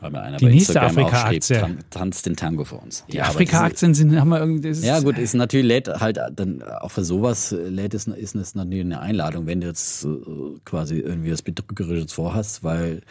[0.07, 1.59] Weil mir einer Die bei nächste Afrika-Aktie.
[1.61, 3.05] tan tanzt den Tango für uns.
[3.11, 4.69] Die Ja, Afrika-Aktien sind, haben wir irgendwie.
[4.69, 8.07] das ist- Ja gut, ist natürlich lädt halt dann auch für sowas äh, lädt es
[8.07, 10.09] ist es natürlich eine Einladung, wenn du jetzt äh,
[10.65, 13.03] quasi irgendwie was Betrügerisches vorhast, weil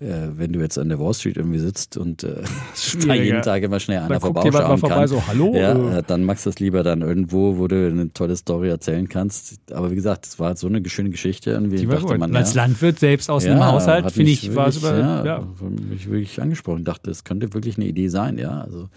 [0.00, 2.42] äh, wenn du jetzt an der Wall Street irgendwie sitzt und äh,
[3.06, 5.54] da jeden Tag immer schnell einer vorbeischauen vorbei, kann, so, hallo?
[5.54, 9.08] ja, äh, dann magst du es lieber dann irgendwo, wo du eine tolle Story erzählen
[9.08, 9.56] kannst.
[9.72, 11.50] Aber wie gesagt, es war so eine schöne Geschichte.
[11.50, 12.18] Irgendwie Die war gut.
[12.18, 14.98] man, Und als ja, Landwirt selbst aus ja, einem Haushalt, finde ich, war es über.
[14.98, 15.42] ja, Ja.
[15.90, 16.84] mich wirklich angesprochen.
[16.84, 18.60] Dachte, das könnte wirklich eine Idee sein, ja.
[18.60, 18.88] Also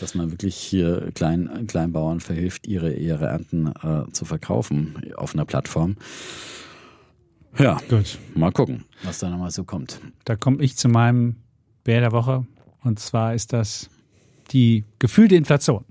[0.00, 5.44] dass man wirklich hier Klein, Kleinbauern verhilft, ihre, ihre Ernten äh, zu verkaufen auf einer
[5.44, 5.96] Plattform.
[7.58, 8.18] Ja, Gut.
[8.34, 10.00] mal gucken, was da nochmal so kommt.
[10.24, 11.36] Da komme ich zu meinem
[11.84, 12.46] Bär der Woche.
[12.82, 13.90] Und zwar ist das
[14.52, 15.84] die gefühlte Inflation.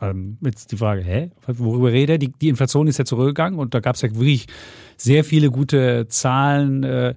[0.00, 1.30] Ähm, jetzt die Frage, hä?
[1.46, 2.18] Worüber rede er?
[2.18, 4.46] Die, die Inflation ist ja zurückgegangen und da gab es ja wirklich
[4.96, 6.84] sehr viele gute Zahlen.
[6.84, 7.14] Äh,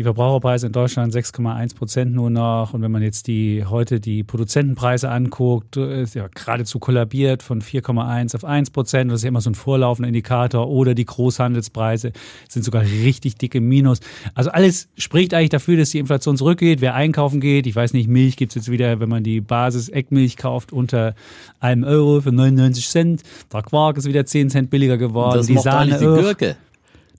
[0.00, 2.72] die Verbraucherpreise in Deutschland 6,1 Prozent nur noch.
[2.72, 7.60] Und wenn man jetzt die heute die Produzentenpreise anguckt, äh, ist ja geradezu kollabiert von
[7.60, 9.10] 4,1 auf 1 Prozent.
[9.10, 10.70] Das ist ja immer so ein vorlaufender Indikator.
[10.70, 12.12] Oder die Großhandelspreise
[12.48, 14.00] sind sogar richtig dicke Minus.
[14.34, 16.80] Also alles spricht eigentlich dafür, dass die Inflation zurückgeht.
[16.80, 20.72] Wer einkaufen geht, ich weiß nicht, Milch gibt's jetzt wieder, wenn man die Basis-Eckmilch kauft,
[20.72, 21.14] unter
[21.58, 23.22] einem Euro für 99 Cent.
[23.52, 25.36] Der Quark ist wieder 10 Cent billiger geworden.
[25.36, 26.56] das die macht eigentlich die auch.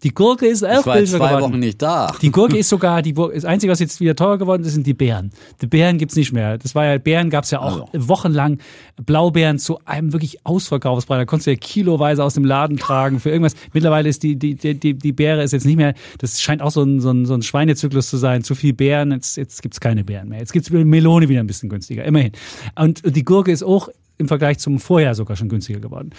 [0.04, 1.44] Die Gurke ist auch Ich war billiger zwei geworden.
[1.54, 2.12] Wochen nicht da.
[2.22, 4.88] Die Gurke ist sogar, die, Gur- das Einzige, was jetzt wieder teurer geworden ist, sind
[4.88, 5.30] die Beeren.
[5.62, 6.58] Die Beeren gibt's nicht mehr.
[6.58, 8.08] Das war ja, Beeren gab's ja auch Also.
[8.10, 8.58] wochenlang.
[9.06, 11.20] Blaubeeren zu einem wirklich Ausverkaufspreis.
[11.20, 13.54] Da konntest du ja kiloweise aus dem Laden tragen für irgendwas.
[13.74, 16.72] Mittlerweile ist die, die, die, die, die Beere ist jetzt nicht mehr, das scheint auch
[16.72, 18.44] so ein, so ein, so ein Schweinezyklus zu sein.
[18.44, 20.40] Zu viel Beeren, jetzt, jetzt gibt's keine Beeren mehr.
[20.40, 22.32] Jetzt gibt's Melone wieder ein bisschen günstiger, immerhin.
[22.76, 26.12] Und die Gurke ist auch im Vergleich zum Vorjahr sogar schon günstiger geworden.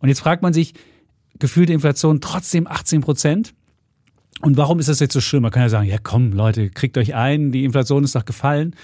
[0.00, 0.74] Und jetzt fragt man sich,
[1.38, 3.54] gefühlte Inflation trotzdem 18 Prozent.
[4.42, 5.42] Und warum ist das jetzt so schlimm?
[5.42, 8.74] Man kann ja sagen, ja komm, Leute, kriegt euch ein, die Inflation ist doch gefallen.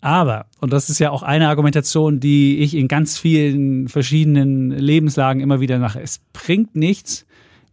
[0.00, 5.42] Aber, und das ist ja auch eine Argumentation, die ich in ganz vielen verschiedenen Lebenslagen
[5.42, 7.26] immer wieder mache, es bringt nichts,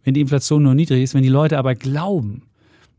[0.04, 2.42] wenn die Inflation nur niedrig ist, wenn die Leute aber glauben,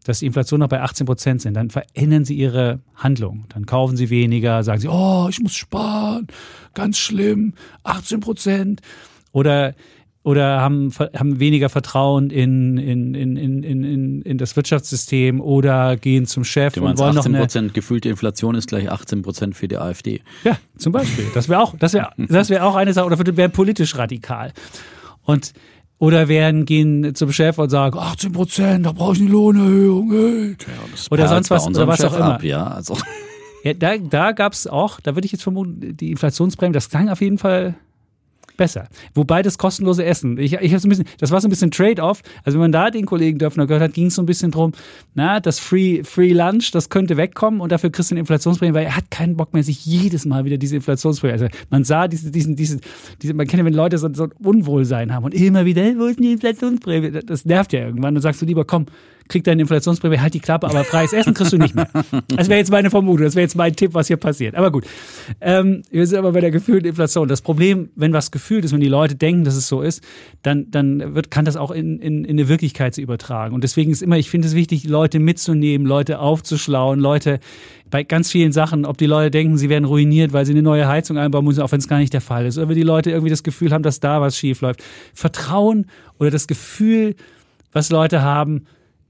[0.04, 3.46] dass die Inflation noch bei 18 Prozent sind, dann verändern sie ihre Handlung.
[3.50, 6.26] Dann kaufen sie weniger, sagen sie, oh, ich muss sparen,
[6.74, 7.54] ganz schlimm,
[7.84, 8.82] 18 Prozent.
[9.32, 9.76] Oder
[10.24, 16.26] oder haben, haben weniger Vertrauen in, in, in, in, in, in das Wirtschaftssystem oder gehen
[16.26, 17.44] zum Chef Du und meinst wollen noch 18 eine.
[17.44, 20.22] Prozent gefühlte Inflation ist gleich 18 Prozent für die AfD.
[20.44, 21.26] Ja, zum Beispiel.
[21.34, 24.52] Das wäre auch, das wäre, das wäre auch eine Sache, oder wäre politisch radikal.
[25.24, 25.54] Und,
[26.00, 30.56] oder werden, gehen zum Chef und sagen, 18 Prozent, da brauche ich eine Lohnerhöhung, ey.
[30.92, 32.36] Das Oder sonst was, oder was auch Chef immer.
[32.36, 32.98] Ab, ja, also.
[33.64, 37.22] Ja, da, da gab's auch, da würde ich jetzt vermuten, die Inflationsprämie, das klang auf
[37.22, 37.76] jeden Fall
[38.60, 38.88] besser.
[39.16, 41.72] Wobei das kostenlose Essen, ich, ich hab so ein bisschen, das war so ein bisschen
[41.72, 42.22] Trade-off.
[42.44, 44.74] Also wenn man da den Kollegen Dörfner gehört hat, ging es so ein bisschen drum,
[45.16, 48.86] na, das Free, Free Lunch, das könnte wegkommen und dafür kriegst du eine Inflationsprämie, weil
[48.86, 51.34] er hat keinen Bock mehr, sich jedes Mal wieder diese Inflationsprämie.
[51.34, 52.80] Also man sah diese, diesen, diese,
[53.22, 56.06] diese, man kennt ja, wenn Leute so, so ein Unwohlsein haben und immer wieder, wo
[56.06, 57.12] ist denn die Inflationsprämie?
[57.26, 58.14] Das nervt ja irgendwann.
[58.14, 58.88] Dann sagst du lieber, komm,
[59.30, 61.88] krieg deine Inflationsprämie, halt die Klappe, aber freies Essen kriegst du nicht mehr.
[62.28, 64.56] Das wäre jetzt meine Vermutung, das wäre jetzt mein Tipp, was hier passiert.
[64.56, 64.86] Aber gut,
[65.40, 67.28] ähm, wir sind aber bei der gefühlten Inflation.
[67.28, 70.04] Das Problem, wenn was gefühlt ist, wenn die Leute denken, dass es so ist,
[70.42, 73.54] dann, dann wird, kann das auch in, in, in eine Wirklichkeit zu übertragen.
[73.54, 77.40] Und deswegen ist immer, ich finde es wichtig, Leute mitzunehmen, Leute aufzuschlauen, Leute
[77.92, 80.88] bei ganz vielen Sachen, ob die Leute denken, sie werden ruiniert, weil sie eine neue
[80.88, 82.58] Heizung einbauen müssen, auch wenn es gar nicht der Fall ist.
[82.58, 84.84] Oder wenn die Leute irgendwie das Gefühl haben, dass da was schief läuft.
[85.14, 85.88] Vertrauen
[86.20, 87.16] oder das Gefühl,
[87.72, 88.66] was Leute haben,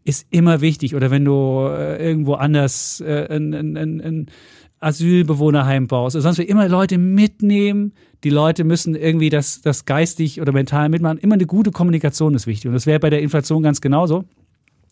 [0.09, 0.95] ist immer wichtig.
[0.95, 4.25] Oder wenn du äh, irgendwo anders äh, ein, ein, ein,
[4.81, 6.15] Asylbewohnerheim baust.
[6.15, 7.91] Oder sonst wie immer Leute mitnehmen.
[8.23, 11.17] Die Leute müssen irgendwie das, das geistig oder mental mitmachen.
[11.17, 12.67] Immer eine gute Kommunikation ist wichtig.
[12.67, 14.23] Und das wäre bei der Inflation ganz genauso.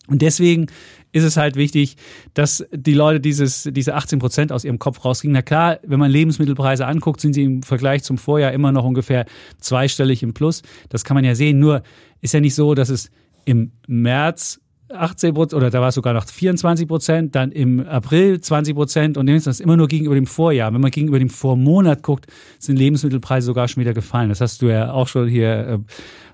[0.08, 0.66] Und deswegen
[1.12, 1.96] ist es halt wichtig,
[2.34, 5.32] dass die Leute dieses, diese 18 Prozent aus ihrem Kopf rauskriegen.
[5.34, 9.26] Na klar, wenn man Lebensmittelpreise anguckt, sind sie im Vergleich zum Vorjahr immer noch ungefähr
[9.58, 10.62] zweistellig im Plus.
[10.88, 11.58] Das kann man ja sehen.
[11.58, 11.82] Nur
[12.20, 13.10] ist ja nicht so, dass es
[13.44, 14.60] im März
[14.90, 19.16] 18 Prozent oder da war es sogar noch 24 Prozent, dann im April 20 Prozent
[19.18, 20.72] und das ist immer nur gegenüber dem Vorjahr.
[20.72, 22.26] Wenn man gegenüber dem Vormonat guckt,
[22.58, 24.28] sind Lebensmittelpreise sogar schon wieder gefallen.
[24.28, 25.78] Das hast du ja auch schon hier äh,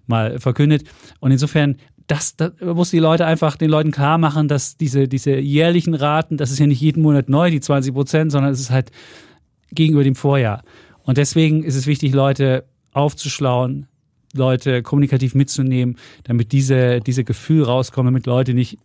[0.06, 0.84] mal verkündet.
[1.20, 1.76] Und insofern,
[2.06, 6.36] das, das muss die Leute einfach den Leuten klar machen, dass diese, diese jährlichen Raten,
[6.36, 8.90] das ist ja nicht jeden Monat neu, die 20 Prozent, sondern es ist halt
[9.72, 10.62] gegenüber dem Vorjahr.
[11.02, 13.88] Und deswegen ist es wichtig, Leute aufzuschlauen,
[14.34, 18.78] Leute kommunikativ mitzunehmen, damit diese, diese Gefühl rauskommen, damit Leute nicht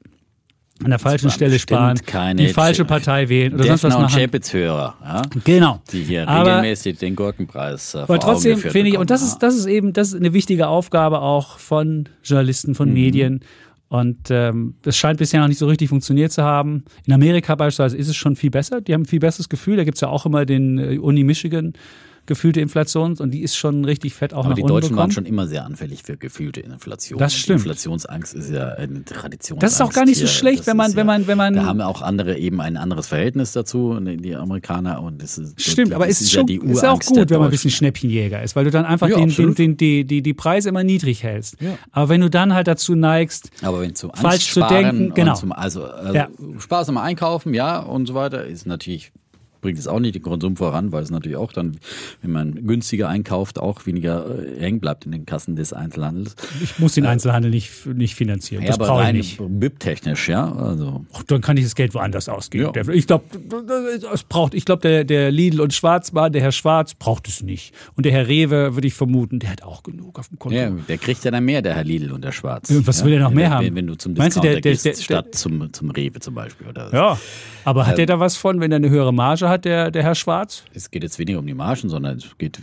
[0.84, 2.00] an der falschen Stelle sparen,
[2.38, 4.18] die falsche Partei wählen oder sonst was machen.
[4.18, 5.22] Chapitz-Hörer, ja?
[5.44, 5.82] Genau.
[5.92, 9.56] Die hier aber, regelmäßig den Gurkenpreis äh, Aber trotzdem finde ich, und das ist, das
[9.56, 12.94] ist eben, das ist eine wichtige Aufgabe auch von Journalisten, von mhm.
[12.94, 13.40] Medien.
[13.90, 16.86] Und ähm, das scheint bisher noch nicht so richtig funktioniert zu haben.
[17.06, 18.82] In Amerika beispielsweise ist es schon viel besser.
[18.82, 19.78] Die haben ein viel besseres Gefühl.
[19.78, 21.74] Da gibt's ja auch immer den äh, Uni Michigan
[22.30, 24.98] gefühlte Inflation und die ist schon richtig fett auch Aber nach die Deutschen gekommen.
[25.00, 27.20] waren schon immer sehr anfällig für gefühlte Inflation.
[27.20, 27.60] Das stimmt.
[27.60, 29.60] Die Inflationsangst ist ja eine Tradition.
[29.60, 31.56] Das ist auch gar nicht so schlecht, wenn man, wenn man, wenn man.
[31.56, 35.60] Da haben auch andere eben ein anderes Verhältnis dazu, ne, die Amerikaner und das ist.
[35.62, 37.72] Stimmt, das aber ist ja schon, die ist auch gut, wenn man ein bisschen.
[37.72, 40.84] Schnäppchenjäger ist, weil du dann einfach Ja, den, den, den, die, die, die Preise immer
[40.84, 41.62] niedrig hältst.
[41.62, 41.78] Ja.
[41.92, 45.34] Aber wenn du dann halt dazu neigst, Aber wenn zu Angst Falsch zu denken, genau.
[45.36, 46.28] zum, also, also Ja.
[46.60, 49.12] Spaß am Einkaufen, ja und so weiter, ist natürlich
[49.62, 51.78] bringt es auch nicht den Konsum voran, weil es natürlich auch dann,
[52.22, 56.36] wenn man günstiger einkauft, auch weniger äh, hängen bleibt in den Kassen des Einzelhandels.
[56.64, 58.62] ich muss den Einzelhandel nicht, nicht finanzieren.
[58.64, 59.42] Ja, das aber brauche ich nicht.
[59.60, 62.72] BIP-technisch, ja, also Ach, dann kann ich das Geld woanders ausgeben.
[62.76, 62.88] Ja.
[62.94, 63.26] Ich glaube,
[64.14, 67.74] es braucht, ich glaube, der, der Lidl und Schwarzmann, der Herr Schwarz braucht es nicht.
[67.96, 70.58] Und der Herr Rewe, würde ich vermuten, der hat auch genug auf dem Konto.
[70.58, 72.70] Ja, der kriegt ja dann mehr, der Herr Lidl und der Schwarz.
[72.70, 73.06] Und was ja?
[73.06, 73.66] will er noch mehr wenn, haben?
[73.68, 75.92] Wenn, wenn du zum Meinst du, Discounter der- der- gehst, der- der- statt zum, zum
[75.92, 76.68] Rewe zum Beispiel.
[76.68, 77.20] Oder Ja,
[77.70, 80.04] aber Ähm, hat der da was von, wenn er eine höhere Marge hat, der, der
[80.04, 80.64] Herr Schwarz?
[80.74, 82.60] Es geht jetzt weniger um die Margen, sondern es geht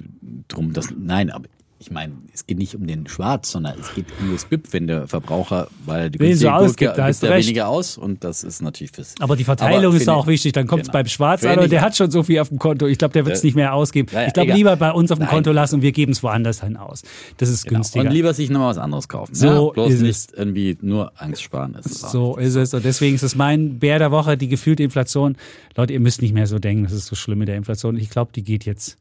[0.49, 1.47] darum, dass, nein, aber
[1.79, 4.87] ich meine, es geht nicht um den Schwarz, sondern es geht um das BIP, wenn
[4.87, 7.47] der Verbraucher, weil die günstige Gurke da gibt er recht.
[7.49, 9.15] weniger aus und das ist natürlich fürs.
[9.21, 10.53] Aber die Verteilung ist finde- auch wichtig.
[10.55, 10.99] Dann kommt es genau.
[11.01, 12.87] beim Schwarz an und der hat schon so viel auf dem Konto.
[12.87, 13.47] Ich glaube, der wird es Ja.
[13.49, 14.09] nicht mehr ausgeben.
[14.11, 15.35] Ja, ja, ich glaube, lieber bei uns auf dem Nein.
[15.35, 17.03] Konto lassen und wir geben es woanders hin aus.
[17.37, 17.79] Das ist Genau.
[17.81, 18.05] günstiger.
[18.07, 19.35] Und lieber sich nochmal was anderes kaufen.
[19.35, 19.73] So ja?
[19.73, 21.75] Bloß ist nicht irgendwie nur Angst sparen.
[21.75, 22.73] Ist So ist es.
[22.73, 25.37] Und deswegen ist es mein Bär der Woche, die gefühlte Inflation.
[25.77, 27.97] Leute, ihr müsst nicht mehr so denken, das ist so schlimm mit der Inflation.
[27.99, 28.97] Ich glaube, die geht jetzt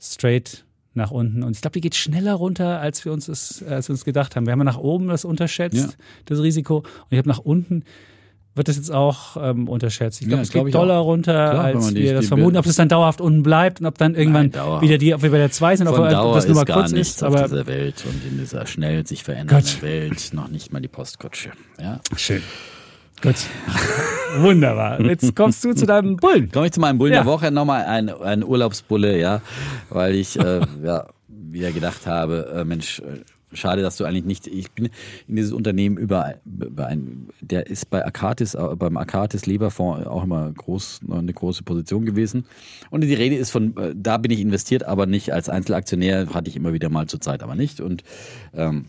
[0.00, 0.64] straight
[0.94, 1.42] nach unten.
[1.42, 4.36] Und ich glaube, die geht schneller runter, als wir uns das, als wir uns gedacht
[4.36, 4.46] haben.
[4.46, 5.88] Wir haben ja nach oben das unterschätzt, Ja.
[6.26, 6.78] das Risiko.
[6.78, 7.84] Und ich habe nach unten
[8.56, 10.20] wird das jetzt auch ähm, unterschätzt.
[10.20, 11.06] Ich Ja, glaube, es glaub geht Dollar auch.
[11.06, 12.56] runter, Klar, als die- wir das die- vermuten.
[12.56, 15.30] Ob das dann dauerhaft unten bleibt und ob dann irgendwann Nein, wieder die, ob wir
[15.32, 17.24] bei der 2 sind, ob, Von ob Dauer das nur mal kurz nichts ist.
[17.24, 19.82] auf Aber dieser Welt und in dieser schnell sich verändernden Gott.
[19.82, 21.50] Welt noch nicht mal die Postkutsche.
[21.80, 22.00] Ja.
[22.16, 22.42] schön.
[23.22, 23.36] Gut.
[24.38, 25.00] Wunderbar.
[25.00, 26.50] Jetzt kommst du zu deinem Bullen.
[26.50, 27.20] Komme ich zu meinem Bullen Ja.
[27.22, 29.40] der Woche nochmal ein, ein Urlaubsbulle, ja,
[29.90, 33.20] weil ich äh, ja, wieder gedacht habe, äh, Mensch, äh,
[33.56, 34.86] schade, dass du eigentlich nicht, ich bin
[35.28, 40.24] in dieses Unternehmen über, über ein, der ist bei Akatis, äh, beim Akatis Leberfonds auch
[40.24, 42.44] immer groß, eine große Position gewesen.
[42.90, 46.50] Und die Rede ist von, äh, da bin ich investiert, aber nicht als Einzelaktionär, hatte
[46.50, 47.80] ich immer wieder mal zur Zeit, aber nicht.
[47.80, 48.02] Und
[48.52, 48.86] ähm,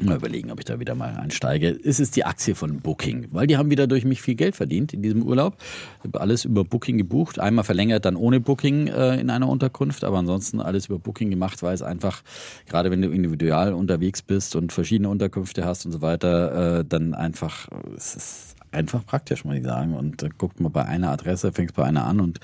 [0.00, 1.78] Mal überlegen, ob ich da wieder mal einsteige.
[1.84, 4.94] Es ist die Aktie von Booking, weil die haben wieder durch mich viel Geld verdient
[4.94, 5.56] in diesem Urlaub.
[5.98, 10.04] Ich habe alles über Booking gebucht, einmal verlängert, dann ohne Booking äh, in einer Unterkunft,
[10.04, 12.22] aber ansonsten alles über Booking gemacht, weil es einfach,
[12.66, 17.14] gerade wenn du individual unterwegs bist und verschiedene Unterkünfte hast und so weiter, äh, dann
[17.14, 19.94] einfach, es ist einfach praktisch, muss ich sagen.
[19.94, 22.40] Und äh, guckt mal bei einer Adresse, fängst bei einer an und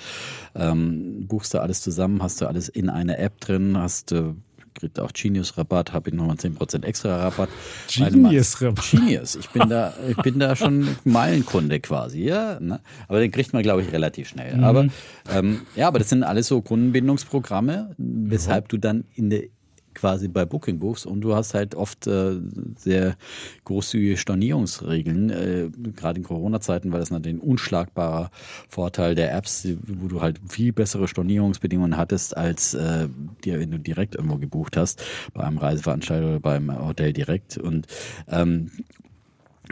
[0.54, 4.34] ähm, buchst da alles zusammen, hast du alles in einer App drin, hast äh,
[4.78, 7.48] kriegt auch Genius-Rabatt, habe ich nochmal 10% extra Rabatt.
[7.88, 8.90] Genius-Rabatt.
[8.90, 9.36] Genius.
[9.36, 12.59] Ich bin da, ich bin da schon Meilenkunde quasi, ja.
[12.60, 12.80] Ne?
[13.09, 14.56] Aber den kriegt man, glaube ich, relativ schnell.
[14.56, 14.64] Mhm.
[14.64, 14.86] Aber
[15.30, 19.44] ähm, ja, aber das sind alles so Kundenbindungsprogramme, weshalb du dann in der
[19.98, 22.36] quasi bei Booking buchst und du hast halt oft äh,
[22.76, 23.16] sehr
[23.64, 28.30] großzügige Stornierungsregeln, äh, gerade in Corona-Zeiten, weil das natürlich ein unschlagbarer
[28.68, 33.08] Vorteil der Apps, wo du halt viel bessere Stornierungsbedingungen hattest, als äh,
[33.44, 35.02] dir, wenn du direkt irgendwo gebucht hast,
[35.34, 37.58] bei einem Reiseveranstalter oder beim Hotel direkt.
[37.58, 37.86] Und
[38.28, 38.70] ähm,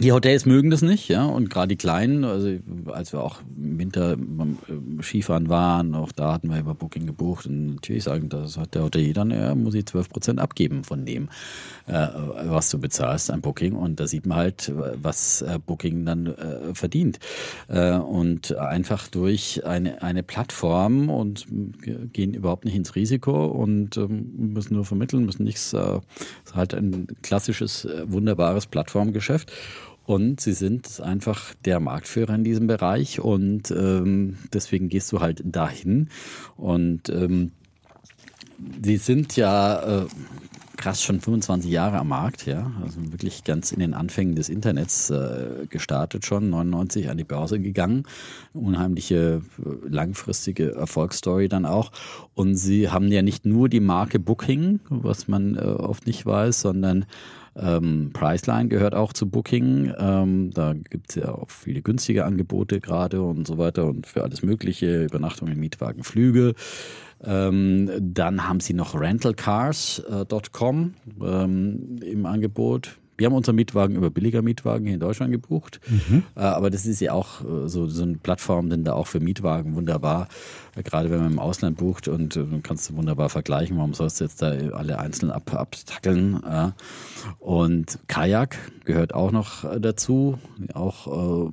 [0.00, 2.50] die Hotels mögen das nicht, ja, und gerade die Kleinen, also
[2.92, 7.06] als wir auch im Winter beim äh, Skifahren waren, auch da hatten wir über Booking
[7.06, 10.84] gebucht und natürlich sagen, das hat der Hotelier dann, er muss ich 12 Prozent abgeben
[10.84, 11.30] von dem,
[11.86, 12.08] äh,
[12.44, 14.70] was du bezahlst an Booking und da sieht man halt,
[15.00, 17.18] was äh, Booking dann äh, verdient
[17.68, 21.46] äh, und einfach durch eine, eine Plattform und
[22.12, 26.00] gehen überhaupt nicht ins Risiko und ähm, müssen nur vermitteln, müssen nichts, äh,
[26.44, 29.52] ist halt ein klassisches, wunderbares Plattformgeschäft.
[30.06, 35.42] Und sie sind einfach der Marktführer in diesem Bereich und ähm, deswegen gehst du halt
[35.44, 36.08] dahin.
[36.56, 37.50] Und ähm,
[38.82, 40.06] sie sind ja äh,
[40.76, 45.10] krass schon 25 Jahre am Markt, ja, also wirklich ganz in den Anfängen des Internets
[45.10, 48.04] äh, gestartet schon, 99 an die Börse gegangen,
[48.52, 51.92] unheimliche äh, langfristige Erfolgsstory dann auch.
[52.34, 56.60] Und sie haben ja nicht nur die Marke Booking, was man äh, oft nicht weiß,
[56.60, 57.06] sondern
[57.58, 59.92] Ähm, Priceline gehört auch zu Booking.
[59.98, 64.22] Ähm, da gibt es ja auch viele günstige Angebote gerade und so weiter und für
[64.22, 66.54] alles Mögliche, Übernachtungen, Mietwagen, Flüge.
[67.24, 72.98] Ähm, dann haben sie noch rentalcars.com ähm, im Angebot.
[73.16, 75.80] Wir haben unseren Mietwagen über billiger Mietwagen hier in Deutschland gebucht.
[75.88, 76.22] Mhm.
[76.34, 79.20] Äh, aber das ist ja auch äh, so, so eine Plattform, denn da auch für
[79.20, 80.28] Mietwagen wunderbar.
[80.74, 83.76] Äh, gerade wenn man im Ausland bucht und kannst du wunderbar vergleichen.
[83.78, 86.42] Warum sollst du jetzt da alle einzeln ab, abtackeln?
[87.38, 90.38] Und Kajak gehört auch noch dazu.
[90.74, 91.50] Auch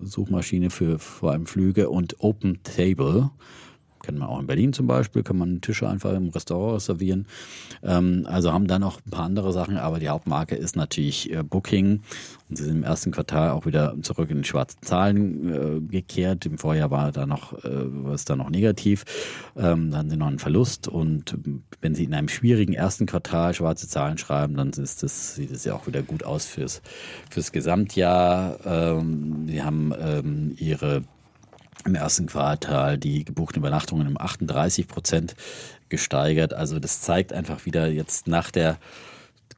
[0.00, 3.30] Suchmaschine für vor allem Flüge und Open Table
[4.02, 7.26] kennt man auch in Berlin zum Beispiel, kann man Tische einfach im Restaurant servieren.
[7.82, 11.42] Ähm, also haben da noch ein paar andere Sachen, aber die Hauptmarke ist natürlich äh,
[11.42, 12.02] Booking.
[12.48, 16.46] Und sie sind im ersten Quartal auch wieder zurück in die schwarzen Zahlen äh, gekehrt.
[16.46, 17.70] Im Vorjahr war da noch, äh,
[18.04, 19.04] war es da noch negativ.
[19.56, 20.88] Ähm, dann sind noch ein Verlust.
[20.88, 21.38] Und
[21.80, 25.64] wenn sie in einem schwierigen ersten Quartal schwarze Zahlen schreiben, dann ist das, sieht es
[25.64, 26.82] ja auch wieder gut aus fürs,
[27.30, 28.58] fürs Gesamtjahr.
[28.64, 31.02] Ähm, sie haben ähm, ihre
[31.86, 35.34] im ersten Quartal die gebuchten Übernachtungen um 38 Prozent
[35.88, 36.54] gesteigert.
[36.54, 38.78] Also das zeigt einfach wieder jetzt nach der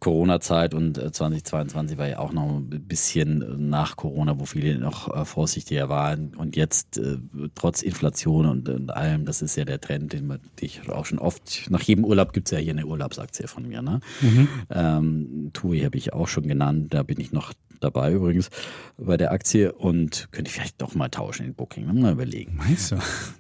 [0.03, 5.15] Corona-Zeit und 2022 äh, war ja auch noch ein bisschen nach Corona, wo viele noch
[5.15, 6.35] äh, vorsichtiger waren.
[6.35, 7.19] Und jetzt äh,
[7.55, 11.21] trotz Inflation und, allem, das ist ja der Trend, den, man, den ich auch schon
[11.21, 13.81] oft, nach jedem Urlaub gibt es ja hier eine Urlaubsaktie von mir.
[13.81, 14.01] Ne?
[14.21, 14.49] Mhm.
[14.71, 18.51] Ähm, TUI habe ich auch schon genannt, da bin ich noch dabei übrigens
[18.97, 21.93] bei der Aktie und könnte ich vielleicht doch mal tauschen in Booking, ne?
[21.93, 22.57] mal überlegen.
[22.57, 22.97] Meinst du?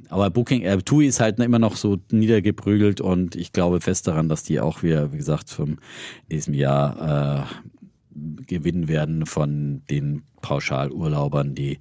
[0.08, 4.28] Aber Booking, äh, TUI ist halt immer noch so niedergeprügelt und ich glaube fest daran,
[4.28, 5.78] dass die auch wieder, wie gesagt, vom
[6.30, 11.78] diesem Jahr äh, gewinnen werden von den Pauschalurlaubern, die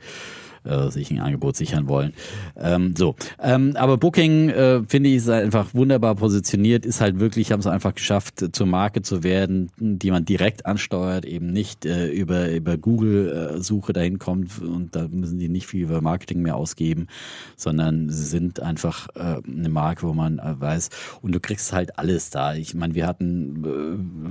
[0.64, 2.14] äh, sich ein Angebot sichern wollen.
[2.56, 7.52] Ähm, so, ähm, aber Booking äh, finde ich ist einfach wunderbar positioniert, ist halt wirklich,
[7.52, 12.10] haben es einfach geschafft, zur Marke zu werden, die man direkt ansteuert, eben nicht äh,
[12.10, 17.08] über über Google-Suche dahin kommt und da müssen die nicht viel über Marketing mehr ausgeben,
[17.56, 20.90] sondern sie sind einfach äh, eine Marke, wo man äh, weiß
[21.22, 22.54] und du kriegst halt alles da.
[22.54, 23.64] Ich meine, wir hatten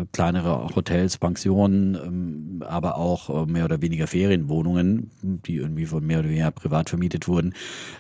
[0.01, 6.07] äh, kleinere Hotels, Pensionen, ähm, aber auch äh, mehr oder weniger Ferienwohnungen, die irgendwie von
[6.07, 7.55] mehr oder weniger privat vermietet wurden.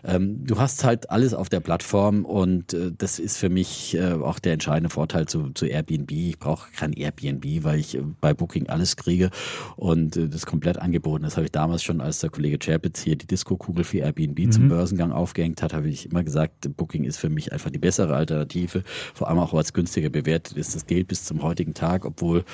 [0.04, 4.12] Ähm, du hast halt alles auf der Plattform und äh, das ist für mich äh,
[4.12, 6.10] auch der entscheidende Vorteil zu, zu Airbnb.
[6.10, 9.30] Ich brauche kein Airbnb, weil ich äh, bei Booking alles kriege
[9.76, 11.24] und äh, das komplett angeboten.
[11.24, 14.52] Das habe ich damals schon, als der Kollege Chapitz hier die Disco-Kugel für Airbnb mhm.
[14.52, 18.14] zum Börsengang aufgehängt hat, habe ich immer gesagt, Booking ist für mich einfach die bessere
[18.14, 18.82] Alternative,
[19.14, 20.74] vor allem auch als günstiger bewertet ist.
[20.74, 22.44] Das gilt bis zum heutigen Tag, obwohl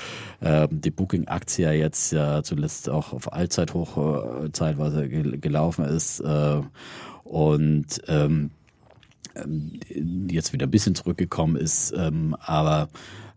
[0.41, 6.21] äh, die Booking-Aktie ja jetzt ja zuletzt auch auf Allzeithoch äh, zeitweise gelaufen gelaufen ist.
[6.21, 6.61] Äh,
[7.25, 8.51] und ähm,
[10.29, 12.91] jetzt wieder ein bisschen zurückgekommen ist, ähm, aber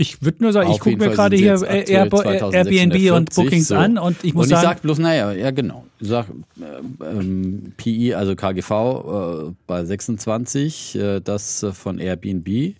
[0.00, 3.74] ich würde nur sagen, ich gucke mir gerade hier Airbnb und Bookings so.
[3.74, 4.68] an und ich muss und ich sagen.
[4.76, 5.84] sag bloß, naja, ja genau.
[5.98, 6.26] Ich sag
[6.58, 12.76] äh, ähm, PI, also KGV äh, bei 26, äh, das von Airbnb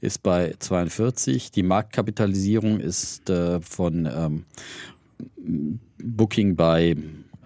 [0.00, 1.50] ist bei 42.
[1.50, 4.44] Die Marktkapitalisierung ist äh, von ähm,
[6.02, 6.96] Booking bei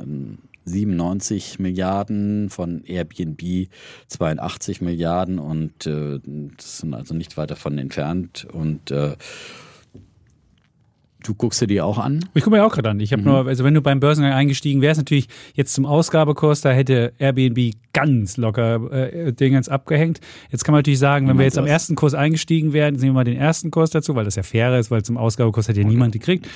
[0.01, 3.69] ähm, 97 Milliarden, von Airbnb
[4.09, 6.21] 82 Milliarden und äh,
[6.57, 9.17] das sind also nicht weit davon entfernt und äh,
[11.27, 12.21] Du guckst dir die auch an?
[12.35, 13.01] Ich gucke mir auch gerade an.
[13.01, 13.29] Ich habe mhm.
[13.29, 17.73] nur, also wenn du beim Börsengang eingestiegen wärst, natürlich jetzt zum Ausgabekurs, da hätte Airbnb
[17.93, 20.21] ganz locker äh, Dingens abgehängt.
[20.51, 23.15] Jetzt kann man natürlich sagen, wenn wir jetzt am ersten Kurs eingestiegen wären, sehen wir
[23.15, 25.87] mal den ersten Kurs dazu, weil das ja fair ist, weil zum Ausgabekurs hätte ja
[25.87, 25.95] okay.
[25.95, 26.47] niemand gekriegt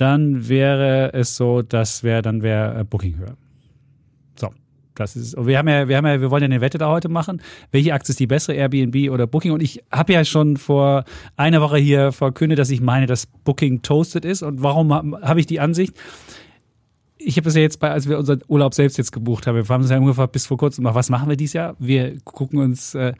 [0.00, 3.36] dann wäre es so, dass wäre dann wäre äh, Booking höher.
[4.34, 4.48] So,
[4.94, 5.36] das ist.
[5.36, 7.42] Wir haben ja, wir haben ja, wir wollen ja eine Wette da heute machen.
[7.70, 9.52] Welche Aktie ist die bessere, Airbnb oder Booking?
[9.52, 11.04] Und ich habe ja schon vor
[11.36, 14.42] einer Woche hier verkündet, dass ich meine, dass Booking toasted ist.
[14.42, 15.94] Und warum habe ich die Ansicht?
[17.22, 19.68] Ich habe das ja jetzt bei, als wir unseren Urlaub selbst jetzt gebucht haben, wir
[19.68, 20.94] haben es ja ungefähr bis vor kurzem gemacht.
[20.94, 21.76] Was machen wir dieses Jahr?
[21.78, 23.12] Wir gucken uns äh,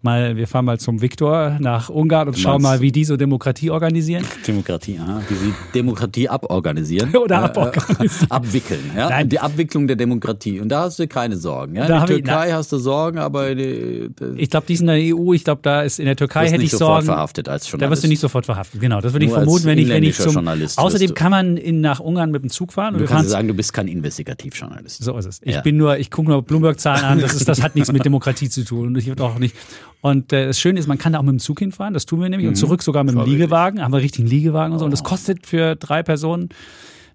[0.00, 3.70] mal, wir fahren mal zum Viktor nach Ungarn und schauen mal, wie die so Demokratie
[3.70, 4.24] organisieren.
[4.46, 7.14] Demokratie, aha, wie sie Demokratie aborganisieren.
[7.16, 8.26] Oder Äh, aborganisieren.
[8.28, 9.08] äh, abwickeln, ja.
[9.10, 9.28] Nein.
[9.28, 10.58] Die Abwicklung der Demokratie.
[10.60, 11.76] Und da hast du keine Sorgen.
[11.76, 11.86] Ja?
[11.86, 14.94] Da In der ich- Türkei hast du Sorgen, aber die, Ich glaube, die sind in
[15.06, 17.06] der EU, ich glaube, da ist in der Türkei wirst hätte nicht ich sofort Sorgen.
[17.06, 17.92] verhaftet als Da Journalist.
[17.92, 18.80] wirst du nicht sofort verhaftet.
[18.80, 20.46] Genau, das würde ich vermuten, wenn ich, wenn ich zum.
[20.76, 22.94] Außerdem du- kann man in, nach Ungarn mit dem Zug fahren.
[22.94, 25.02] Und Du wir kannst fahren sagen, du bist kein Investigativjournalist.
[25.02, 25.40] So ist es.
[25.42, 25.60] Ich Ja.
[25.60, 28.64] bin nur, ich gucke nur Bloomberg-Zahlen an, das, ist, das hat nichts mit Demokratie zu
[28.64, 28.88] tun.
[28.88, 29.54] Und ich würde auch nicht.
[30.00, 32.20] Und äh, das Schöne ist, man kann da auch mit dem Zug hinfahren, das tun
[32.20, 32.48] wir nämlich.
[32.48, 33.24] Und zurück sogar mit dem.
[33.24, 34.84] Liegewagen, haben wir richtigen Liegewagen und so.
[34.84, 36.48] Und das kostet für drei Personen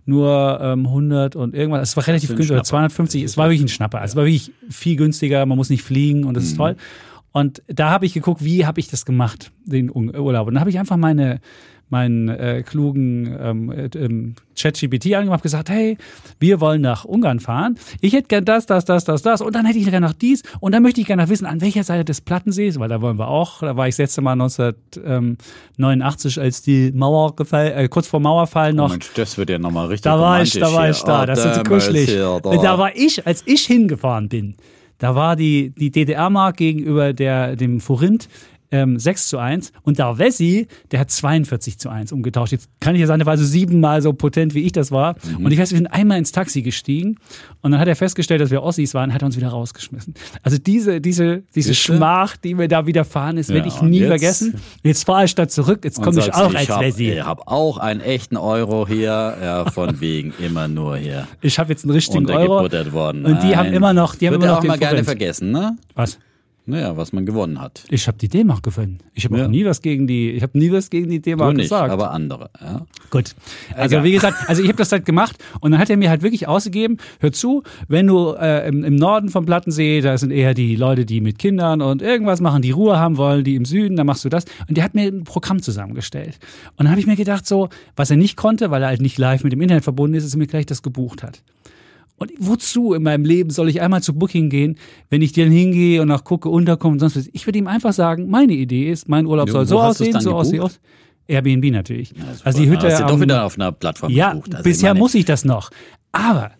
[0.05, 1.89] nur ähm, 100 und irgendwas.
[1.89, 2.63] Es war relativ günstig, oder Schnapper.
[2.69, 3.23] 250.
[3.23, 3.99] Es war wirklich ein Schnapper.
[3.99, 6.75] Also es war wirklich viel günstiger, man muss nicht fliegen und das ist toll.
[7.33, 10.47] Und da habe ich geguckt, wie habe ich das gemacht, den Ur- Urlaub.
[10.47, 11.39] Und dann habe ich einfach meine
[11.89, 15.97] meinen äh, klugen ähm, äh, ähm, ChatGPT angemacht, gesagt, hey,
[16.39, 17.77] wir wollen nach Ungarn fahren.
[18.01, 20.41] Ich hätte gern das, das, das, das, das und dann hätte ich gerne noch dies
[20.59, 23.17] und dann möchte ich gerne noch wissen, an welcher Seite des Plattensees, weil da wollen
[23.19, 28.07] wir auch, da war ich das letzte Mal 1989, als die Mauer gefallen, äh, kurz
[28.07, 28.89] vor Mauerfall noch.
[28.89, 31.23] Oh Mensch, das wird ja nochmal richtig Da war ich, da war ich da.
[31.23, 32.09] Oh, Das ist so kuschelig.
[32.09, 32.57] hier, Da.
[32.57, 34.55] da war ich, als ich hingefahren bin,
[34.99, 38.27] da war die, die DDR-Mark gegenüber der, dem Forint
[38.71, 42.51] ähm, 6 zu 1 und der Wessi, der hat 42 zu 1 umgetauscht.
[42.51, 45.15] Jetzt kann ich ja sagen, der war so siebenmal so potent, wie ich das war.
[45.37, 45.45] Mhm.
[45.45, 47.17] Und ich weiß, wir sind einmal ins Taxi gestiegen
[47.61, 50.13] und dann hat er festgestellt, dass wir Ossis waren, hat er uns wieder rausgeschmissen.
[50.43, 51.73] Also diese, diese, diese?
[51.73, 54.55] Schmach, die mir da widerfahren ist, Ja, werde ich nie jetzt- vergessen.
[54.83, 57.11] Jetzt fahre ich da zurück, jetzt komme ich auch als hab, Wessi.
[57.11, 61.69] Ich habe auch einen echten Euro hier, ja, von wegen immer nur hier Ich habe
[61.69, 62.69] jetzt einen richtigen Euro.
[62.93, 63.25] worden.
[63.25, 63.73] Und die haben Nein.
[63.73, 65.77] immer noch, die haben immer noch auch den mal gerne vergessen, ne?
[65.95, 66.19] Was?
[66.69, 67.85] Naja, was man gewonnen hat.
[67.89, 68.99] Ich habe die D-Mark gewonnen.
[69.13, 69.45] Ich habe Ja.
[69.45, 71.89] auch nie was gegen die, ich habe nie was gegen die D-Mark gesagt.
[71.91, 72.49] aber andere.
[72.61, 72.85] Ja.
[73.09, 73.35] Gut.
[73.73, 74.03] Also Egal.
[74.03, 76.45] wie gesagt, also ich habe das halt gemacht und dann hat er mir halt wirklich
[76.47, 80.75] ausgegeben, hör zu, wenn du äh, im, im Norden vom Plattensee, da sind eher die
[80.75, 84.05] Leute, die mit Kindern und irgendwas machen, die Ruhe haben wollen, die im Süden, dann
[84.05, 84.43] machst du das.
[84.67, 86.37] Und der hat mir ein Programm zusammengestellt.
[86.71, 89.17] Und dann habe ich mir gedacht, so, was er nicht konnte, weil er halt nicht
[89.17, 91.41] live mit dem Internet verbunden ist, ist er mir gleich das gebucht hat.
[92.17, 94.77] Und wozu in meinem Leben soll ich einmal zu Booking gehen,
[95.09, 97.29] wenn ich dann hingehe und nach gucke, unterkomme und sonst was?
[97.31, 100.59] Ich würde ihm einfach sagen, meine Idee ist, mein Urlaub soll so aussehen, so aussehen.
[100.59, 100.79] gebucht?
[101.27, 102.11] Airbnb natürlich.
[102.11, 104.55] Ja, also die Hütte Hast du doch wieder auf einer Plattform ja, gebucht.
[104.55, 105.69] Also bisher meine, muss ich das noch.
[106.11, 106.51] Aber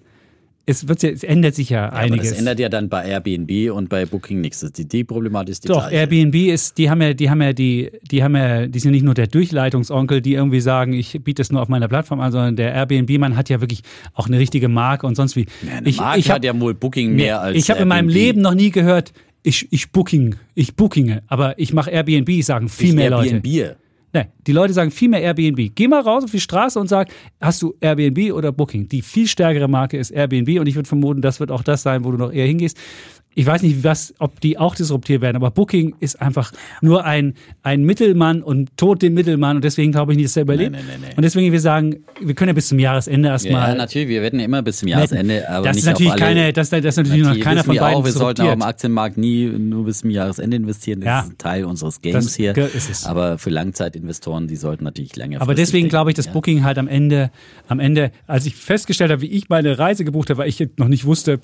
[0.70, 2.30] es, wird, ja- es ändert sich ja, Aber einiges.
[2.30, 4.60] das ändert ja dann bei Airbnb und bei Booking nichts.
[4.74, 5.96] Die, die Problematik ist die Doch, gleiche.
[5.96, 9.04] Airbnb ist, die haben ja, die haben ja die, die haben ja, die sind nicht
[9.04, 12.56] nur der Durchleitungsonkel, die irgendwie sagen, ich biete es nur auf meiner Plattform an, sondern
[12.58, 13.82] der Airbnb-Mann hat ja wirklich
[14.14, 15.46] auch eine richtige Marke und sonst wie.
[15.66, 17.88] Ja, eine ich Marke ich hab, hat ja wohl Booking mehr als ich habe in
[17.88, 18.14] meinem Airbnb.
[18.16, 19.14] Leben noch nie gehört,
[19.44, 23.42] ich, ich booking, ich bookinge, aber ich mache Airbnb, sagen viel Ich mehr Leute.
[24.18, 25.76] Nee, die Leute sagen viel mehr Airbnb.
[25.76, 28.88] Geh mal raus auf die Straße und sag, hast du Airbnb oder Booking?
[28.88, 32.04] Die viel stärkere Marke ist Airbnb und ich würde vermuten, das wird auch das sein,
[32.04, 32.80] wo du noch eher hingehst.
[33.40, 36.52] Ich weiß nicht, was, ob die auch disruptiert werden, aber Booking ist einfach
[36.82, 40.42] nur ein, ein Mittelmann und tot den Mittelmann und deswegen glaube ich nicht, dass er
[40.42, 40.72] überlebt.
[40.72, 41.14] Nee, nee, nee.
[41.16, 43.78] Und deswegen, wir sagen, wir können ja bis zum Jahresende Ja, erstmal.
[43.78, 46.26] natürlich, wir wetten immer bis zum Jahresende, aber das nicht ist natürlich auf alle.
[46.34, 48.62] keine, das, das ist natürlich noch keiner von wir beiden auch, wir sollten auch im.
[48.64, 51.02] Aktienmarkt nie nur bis zum Jahresende investieren.
[51.02, 51.20] Das Ja.
[51.20, 52.58] ist ein Teil unseres Games Das hier.
[52.58, 53.06] ist es.
[53.06, 55.42] Aber für Langzeitinvestoren, die sollten natürlich länger.
[55.42, 57.30] Aber deswegen glaube ich, dass Booking halt am Ende,
[57.68, 60.88] am Ende, als ich festgestellt habe, wie ich meine Reise gebucht habe, weil ich noch
[60.88, 61.40] nicht wusste,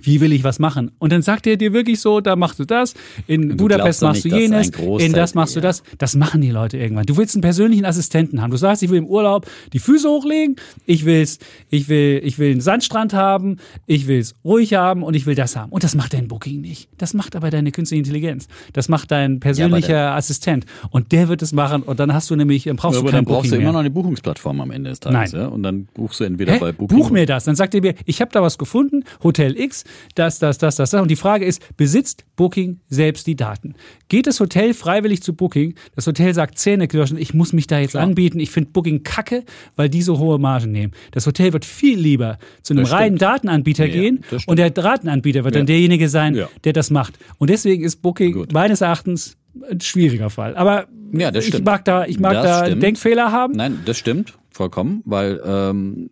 [0.00, 0.90] wie will ich was machen?
[0.98, 2.94] Und dann sagt er dir wirklich so, da machst du das,
[3.26, 5.64] in du Budapest machst du nicht, dass jenes, in das machst du ja.
[5.64, 5.82] das.
[5.98, 7.06] Das machen die Leute irgendwann.
[7.06, 8.50] Du willst einen persönlichen Assistenten haben.
[8.50, 10.56] Du sagst, ich will im Urlaub die Füße hochlegen,
[10.86, 11.38] ich will's,
[11.70, 15.56] ich will, ich will einen Sandstrand haben, ich will's ruhig haben und ich will das
[15.56, 15.72] haben.
[15.72, 16.88] Und das macht dein Booking nicht.
[16.98, 18.48] Das macht aber deine künstliche Intelligenz.
[18.72, 20.66] Das macht dein persönlicher Assistent.
[20.90, 23.10] Und der wird es machen und dann hast du nämlich, dann brauchst Ja, du aber
[23.12, 25.32] kein dann brauchst Booking du immer noch eine Buchungsplattform am Ende des Tages.
[25.32, 25.42] Nein.
[25.42, 25.48] Ja?
[25.48, 26.58] Und dann buchst du entweder Hä?
[26.58, 26.96] bei Booking.
[26.96, 27.44] Buch mir das.
[27.44, 29.83] Dann sagt ihr mir, ich habe da was gefunden, Hotel X,
[30.14, 31.00] das, das, das, das, das.
[31.02, 33.74] Und die Frage ist, besitzt Booking selbst die Daten?
[34.08, 35.74] Geht das Hotel freiwillig zu Booking?
[35.94, 38.40] Das Hotel sagt Zähneknirschen, ich muss mich da jetzt anbieten.
[38.40, 39.44] Ich finde Booking kacke,
[39.76, 40.92] weil die so hohe Margen nehmen.
[41.12, 45.54] Das Hotel wird viel lieber zu einem reinen Datenanbieter Ja, gehen und der Datenanbieter wird
[45.54, 45.66] dann Ja.
[45.66, 46.48] derjenige sein, Ja.
[46.64, 47.18] der das macht.
[47.38, 48.52] Und deswegen ist Booking Gut.
[48.52, 49.36] meines Erachtens
[49.70, 50.56] ein schwieriger Fall.
[50.56, 52.82] Aber Ja, ich mag da, ich mag Das da stimmt.
[52.82, 53.54] Denkfehler haben.
[53.54, 56.10] Nein, das stimmt vollkommen, weil ähm,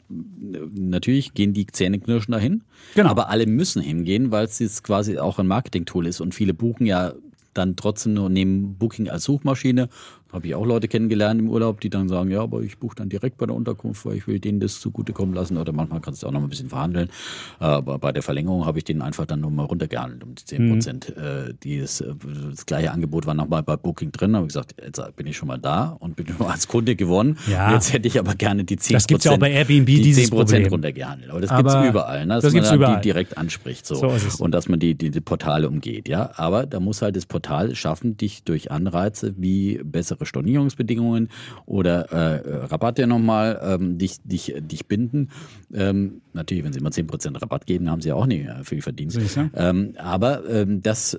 [0.75, 2.63] natürlich gehen die Zähneknirschen dahin.
[2.95, 3.11] Genau.
[3.11, 6.87] Aber alle müssen hingehen, weil es jetzt quasi auch ein Marketing-Tool ist und viele buchen
[6.87, 7.13] ja
[7.55, 9.89] dann trotzdem nur nehmen Booking als Suchmaschine,
[10.33, 13.09] Habe ich auch Leute kennengelernt im Urlaub, die dann sagen, ja, aber ich buche dann
[13.09, 15.59] direkt bei der Unterkunft, weil ich will denen das zugutekommen lassen.
[15.59, 17.11] Oder manchmal kannst du auch noch ein bisschen verhandeln.
[17.59, 20.71] Aber bei der Verlängerung habe ich denen einfach dann nur mal runtergehandelt um die 10
[20.71, 21.15] Prozent.
[21.17, 21.59] Mhm.
[21.63, 22.15] Dieses, äh,
[22.51, 24.35] das gleiche Angebot war nochmal bei Booking drin.
[24.35, 27.39] habe ich gesagt, jetzt bin ich schon mal da und bin nur als Kunde gewonnen.
[27.51, 27.73] Ja.
[27.75, 30.25] Jetzt hätte ich aber gerne die 10 Das gibt ja auch bei Airbnb die dieses
[30.25, 31.31] 10 Prozent runtergehandelt.
[31.31, 32.35] Aber das gibt es überall, ne?
[32.35, 32.97] dass das man überall.
[32.97, 33.95] die direkt anspricht so.
[33.97, 36.09] so und dass man die, die, die Portale umgeht.
[36.09, 41.29] Ja, aber da muss halt das Portal schaffen, dich durch Anreize wie bessere Stornierungsbedingungen
[41.67, 45.29] oder äh, Rabatte nochmal ähm, dich, dich, dich binden.
[45.73, 49.19] Ähm, natürlich, wenn sie immer 10% Rabatt geben, haben sie auch nicht äh, viel verdient.
[49.55, 51.19] Ähm, aber ähm, das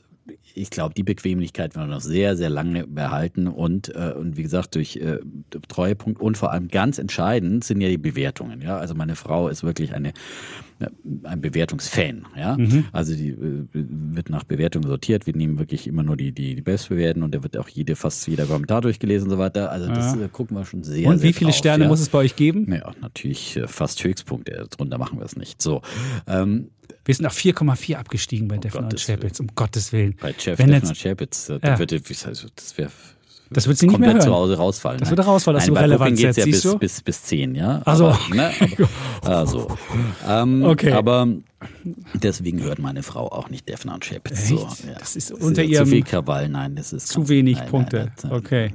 [0.56, 4.44] ich glaube, die Bequemlichkeit werden wir noch sehr, sehr lange behalten und, äh, und wie
[4.44, 5.20] gesagt, durch äh,
[5.68, 8.62] Treuepunkt und vor allem ganz entscheidend sind ja die Bewertungen.
[8.62, 10.14] Ja, also meine Frau ist wirklich eine
[11.24, 12.26] ein Bewertungsfan.
[12.38, 12.86] Ja, mhm.
[12.92, 15.26] also die äh, wird nach Bewertung sortiert.
[15.26, 18.28] Wir nehmen wirklich immer nur die die, die Bestbewerten und da wird auch jede fast
[18.28, 19.72] jeder Kommentar durchgelesen und so weiter.
[19.72, 20.26] Also das ja.
[20.26, 21.08] äh, gucken wir schon sehr.
[21.08, 21.90] Und sehr wie viele drauf, Sterne ja.
[21.90, 22.72] muss es bei euch geben?
[22.72, 24.68] Ja, natürlich äh, fast Höchstpunkte.
[24.70, 25.62] Darunter machen wir es nicht.
[25.62, 25.82] So.
[26.28, 26.70] Ähm,
[27.06, 30.16] wir sind auf 4,4 abgestiegen bei oh Defner und Chapitz, um Gottes Willen.
[30.22, 31.58] Bei Jeff Defner und Chapitz, ja.
[31.58, 32.92] das wäre
[33.54, 34.22] das wird sie nicht mehr hören.
[34.22, 35.00] zu Hause rausfallen.
[35.00, 37.82] Das wird rausfallen, dass Nein, du relevant geht's ja bis, bis, bis 10, ja.
[37.86, 38.52] Also, aber, ne,
[39.22, 39.68] aber, also.
[40.28, 40.92] Ähm, okay.
[40.92, 41.28] Aber
[42.14, 44.50] deswegen hört meine Frau auch nicht Defner und Chapitz.
[44.50, 45.00] So, ja.
[45.00, 45.86] Das ist unter ihrem...
[45.86, 47.08] Zu viel Krawall, nein, das ist...
[47.08, 48.72] Zu wenig nein, Punkte, nein, okay.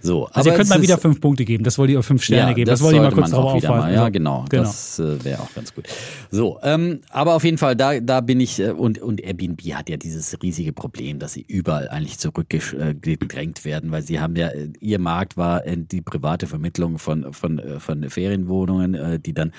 [0.00, 2.54] So, also ihr könnt mal wieder fünf Punkte geben, das wollt ihr fünf Sterne ja,
[2.54, 3.94] geben, das, das wollte ich mal kurz drauf auffassen.
[3.94, 4.62] Ja, genau, genau.
[4.62, 5.86] das äh, wäre auch ganz gut.
[6.30, 9.88] So, ähm, aber auf jeden Fall, da, da bin ich, äh, und, und Airbnb hat
[9.88, 14.68] ja dieses riesige Problem, dass sie überall eigentlich zurückgedrängt werden, weil sie haben ja, äh,
[14.80, 19.52] ihr Markt war äh, die private Vermittlung von, von, von Ferienwohnungen, die dann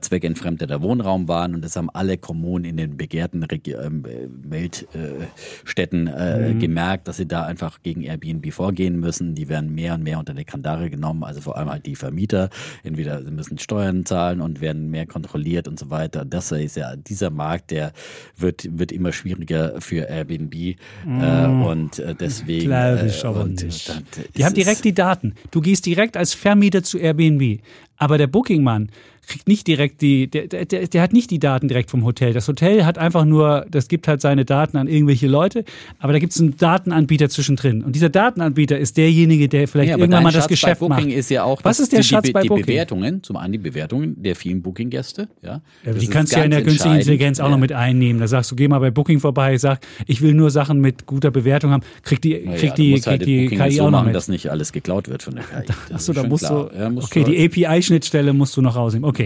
[0.00, 4.04] zweckentfremdeter Wohnraum waren und das haben alle Kommunen in den begehrten ähm,
[4.44, 6.58] Weltstädten mhm.
[6.58, 9.34] gemerkt, dass sie da einfach gegen Airbnb vorgehen müssen.
[9.34, 12.50] Die werden mehr und mehr unter die Kandare genommen, also vor allem halt die Vermieter.
[12.82, 16.24] Entweder sie müssen Steuern zahlen und werden mehr kontrolliert und so weiter.
[16.24, 17.92] Das ist ja dieser Markt, der
[18.36, 22.66] wird, wird immer schwieriger für Airbnb äh, und äh, deswegen.
[22.66, 24.02] Glaube ich äh, aber nicht.
[24.36, 25.34] die haben direkt die Daten.
[25.50, 27.60] Du gehst direkt als Vermieter zu Airbnb.
[27.96, 28.90] Aber der Bookingmann
[29.30, 32.32] kriegt nicht direkt die, der, der, der hat nicht die Daten direkt vom Hotel.
[32.32, 35.64] Das Hotel hat einfach nur, das gibt halt seine Daten an irgendwelche Leute,
[36.00, 37.84] aber da gibt es einen Datenanbieter zwischendrin.
[37.84, 41.08] Und dieser Datenanbieter ist derjenige, der vielleicht ja, irgendwann mal das Schatz Geschäft bei Booking
[41.08, 41.16] macht.
[41.16, 42.66] ist ja auch, was ist der die, Schatz die, bei die Booking?
[42.66, 45.28] Bewertungen, zum einen die Bewertungen der vielen Booking-Gäste.
[45.42, 48.20] Ja, ja die kannst du ja in der künstlichen Intelligenz auch noch mit einnehmen.
[48.20, 49.78] Da sagst du, geh mal bei Booking vorbei, sag,
[50.08, 53.26] ich will nur Sachen mit guter Bewertung haben, krieg die, krieg ja, die, krieg halt
[53.26, 54.14] die KI so auch noch mit.
[54.16, 55.72] dass nicht alles geklaut wird von der KI.
[55.94, 59.08] Achso, da musst du, okay, die API-Schnittstelle musst du noch rausnehmen.
[59.08, 59.19] Okay.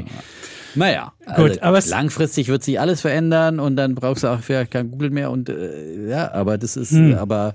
[0.74, 4.72] Naja, gut, also aber langfristig wird sich alles verändern und dann brauchst du auch vielleicht
[4.72, 7.14] kein Google mehr und äh, ja, aber das ist, hm.
[7.14, 7.54] aber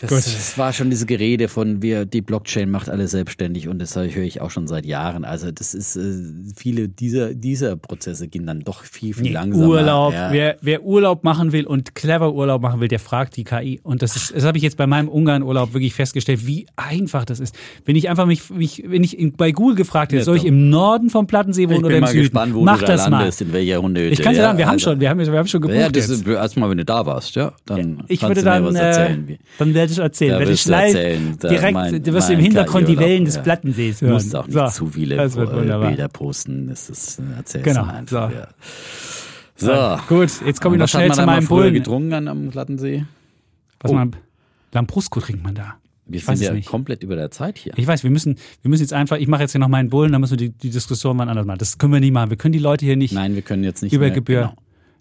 [0.00, 3.96] das, das, war schon diese Gerede von wir die Blockchain macht alles selbstständig und das
[3.96, 5.24] höre ich auch schon seit Jahren.
[5.24, 6.22] Also das ist äh,
[6.56, 9.66] viele dieser dieser Prozesse gehen dann doch viel viel nee, langsamer.
[9.66, 10.32] Urlaub, ja.
[10.32, 14.02] wer, wer Urlaub machen will und clever Urlaub machen will, der fragt die KI und
[14.02, 17.40] das ist das habe ich jetzt bei meinem Ungarn Urlaub wirklich festgestellt, wie einfach das
[17.40, 17.56] ist.
[17.84, 20.70] Wenn ich einfach mich, mich wenn ich bei Google gefragt hätte, ja, soll ich im
[20.70, 22.20] Norden vom Plattensee wohnen oder im Süden?
[22.20, 23.46] Gespannt, wo Mach du das da landest, mal.
[23.46, 24.06] in welcher Runde.
[24.08, 25.78] Ich kann dir sagen, wir ja, haben also, schon, wir haben, wir haben schon gebucht.
[25.78, 29.16] Ja, das ist erstmal, wenn du da warst, ja, dann ich würde dann, äh,
[29.58, 31.38] dann werde ich erzählen, werde ich live erzählen.
[31.42, 33.42] direkt, mein, du wirst im Hintergrund die Wellen des ja.
[33.42, 34.10] Plattensees hören.
[34.10, 38.30] Du musst auch nicht so, zu viele Bilder posten, das ist, erzählst genau, einfach.
[39.56, 39.66] So.
[39.66, 39.74] So.
[39.74, 39.98] so.
[40.08, 41.74] gut, jetzt komme ich noch schnell zu meinem Bullen.
[41.74, 43.04] getrunken an, am Plattensee?
[43.80, 43.94] Was oh.
[43.94, 44.16] man,
[44.72, 45.74] Lambrusco trinkt man da.
[46.06, 46.68] Wir ich sind ja nicht.
[46.68, 47.74] komplett über der Zeit hier.
[47.76, 50.10] Ich weiß, wir müssen, wir müssen jetzt einfach, ich mache jetzt hier noch meinen Bullen,
[50.10, 51.58] dann müssen wir die, die Diskussion mal anders machen.
[51.58, 52.30] Das können wir nicht machen.
[52.30, 53.12] Wir können die Leute hier nicht.
[53.12, 54.40] Nein, wir können jetzt nicht über mehr, Gebühr.
[54.40, 54.54] Genau.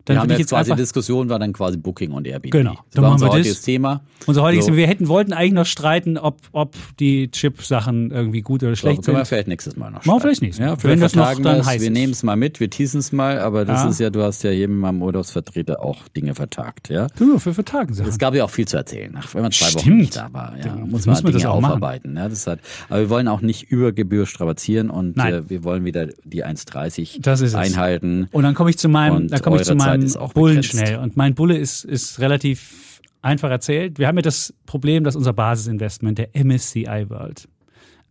[0.08, 2.52] Dann wir haben jetzt, quasi die Diskussion war dann quasi Booking und Airbnb.
[2.52, 2.72] Genau.
[2.72, 3.66] Das dann war unser heutiges das.
[3.66, 4.02] Thema.
[4.26, 4.72] Unser heutiges so.
[4.72, 4.78] Thema.
[4.78, 9.12] Wir hätten, wollten eigentlich noch streiten, ob, ob die Chip-Sachen irgendwie gut oder schlecht so,
[9.12, 9.22] können sind.
[9.22, 10.08] wir vielleicht nächstes Mal noch streiten.
[10.10, 10.60] Machen wir vielleicht nicht.
[10.60, 13.40] Ja, Wenn das noch dann heiß Wir nehmen es mal mit, wir teasen es mal,
[13.40, 13.90] aber das ja.
[13.90, 17.08] ist ja, du hast ja jedem mal Urlaubsvertreter auch Dinge vertagt, ja?
[17.18, 18.10] Du, für vertagen Sachen.
[18.10, 19.86] Es gab ja auch viel zu erzählen, wenn man zwei Stimmt.
[19.86, 20.54] Wochen nicht da war.
[20.64, 22.16] Ja, muss man Dinge das auch aufarbeiten.
[22.16, 25.84] Ja, das hat, aber wir wollen auch nicht über Gebühr strapazieren und äh, wir wollen
[25.84, 28.30] wieder die 1,30 einhalten.
[28.32, 29.97] Und dann komme ich zu meinem, dann komme ich zu meinem
[30.34, 30.98] Bullen schnell.
[30.98, 34.00] Und mein Bulle ist, ist relativ einfach erzählt.
[34.00, 37.48] Wir haben ja das Problem, dass unser Basisinvestment, der MSCI World,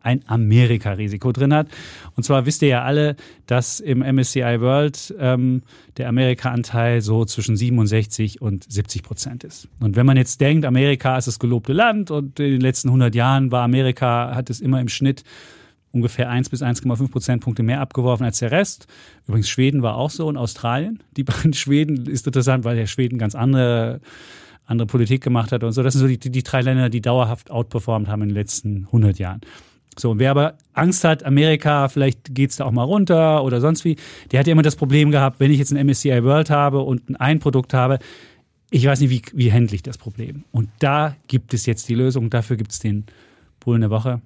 [0.06, 1.66] ein Amerika-Risiko drin hat.
[2.14, 5.62] Und zwar wisst ihr ja alle, dass im MSCI World ähm,
[5.96, 9.68] der Amerika-Anteil so zwischen 67 und 70 Prozent ist.
[9.80, 13.16] Und wenn man jetzt denkt, Amerika ist das gelobte Land und in den letzten 100
[13.16, 15.24] Jahren war Amerika, hat es immer im Schnitt
[15.96, 18.86] ungefähr 1 bis 1,5 Prozentpunkte mehr abgeworfen als der Rest.
[19.26, 21.02] Übrigens Schweden war auch so und Australien.
[21.16, 24.00] Die beiden Schweden ist interessant, weil der Schweden ganz andere
[24.66, 25.82] andere Politik gemacht hat und so.
[25.82, 29.18] Das sind so die, die drei Länder, die dauerhaft outperformt haben in den letzten 100
[29.18, 29.40] Jahren.
[29.98, 33.84] So, und wer aber Angst hat, Amerika, vielleicht geht's da auch mal runter oder sonst
[33.84, 33.96] wie,
[34.30, 37.18] der hat ja immer das Problem gehabt, wenn ich jetzt ein MSCI World habe und
[37.20, 37.98] ein Produkt habe,
[38.70, 40.44] ich weiß nicht, wie, wie handle ich das Problem.
[40.50, 42.28] Und da gibt es jetzt die Lösung.
[42.30, 43.06] Dafür gibt es den
[43.60, 44.20] Bullen der Woche,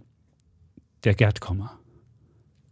[1.05, 1.79] der Gerd Kommer,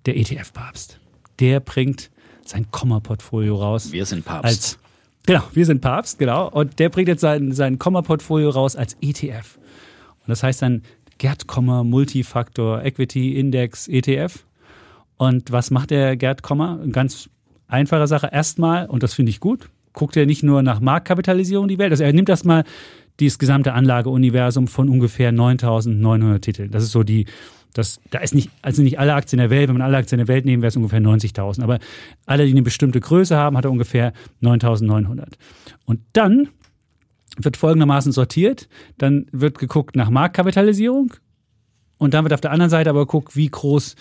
[0.06, 1.00] der ETF-Papst.
[1.40, 2.10] Der bringt
[2.44, 3.92] sein Komma-Portfolio raus.
[3.92, 4.44] Wir sind Papst.
[4.44, 4.78] Als,
[5.26, 6.48] genau, wir sind Papst, genau.
[6.48, 9.58] Und der bringt jetzt sein, sein Komma-Portfolio raus als ETF.
[10.20, 10.82] Und das heißt dann
[11.18, 14.44] Gerd Kommer Multifaktor Equity Index ETF.
[15.16, 16.80] Und was macht der Gerd Kommer?
[16.80, 17.28] Eine ganz
[17.66, 18.30] einfache Sache.
[18.32, 21.90] Erstmal, und das finde ich gut, guckt er nicht nur nach Marktkapitalisierung die Welt.
[21.90, 22.64] Also er nimmt erstmal
[23.20, 26.70] dieses gesamte Anlageuniversum von ungefähr 9.900 Titeln.
[26.70, 27.26] Das ist so die,
[27.74, 30.28] das, da ist nicht, also nicht alle Aktien der Welt, wenn man alle Aktien der
[30.28, 31.62] Welt nehmen, wäre es ungefähr 90.000.
[31.62, 31.78] Aber
[32.26, 34.12] alle, die eine bestimmte Größe haben, hat er ungefähr
[34.42, 35.34] 9.900.
[35.84, 36.48] Und dann
[37.36, 38.68] wird folgendermaßen sortiert.
[38.98, 41.12] Dann wird geguckt nach Marktkapitalisierung
[41.98, 43.96] und dann wird auf der anderen Seite aber geguckt, wie groß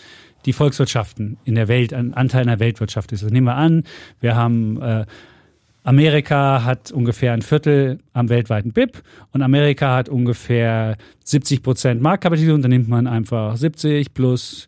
[0.45, 3.23] die Volkswirtschaften in der Welt, ein Anteil in der Weltwirtschaft ist.
[3.23, 3.84] Das nehmen wir an,
[4.19, 5.06] wir haben äh,
[5.88, 9.01] Amerika hat ungefähr ein Viertel am weltweiten BIP
[9.31, 12.61] und Amerika hat ungefähr 70 Prozent Marktkapitalisierung.
[12.61, 14.68] Dann nimmt man einfach 70 plus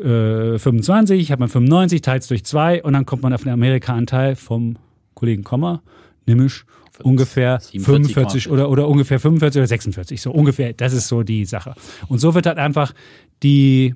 [0.00, 3.52] äh, 25, hat man 95, teilt es durch zwei und dann kommt man auf den
[3.52, 4.78] Amerika-Anteil vom
[5.14, 5.80] Kollegen Kommer,
[6.26, 6.64] nämlich
[7.04, 10.20] ungefähr 45 oder, oder ungefähr 45 oder 46.
[10.22, 11.76] So ungefähr, das ist so die Sache.
[12.08, 12.92] Und so wird halt einfach
[13.44, 13.94] die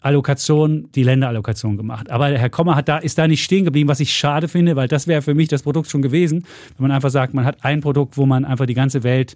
[0.00, 2.10] Allokation, die Länderallokation gemacht.
[2.10, 4.88] Aber Herr Kommer hat da, ist da nicht stehen geblieben, was ich schade finde, weil
[4.88, 6.44] das wäre für mich das Produkt schon gewesen,
[6.76, 9.34] wenn man einfach sagt, man hat ein Produkt, wo man einfach die ganze Welt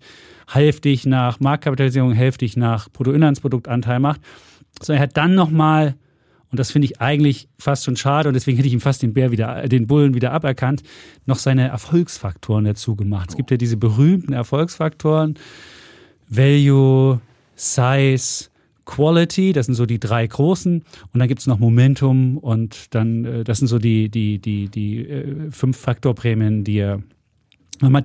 [0.49, 4.21] hälftig nach Marktkapitalisierung, hälftig nach Bruttoinlandsproduktanteil macht.
[4.81, 5.97] So, er hat dann nochmal,
[6.51, 9.15] und das finde ich eigentlich fast schon schade, und deswegen hätte ich ihm fast den
[9.15, 10.83] Bär wieder, den Bullen wieder aberkannt,
[11.27, 13.31] noch seine Erfolgsfaktoren dazu gemacht.
[13.31, 15.35] Es gibt ja diese berühmten Erfolgsfaktoren,
[16.29, 17.21] Value,
[17.57, 18.52] Size,
[18.93, 20.83] Quality, das sind so die drei großen.
[21.13, 24.69] Und dann gibt es noch Momentum und dann, äh, das sind so die, die, die,
[24.69, 27.03] die äh, fünf Faktorprämien, die er,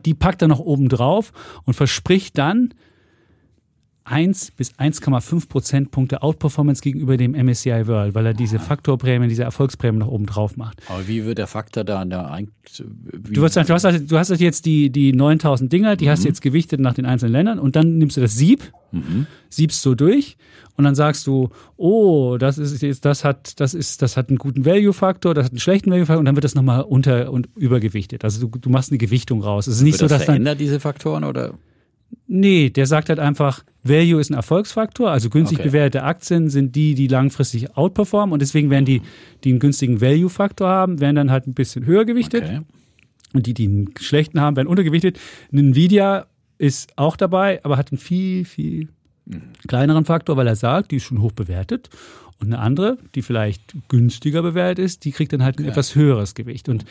[0.05, 1.33] die packt er noch oben drauf
[1.65, 2.73] und verspricht dann
[4.09, 9.99] 1 bis 1,5 Prozentpunkte Outperformance gegenüber dem MSCI World, weil er diese Faktorprämien, diese Erfolgsprämien
[9.99, 10.81] noch oben drauf macht.
[10.87, 14.29] Aber wie wird der Faktor da an der ein du, wirst, du, hast, du hast
[14.39, 16.09] jetzt die, die 9000 Dinger, die mhm.
[16.09, 19.27] hast du jetzt gewichtet nach den einzelnen Ländern und dann nimmst du das Sieb, mhm.
[19.49, 20.37] siebst so durch
[20.75, 24.37] und dann sagst du, oh, das ist jetzt, das hat, das ist, das hat einen
[24.37, 28.23] guten Value-Faktor, das hat einen schlechten Value-Faktor und dann wird das nochmal unter und übergewichtet.
[28.23, 29.67] Also du, du machst eine Gewichtung raus.
[29.67, 31.53] Es ist nicht wird so, das dass verändert dann, diese Faktoren oder?
[32.27, 35.69] Nee, der sagt halt einfach, Value ist ein Erfolgsfaktor, also günstig okay.
[35.69, 39.01] bewertete Aktien sind die, die langfristig outperformen und deswegen werden die,
[39.43, 42.43] die einen günstigen Value-Faktor haben, werden dann halt ein bisschen höher gewichtet.
[42.43, 42.61] Okay.
[43.33, 45.19] Und die, die einen schlechten haben, werden untergewichtet.
[45.51, 46.27] Nvidia
[46.57, 48.89] ist auch dabei, aber hat einen viel, viel
[49.67, 51.89] kleineren Faktor, weil er sagt, die ist schon hoch bewertet.
[52.39, 55.71] Und eine andere, die vielleicht günstiger bewertet ist, die kriegt dann halt ein okay.
[55.71, 56.69] etwas höheres Gewicht.
[56.69, 56.85] Und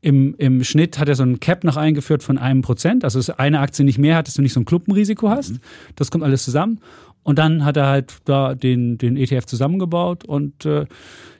[0.00, 3.02] im, im Schnitt hat er so ein Cap noch eingeführt von einem Prozent.
[3.02, 5.54] Also, dass eine Aktie nicht mehr hat, dass du nicht so ein Klumpenrisiko hast.
[5.54, 5.60] Mhm.
[5.96, 6.80] Das kommt alles zusammen.
[7.24, 10.86] Und dann hat er halt da den, den ETF zusammengebaut und äh,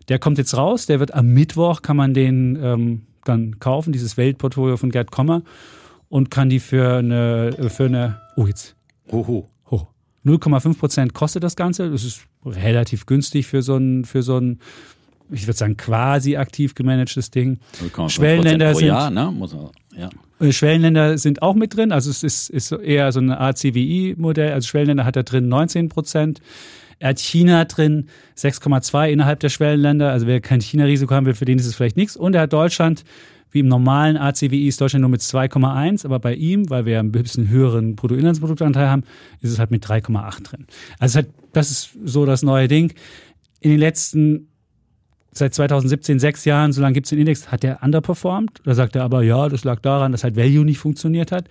[0.09, 0.87] der kommt jetzt raus.
[0.87, 5.43] Der wird am Mittwoch, kann man den ähm, dann kaufen, dieses Weltportfolio von Gerd Kommer
[6.09, 8.77] und kann die für eine, für eine, oh jetzt,
[9.11, 9.49] Hoho.
[10.25, 11.91] 0,5 Prozent kostet das Ganze.
[11.91, 14.61] Das ist relativ günstig für so ein, für so ein
[15.31, 17.59] ich würde sagen, quasi aktiv gemanagtes Ding.
[18.09, 19.33] Schwellenländer sind, Jahr, ne?
[19.97, 20.11] Ja.
[20.41, 21.93] Äh, Schwellenländer sind auch mit drin.
[21.93, 24.53] Also es ist, ist eher so ein ACWI-Modell.
[24.53, 26.41] Also Schwellenländer hat da drin 19 Prozent.
[26.99, 30.11] Er hat China drin 6,2 innerhalb der Schwellenländer.
[30.11, 32.17] Also wer kein China-Risiko haben will, für den ist es vielleicht nichts.
[32.17, 33.05] Und er hat Deutschland
[33.53, 37.13] wie im normalen ACWI ist Deutschland nur mit 2,1, aber bei ihm, weil wir ein
[37.13, 39.05] bisschen höheren Bruttoinlandsproduktanteil haben,
[39.41, 40.67] ist es halt mit 3,8 drin.
[40.99, 41.21] Also
[41.53, 42.93] das ist so das neue Ding.
[43.61, 44.49] In den letzten
[45.33, 48.61] seit 2017 sechs Jahren, so lange gibt es den Index, hat der underperformed.
[48.65, 51.49] Da sagt er aber, ja, das lag daran, dass halt Value nicht funktioniert hat.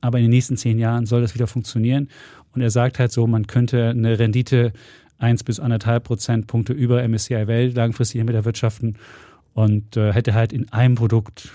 [0.00, 2.08] Aber in den nächsten zehn Jahren soll das wieder funktionieren.
[2.52, 4.72] Und er sagt halt so, man könnte eine Rendite
[5.18, 8.98] eins bis anderthalb Prozentpunkte über MSCI Welt langfristig mit erwirtschaften
[9.54, 11.50] und äh, hätte halt in einem Produkt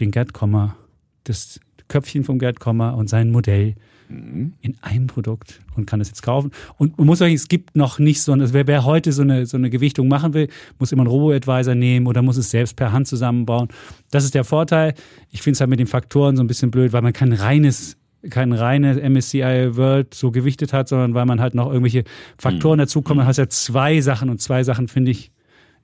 [0.00, 0.76] den Gerd Kommer,
[1.24, 3.74] das Köpfchen vom Gerd Kommer und sein Modell
[4.08, 4.54] mhm.
[4.60, 6.50] in einem Produkt und kann das jetzt kaufen.
[6.78, 9.46] Und man muss sagen, es gibt noch nicht so, also wer, wer heute so eine,
[9.46, 10.48] so eine Gewichtung machen will,
[10.78, 13.68] muss immer einen Robo-Advisor nehmen oder muss es selbst per Hand zusammenbauen.
[14.10, 14.94] Das ist der Vorteil.
[15.30, 17.96] Ich finde es halt mit den Faktoren so ein bisschen blöd, weil man kein reines
[18.30, 22.02] kein reines MSCI World so gewichtet hat, sondern weil man halt noch irgendwelche
[22.38, 22.80] Faktoren mhm.
[22.80, 23.18] dazukommen.
[23.18, 25.30] Man hat ja zwei Sachen und zwei Sachen finde ich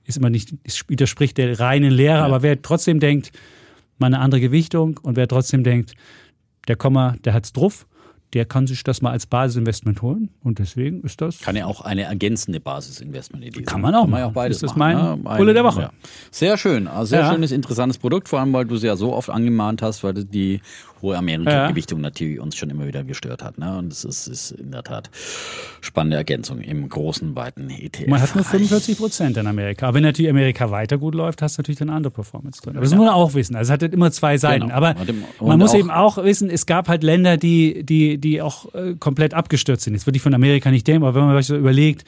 [0.05, 0.53] ist immer nicht,
[0.87, 2.25] widerspricht der reinen Lehre, ja.
[2.25, 3.31] aber wer trotzdem denkt,
[3.97, 5.93] mal eine andere Gewichtung und wer trotzdem denkt,
[6.67, 7.85] der Komma, der hat's drauf
[8.33, 10.29] der kann sich das mal als Basisinvestment holen.
[10.43, 11.39] Und deswegen ist das.
[11.39, 13.65] Kann ja auch eine ergänzende Basisinvestment-Idee sein.
[13.65, 15.37] Kann man auch, kann man ja auch beides Das ist mein machen, ne?
[15.37, 15.81] Bulle der Woche.
[15.81, 15.91] Ja.
[16.31, 16.87] Sehr schön.
[16.87, 17.31] Also sehr ja.
[17.31, 20.61] schönes, interessantes Produkt, vor allem, weil du es ja so oft angemahnt hast, weil die
[21.03, 22.03] hohe Amerika-Gewichtung ja.
[22.03, 23.59] natürlich uns schon immer wieder gestört hat.
[23.59, 23.77] Ne?
[23.77, 25.11] Und es ist, ist in der Tat
[25.81, 28.07] spannende Ergänzung im großen, weiten ETF.
[28.07, 29.87] Man hat nur 45 Prozent in Amerika.
[29.87, 32.77] Aber wenn natürlich Amerika weiter gut läuft, hast du natürlich dann andere Performance drin.
[32.77, 33.55] Aber das muss man auch wissen.
[33.55, 34.67] Also es hat halt immer zwei Seiten.
[34.67, 34.75] Genau.
[34.75, 34.95] Aber
[35.41, 39.33] man muss eben auch wissen, es gab halt Länder, die, die, die auch äh, komplett
[39.33, 39.93] abgestürzt sind.
[39.93, 42.05] Jetzt würde ich von Amerika nicht denken, aber wenn man sich so überlegt,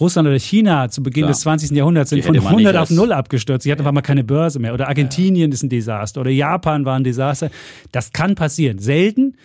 [0.00, 1.32] Russland oder China zu Beginn Klar.
[1.32, 1.70] des 20.
[1.70, 3.62] Jahrhunderts sind von 100 auf 0 abgestürzt.
[3.62, 3.84] Sie hatten ja.
[3.84, 4.74] auf einmal keine Börse mehr.
[4.74, 5.54] Oder Argentinien ja.
[5.54, 6.20] ist ein Desaster.
[6.20, 7.50] Oder Japan war ein Desaster.
[7.92, 8.80] Das kann passieren.
[8.80, 9.36] Selten,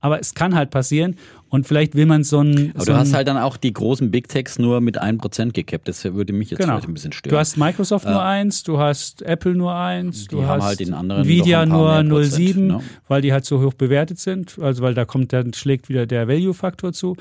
[0.00, 1.16] aber es kann halt passieren.
[1.50, 2.72] Und vielleicht will man so ein.
[2.74, 5.88] Aber so du hast halt dann auch die großen Big Techs nur mit 1% gekappt.
[5.88, 6.74] Das würde mich jetzt genau.
[6.74, 7.32] vielleicht ein bisschen stören.
[7.32, 10.92] Du hast Microsoft äh, nur eins, du hast Apple nur eins, du hast halt den
[10.92, 12.80] anderen Nvidia nur 0,7, ne?
[13.08, 14.58] weil die halt so hoch bewertet sind.
[14.58, 17.16] Also weil da kommt, dann schlägt wieder der Value-Faktor zu.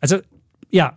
[0.00, 0.18] Also
[0.70, 0.96] ja,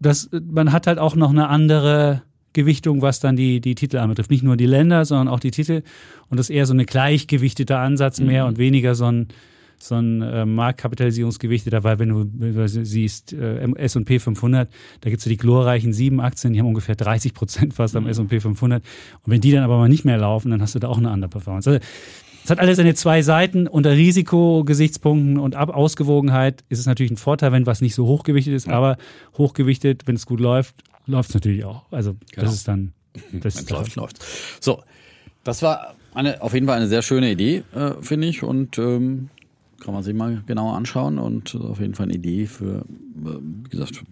[0.00, 4.30] das, man hat halt auch noch eine andere Gewichtung, was dann die, die Titel anbetrifft.
[4.30, 5.82] Nicht nur die Länder, sondern auch die Titel.
[6.30, 8.48] Und das ist eher so ein gleichgewichteter Ansatz mehr mhm.
[8.50, 9.28] und weniger so ein,
[9.84, 14.70] so ein äh, Marktkapitalisierungsgewichteter, weil wenn du, wenn du siehst, äh, S&P 500,
[15.00, 18.04] da gibt es ja die glorreichen sieben Aktien, die haben ungefähr 30 Prozent fast am
[18.04, 18.10] mhm.
[18.10, 18.82] S&P 500.
[19.22, 21.10] Und wenn die dann aber mal nicht mehr laufen, dann hast du da auch eine
[21.10, 21.70] andere Performance.
[21.70, 21.84] Also,
[22.44, 23.66] es hat alles seine zwei Seiten.
[23.66, 28.52] Unter Risikogesichtspunkten und Ab Ausgewogenheit ist es natürlich ein Vorteil, wenn was nicht so hochgewichtet
[28.52, 28.74] ist, ja.
[28.74, 28.98] aber
[29.38, 30.74] hochgewichtet, wenn es gut läuft,
[31.06, 31.84] läuft es natürlich auch.
[31.90, 32.46] Also genau.
[32.46, 32.92] das ist dann.
[33.32, 34.24] Das ist läuft, läuft.
[34.60, 34.82] So,
[35.44, 38.42] das war eine, auf jeden Fall eine sehr schöne Idee, äh, finde ich.
[38.42, 39.30] Und ähm,
[39.84, 41.18] kann man sich mal genauer anschauen.
[41.18, 44.04] Und auf jeden Fall eine Idee für, äh, wie gesagt, zu,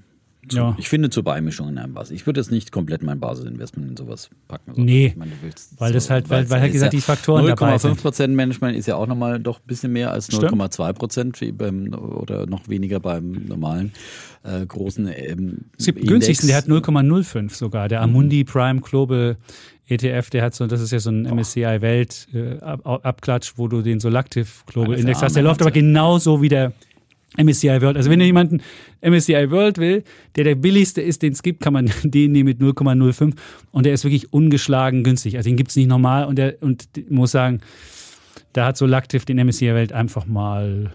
[0.50, 0.74] ja.
[0.76, 2.16] Ich finde zur Beimischung in einem Basis.
[2.16, 4.72] Ich würde jetzt nicht komplett mein Basisinvestment in sowas packen.
[4.74, 5.30] Nee, ich meine,
[5.78, 8.00] weil das halt, weil, weil halt gesagt, die Faktoren 0, dabei sind.
[8.00, 12.68] 0,5% Management ist ja auch nochmal doch ein bisschen mehr als 0,2% beim, oder noch
[12.68, 13.92] weniger beim normalen
[14.42, 17.88] äh, großen ähm, Es gibt günstigsten, der hat 0,05 sogar.
[17.88, 19.36] Der Amundi Prime Global
[19.92, 23.82] ETF, der hat so, das ist ja so ein MSCI Welt äh, Abklatsch, wo du
[23.82, 25.36] den Solactive Global Index hast.
[25.36, 26.72] Der läuft aber genauso wie der
[27.36, 27.96] MSCI World.
[27.96, 28.60] Also wenn ihr jemanden
[29.00, 30.04] MSCI World will,
[30.36, 33.34] der der billigste ist, den es gibt, kann man den nehmen mit 0,05
[33.70, 35.36] und der ist wirklich ungeschlagen günstig.
[35.36, 37.60] Also den gibt es nicht normal und der und muss sagen,
[38.52, 40.92] da hat so Lactiv den MSCI Welt einfach mal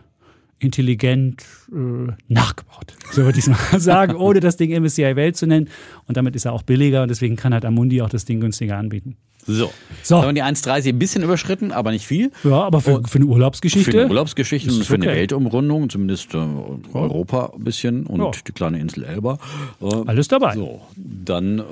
[0.60, 2.94] intelligent äh, nachgebaut.
[3.12, 5.70] So würde ich es mal sagen, ohne das Ding MSCI Welt zu nennen.
[6.08, 8.78] Und damit ist er auch billiger und deswegen kann halt Amundi auch das Ding günstiger
[8.78, 9.18] anbieten.
[9.48, 9.72] So.
[10.04, 10.22] so.
[10.22, 12.32] Haben die 1,30 ein bisschen überschritten, aber nicht viel.
[12.44, 13.92] Ja, aber für, für eine Urlaubsgeschichte.
[13.92, 15.08] Für eine Urlaubsgeschichte und für okay.
[15.08, 16.38] eine Weltumrundung, zumindest äh,
[16.94, 18.32] Europa ein bisschen und ja.
[18.46, 19.40] die kleine Insel Elba.
[19.82, 20.54] Äh, Alles dabei.
[20.54, 21.64] So, dann äh,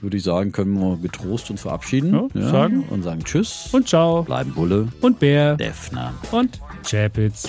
[0.00, 2.12] würde ich sagen, können wir getrost uns verabschieden.
[2.12, 2.84] Ja, ja, sagen.
[2.88, 3.68] Und sagen Tschüss.
[3.72, 4.22] Und Ciao.
[4.22, 4.88] Bleiben Bulle.
[5.00, 5.56] Und Bär.
[5.56, 6.14] Defner.
[6.30, 7.48] Und Chapitz.